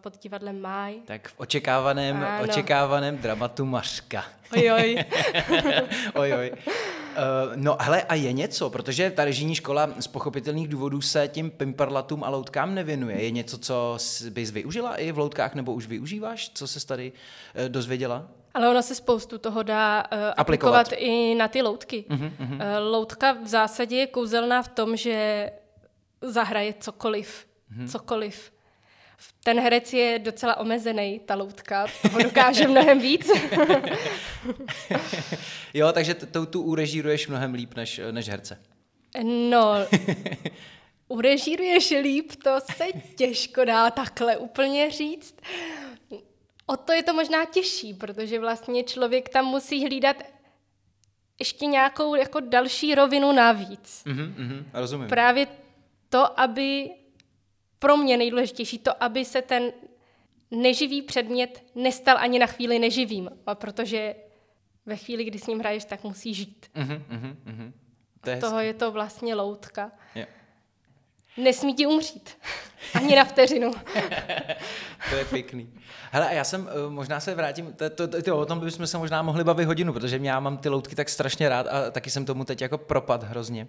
pod 0.00 0.18
divadlem 0.22 0.60
Máj. 0.60 0.94
Tak 1.04 1.28
v 1.28 1.34
očekávaném, 1.36 2.16
ano. 2.16 2.44
očekávaném 2.44 3.18
dramatu 3.18 3.64
Mařka. 3.64 4.24
Ojoj. 4.56 5.04
Ojoj. 6.14 6.52
Uh, 6.52 7.56
no 7.56 7.76
hele, 7.80 8.02
a 8.02 8.14
je 8.14 8.32
něco, 8.32 8.70
protože 8.70 9.10
ta 9.10 9.24
režijní 9.24 9.54
škola 9.54 9.90
z 10.00 10.06
pochopitelných 10.06 10.68
důvodů 10.68 11.00
se 11.00 11.28
tím 11.28 11.50
pimperlatům 11.50 12.24
a 12.24 12.28
loutkám 12.28 12.74
nevěnuje. 12.74 13.22
Je 13.22 13.30
něco, 13.30 13.58
co 13.58 13.98
bys 14.30 14.50
využila 14.50 14.96
i 14.96 15.12
v 15.12 15.18
loutkách, 15.18 15.54
nebo 15.54 15.72
už 15.72 15.86
využíváš? 15.86 16.50
Co 16.54 16.68
se 16.68 16.86
tady 16.86 17.12
uh, 17.12 17.68
dozvěděla? 17.68 18.26
Ale 18.54 18.68
ono 18.68 18.82
se 18.82 18.94
spoustu 18.94 19.38
toho 19.38 19.62
dá 19.62 20.04
uh, 20.12 20.18
aplikovat. 20.36 20.80
aplikovat 20.80 20.92
i 20.92 21.34
na 21.34 21.48
ty 21.48 21.62
loutky. 21.62 22.04
Uh-huh, 22.10 22.30
uh-huh. 22.40 22.54
Uh, 22.54 22.92
loutka 22.92 23.32
v 23.32 23.46
zásadě 23.46 23.96
je 23.96 24.06
kouzelná 24.06 24.62
v 24.62 24.68
tom, 24.68 24.96
že 24.96 25.50
zahraje 26.22 26.74
cokoliv, 26.80 27.46
hmm. 27.68 27.88
cokoliv. 27.88 28.52
Ten 29.44 29.60
herec 29.60 29.92
je 29.92 30.18
docela 30.18 30.56
omezený, 30.56 31.20
ta 31.26 31.34
loutka, 31.34 31.86
toho 32.02 32.22
dokáže 32.22 32.68
mnohem 32.68 33.00
víc. 33.00 33.30
jo, 35.74 35.92
takže 35.92 36.14
to 36.14 36.46
tu 36.46 36.62
urežíruješ 36.62 37.28
mnohem 37.28 37.54
líp 37.54 37.74
než, 37.74 38.00
než 38.10 38.28
herce. 38.28 38.62
No, 39.22 39.74
urežíruješ 41.08 41.90
líp, 41.90 42.32
to 42.44 42.60
se 42.76 42.84
těžko 43.16 43.64
dá 43.64 43.90
takhle 43.90 44.36
úplně 44.36 44.90
říct. 44.90 45.36
O 46.66 46.76
to 46.76 46.92
je 46.92 47.02
to 47.02 47.14
možná 47.14 47.44
těžší, 47.44 47.94
protože 47.94 48.40
vlastně 48.40 48.82
člověk 48.82 49.28
tam 49.28 49.44
musí 49.44 49.86
hlídat 49.86 50.16
ještě 51.38 51.66
nějakou 51.66 52.14
jako 52.14 52.40
další 52.40 52.94
rovinu 52.94 53.32
navíc. 53.32 54.02
Mm-hmm, 54.06 54.34
mm-hmm, 54.34 54.64
rozumím. 54.72 55.08
Právě 55.08 55.46
to, 56.08 56.40
aby 56.40 56.90
pro 57.78 57.96
mě 57.96 58.16
nejdůležitější, 58.16 58.78
to, 58.78 59.02
aby 59.02 59.24
se 59.24 59.42
ten 59.42 59.72
neživý 60.50 61.02
předmět 61.02 61.64
nestal 61.74 62.18
ani 62.18 62.38
na 62.38 62.46
chvíli 62.46 62.78
neživým, 62.78 63.30
protože 63.44 64.14
ve 64.86 64.96
chvíli, 64.96 65.24
kdy 65.24 65.38
s 65.38 65.46
ním 65.46 65.58
hraješ, 65.58 65.84
tak 65.84 66.04
musí 66.04 66.34
žít. 66.34 66.66
Uh-huh, 66.74 67.02
uh-huh, 67.10 67.36
uh-huh. 67.46 67.72
To 68.20 68.30
je 68.30 68.36
toho 68.36 68.60
je 68.60 68.74
to 68.74 68.92
vlastně 68.92 69.34
loutka. 69.34 69.90
Yeah. 70.14 70.28
Nesmí 71.36 71.74
ti 71.74 71.86
umřít. 71.86 72.38
Ani 72.94 73.16
na 73.16 73.24
vteřinu. 73.24 73.72
to 75.10 75.16
je 75.16 75.24
pěkný. 75.24 75.72
Hele, 76.12 76.28
a 76.28 76.32
já 76.32 76.44
jsem, 76.44 76.68
eh, 76.70 76.90
možná 76.90 77.20
se 77.20 77.34
vrátím, 77.34 77.72
to, 77.72 77.90
to, 77.90 78.22
to, 78.22 78.38
o 78.38 78.46
tom 78.46 78.60
bychom 78.60 78.86
se 78.86 78.98
možná 78.98 79.22
mohli 79.22 79.44
bavit 79.44 79.64
hodinu, 79.64 79.92
protože 79.92 80.20
já 80.22 80.40
mám 80.40 80.58
ty 80.58 80.68
loutky 80.68 80.94
tak 80.94 81.08
strašně 81.08 81.48
rád 81.48 81.66
a 81.66 81.90
taky 81.90 82.10
jsem 82.10 82.24
tomu 82.24 82.44
teď 82.44 82.62
jako 82.62 82.78
propad 82.78 83.22
hrozně. 83.22 83.66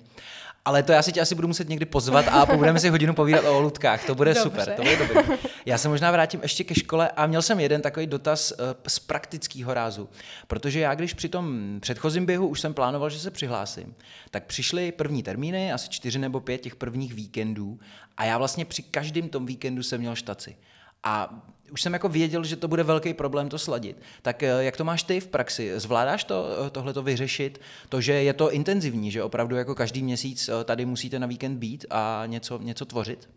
Ale 0.66 0.84
to 0.84 0.92
já 0.92 1.02
si 1.02 1.12
tě 1.12 1.22
asi 1.22 1.36
budu 1.36 1.48
muset 1.48 1.70
někdy 1.70 1.86
pozvat 1.86 2.28
a 2.28 2.46
budeme 2.46 2.80
si 2.80 2.90
hodinu 2.90 3.14
povídat 3.14 3.46
o 3.46 3.60
lutkách. 3.60 4.06
To 4.06 4.16
bude 4.16 4.34
Dobře. 4.34 4.44
super, 4.44 4.74
to 4.76 4.82
bude 4.82 4.98
dobré. 4.98 5.38
Já 5.66 5.78
se 5.78 5.90
možná 5.90 6.12
vrátím 6.12 6.40
ještě 6.44 6.64
ke 6.64 6.76
škole 6.76 7.10
a 7.16 7.28
měl 7.28 7.42
jsem 7.42 7.60
jeden 7.60 7.82
takový 7.82 8.08
dotaz 8.08 8.52
uh, 8.52 8.58
z 8.88 9.00
praktického 9.00 9.74
rázu. 9.74 10.10
Protože 10.48 10.80
já, 10.80 10.96
když 10.96 11.14
při 11.14 11.30
tom 11.30 11.78
předchozím 11.80 12.26
běhu 12.26 12.48
už 12.48 12.60
jsem 12.60 12.74
plánoval, 12.74 13.10
že 13.10 13.20
se 13.20 13.32
přihlásím, 13.32 13.96
tak 14.32 14.44
přišly 14.46 14.92
první 14.92 15.24
termíny, 15.24 15.74
asi 15.74 15.90
čtyři 15.90 16.20
nebo 16.20 16.40
pět 16.40 16.58
těch 16.58 16.76
prvních 16.76 17.14
víkendů 17.14 17.80
a 18.18 18.26
já 18.26 18.38
vlastně 18.38 18.66
při 18.66 18.84
každém 18.84 19.30
tom 19.30 19.46
víkendu 19.46 19.84
jsem 19.84 20.00
měl 20.00 20.16
štaci. 20.16 20.56
A 21.04 21.44
už 21.72 21.82
jsem 21.82 21.94
jako 21.94 22.10
věděl, 22.10 22.44
že 22.44 22.56
to 22.56 22.68
bude 22.68 22.84
velký 22.84 23.14
problém 23.14 23.50
to 23.50 23.60
sladit. 23.60 23.98
Tak 24.22 24.44
eh, 24.44 24.48
jak 24.60 24.78
to 24.78 24.84
máš 24.84 25.04
ty 25.04 25.20
v 25.20 25.28
praxi? 25.28 25.80
Zvládáš 25.80 26.24
to, 26.24 26.46
eh, 26.68 26.70
tohle 26.70 26.94
to 26.94 27.04
vyřešit? 27.04 27.62
To, 27.90 28.02
že 28.02 28.14
je 28.14 28.34
to 28.34 28.52
intenzivní, 28.52 29.12
že 29.12 29.24
opravdu 29.24 29.56
jako 29.56 29.76
každý 29.76 30.04
měsíc 30.04 30.50
eh, 30.50 30.64
tady 30.64 30.86
musíte 30.86 31.20
na 31.20 31.28
víkend 31.28 31.58
být 31.58 31.86
a 31.90 32.24
něco, 32.26 32.60
něco 32.62 32.86
tvořit? 32.86 33.30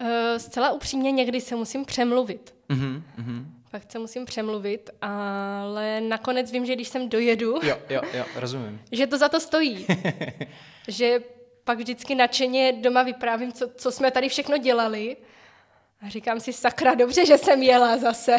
Uh, 0.00 0.08
zcela 0.36 0.72
upřímně 0.72 1.12
někdy 1.12 1.40
se 1.40 1.56
musím 1.56 1.84
přemluvit. 1.84 2.54
Uh-huh, 2.70 3.02
uh-huh. 3.18 3.44
Fakt 3.70 3.92
se 3.92 3.98
musím 3.98 4.24
přemluvit, 4.24 4.90
ale 5.02 6.00
nakonec 6.00 6.52
vím, 6.52 6.66
že 6.66 6.74
když 6.74 6.88
sem 6.88 7.08
dojedu, 7.08 7.58
jo, 7.62 7.78
jo, 7.90 8.00
jo, 8.14 8.24
rozumím. 8.36 8.80
že 8.92 9.06
to 9.06 9.18
za 9.18 9.28
to 9.28 9.40
stojí. 9.40 9.86
že 10.88 11.20
pak 11.64 11.78
vždycky 11.78 12.14
nadšeně 12.14 12.72
doma 12.72 13.02
vyprávím, 13.02 13.52
co, 13.52 13.68
co 13.76 13.92
jsme 13.92 14.10
tady 14.10 14.28
všechno 14.28 14.58
dělali 14.58 15.16
a 16.04 16.08
říkám 16.08 16.40
si, 16.40 16.52
sakra, 16.52 16.94
dobře, 16.94 17.26
že 17.26 17.38
jsem 17.38 17.62
jela 17.62 17.98
zase. 17.98 18.36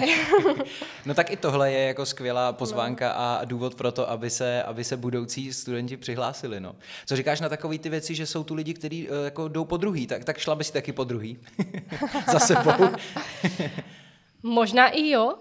no 1.05 1.13
tak 1.13 1.31
i 1.31 1.37
tohle 1.37 1.71
je 1.71 1.87
jako 1.87 2.05
skvělá 2.05 2.53
pozvánka 2.53 3.07
no. 3.07 3.19
a 3.19 3.41
důvod 3.45 3.75
pro 3.75 3.91
to, 3.91 4.09
aby 4.09 4.29
se, 4.29 4.63
aby 4.63 4.83
se 4.83 4.97
budoucí 4.97 5.53
studenti 5.53 5.97
přihlásili. 5.97 6.59
No. 6.59 6.75
Co 7.05 7.15
říkáš 7.15 7.41
na 7.41 7.49
takové 7.49 7.77
ty 7.77 7.89
věci, 7.89 8.15
že 8.15 8.25
jsou 8.25 8.43
tu 8.43 8.53
lidi, 8.53 8.73
kteří 8.73 9.09
uh, 9.09 9.15
jako 9.25 9.47
jdou 9.47 9.65
po 9.65 9.77
druhý, 9.77 10.07
tak, 10.07 10.23
tak 10.23 10.37
šla 10.37 10.55
by 10.55 10.63
si 10.63 10.73
taky 10.73 10.91
po 10.91 11.03
druhý 11.03 11.39
za 12.31 12.39
sebou? 12.39 12.71
Možná 14.43 14.87
i 14.87 15.09
jo. 15.09 15.33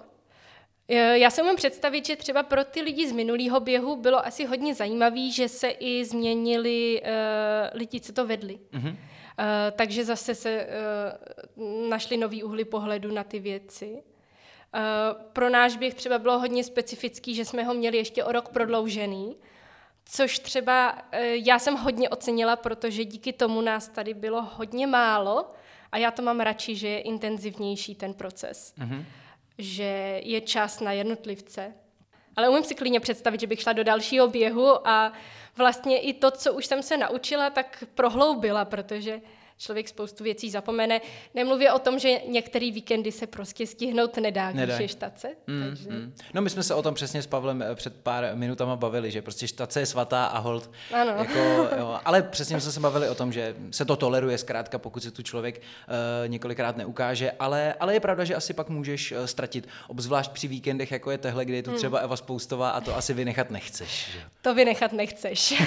Eh, 0.88 1.18
já 1.18 1.30
si 1.30 1.42
umím 1.42 1.56
představit, 1.56 2.06
že 2.06 2.16
třeba 2.16 2.42
pro 2.42 2.64
ty 2.64 2.80
lidi 2.80 3.08
z 3.08 3.12
minulého 3.12 3.60
běhu 3.60 3.96
bylo 3.96 4.26
asi 4.26 4.46
hodně 4.46 4.74
zajímavé, 4.74 5.30
že 5.30 5.48
se 5.48 5.68
i 5.68 6.04
změnili 6.04 7.02
uh, 7.02 7.78
lidi, 7.78 8.00
co 8.00 8.12
to 8.12 8.26
vedli. 8.26 8.58
Mm-hmm. 8.72 8.96
Eh, 9.38 9.72
takže 9.76 10.04
zase 10.04 10.34
se 10.34 10.66
uh, 11.56 11.88
našly 11.88 12.16
nový 12.16 12.42
úhly 12.42 12.64
pohledu 12.64 13.12
na 13.12 13.24
ty 13.24 13.38
věci. 13.38 13.92
Uh, 13.92 15.22
pro 15.32 15.50
náš 15.50 15.76
běh 15.76 15.94
třeba 15.94 16.18
bylo 16.18 16.38
hodně 16.38 16.64
specifický, 16.64 17.34
že 17.34 17.44
jsme 17.44 17.64
ho 17.64 17.74
měli 17.74 17.96
ještě 17.96 18.24
o 18.24 18.32
rok 18.32 18.48
prodloužený, 18.48 19.36
což 20.04 20.38
třeba 20.38 20.98
já 21.32 21.58
jsem 21.58 21.74
hodně 21.76 22.08
ocenila, 22.08 22.56
protože 22.56 23.04
díky 23.04 23.32
tomu 23.32 23.60
nás 23.60 23.88
tady 23.88 24.14
bylo 24.14 24.42
hodně 24.42 24.86
málo 24.86 25.50
A 25.92 25.98
já 25.98 26.10
to 26.10 26.22
mám 26.22 26.40
radši, 26.40 26.76
že 26.76 26.88
je 26.88 27.00
intenzivnější 27.00 27.94
ten 27.94 28.14
proces. 28.14 28.74
Mm-hmm. 28.78 29.04
Že 29.58 30.20
je 30.24 30.40
čas 30.40 30.80
na 30.80 30.92
jednotlivce. 30.92 31.74
Ale 32.36 32.48
umím 32.48 32.64
si 32.64 32.74
klidně 32.74 33.00
představit, 33.00 33.40
že 33.40 33.46
bych 33.46 33.60
šla 33.60 33.72
do 33.72 33.84
dalšího 33.84 34.28
běhu 34.28 34.88
a 34.88 35.12
vlastně 35.56 36.00
i 36.00 36.12
to, 36.12 36.30
co 36.30 36.52
už 36.52 36.66
jsem 36.66 36.82
se 36.82 36.96
naučila, 36.96 37.50
tak 37.50 37.84
prohloubila, 37.94 38.64
protože 38.64 39.20
člověk 39.58 39.88
spoustu 39.88 40.24
věcí 40.24 40.50
zapomene. 40.50 41.00
Nemluvě 41.34 41.72
o 41.72 41.78
tom, 41.78 41.98
že 41.98 42.20
některé 42.28 42.70
víkendy 42.70 43.12
se 43.12 43.26
prostě 43.26 43.66
stihnout 43.66 44.16
nedá, 44.16 44.50
když 44.50 44.60
Nedaj. 44.60 44.82
je 44.82 44.88
štace. 44.88 45.28
Mm, 45.46 45.64
takže... 45.68 45.90
mm. 45.90 46.14
No 46.34 46.42
my 46.42 46.50
jsme 46.50 46.62
se 46.62 46.74
o 46.74 46.82
tom 46.82 46.94
přesně 46.94 47.22
s 47.22 47.26
Pavlem 47.26 47.62
eh, 47.62 47.74
před 47.74 47.96
pár 47.96 48.30
minutama 48.34 48.76
bavili, 48.76 49.10
že 49.10 49.22
prostě 49.22 49.48
štace 49.48 49.80
je 49.80 49.86
svatá 49.86 50.26
a 50.26 50.38
hold. 50.38 50.70
Ano. 50.92 51.12
Jako, 51.18 51.38
jo, 51.78 52.00
ale 52.04 52.22
přesně 52.22 52.60
jsme 52.60 52.72
se 52.72 52.80
bavili 52.80 53.08
o 53.08 53.14
tom, 53.14 53.32
že 53.32 53.56
se 53.70 53.84
to 53.84 53.96
toleruje 53.96 54.38
zkrátka, 54.38 54.78
pokud 54.78 55.02
se 55.02 55.10
tu 55.10 55.22
člověk 55.22 55.58
uh, 55.58 56.28
několikrát 56.28 56.76
neukáže, 56.76 57.32
ale, 57.38 57.74
ale 57.80 57.94
je 57.94 58.00
pravda, 58.00 58.24
že 58.24 58.34
asi 58.34 58.54
pak 58.54 58.68
můžeš 58.68 59.12
uh, 59.12 59.24
ztratit, 59.24 59.68
obzvlášť 59.88 60.30
při 60.30 60.48
víkendech, 60.48 60.90
jako 60.90 61.10
je 61.10 61.18
tehle, 61.18 61.44
kdy 61.44 61.56
je 61.56 61.62
tu 61.62 61.70
mm. 61.70 61.76
třeba 61.76 61.98
Eva 61.98 62.16
Spoustová 62.16 62.70
a 62.70 62.80
to 62.80 62.96
asi 62.96 63.14
vynechat 63.14 63.50
nechceš. 63.50 64.10
Že? 64.12 64.18
To 64.42 64.54
vynechat 64.54 64.92
nechceš. 64.92 65.50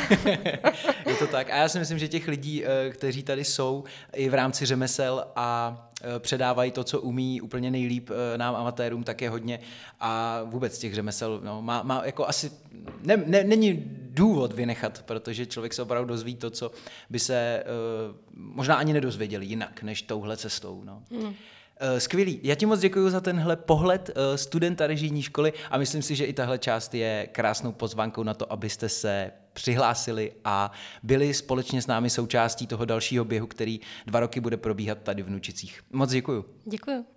je 1.06 1.16
to 1.20 1.28
tak. 1.28 1.50
A 1.50 1.56
já 1.56 1.70
si 1.70 1.80
myslím, 1.80 2.00
že 2.00 2.08
těch 2.08 2.28
lidí, 2.28 2.64
uh, 2.64 2.70
kteří 2.94 3.24
tady 3.24 3.44
jsou, 3.44 3.77
i 4.14 4.30
v 4.30 4.34
rámci 4.34 4.66
řemesel 4.66 5.28
a 5.36 5.78
e, 6.16 6.20
předávají 6.20 6.72
to, 6.72 6.84
co 6.84 7.02
umí 7.02 7.42
úplně 7.42 7.72
nejlíp 7.72 8.10
e, 8.10 8.38
nám 8.38 8.56
amatérům, 8.56 9.04
tak 9.04 9.22
je 9.22 9.30
hodně 9.30 9.60
a 10.00 10.42
vůbec 10.44 10.78
těch 10.78 10.96
řemesel 10.96 11.42
no, 11.44 11.62
má, 11.62 11.84
má 11.84 12.02
jako 12.06 12.28
asi, 12.28 12.52
ne, 13.04 13.18
ne, 13.26 13.44
není 13.44 13.84
důvod 14.18 14.54
vynechat, 14.54 15.04
protože 15.04 15.46
člověk 15.46 15.74
se 15.74 15.82
opravdu 15.82 16.08
dozví 16.08 16.36
to, 16.36 16.50
co 16.50 16.72
by 17.10 17.20
se 17.20 17.64
uh, 17.64 18.16
možná 18.34 18.76
ani 18.76 18.94
nedozvěděl 18.94 19.42
jinak, 19.42 19.84
než 19.84 20.02
touhle 20.02 20.38
cestou. 20.38 20.84
No. 20.86 21.04
Hmm. 21.12 21.34
Skvělý. 21.98 22.40
Já 22.44 22.56
ti 22.56 22.66
moc 22.66 22.80
děkuji 22.80 23.10
za 23.10 23.22
tenhle 23.22 23.56
pohled 23.56 24.10
studenta 24.36 24.88
režijní 24.88 25.22
školy 25.22 25.54
a 25.72 25.78
myslím 25.78 26.02
si, 26.02 26.16
že 26.16 26.26
i 26.26 26.34
tahle 26.34 26.58
část 26.58 26.94
je 26.94 27.28
krásnou 27.32 27.72
pozvánkou 27.72 28.24
na 28.24 28.34
to, 28.34 28.52
abyste 28.52 28.90
se 28.90 29.32
přihlásili 29.54 30.32
a 30.46 30.72
byli 31.04 31.34
společně 31.34 31.82
s 31.82 31.88
námi 31.88 32.10
součástí 32.10 32.68
toho 32.68 32.86
dalšího 32.86 33.26
běhu, 33.26 33.48
který 33.48 33.80
dva 34.06 34.20
roky 34.20 34.40
bude 34.40 34.58
probíhat 34.58 34.98
tady 35.04 35.24
v 35.24 35.30
Nučicích. 35.30 35.82
Moc 35.92 36.12
děkuji. 36.12 36.46
Děkuji. 36.66 37.17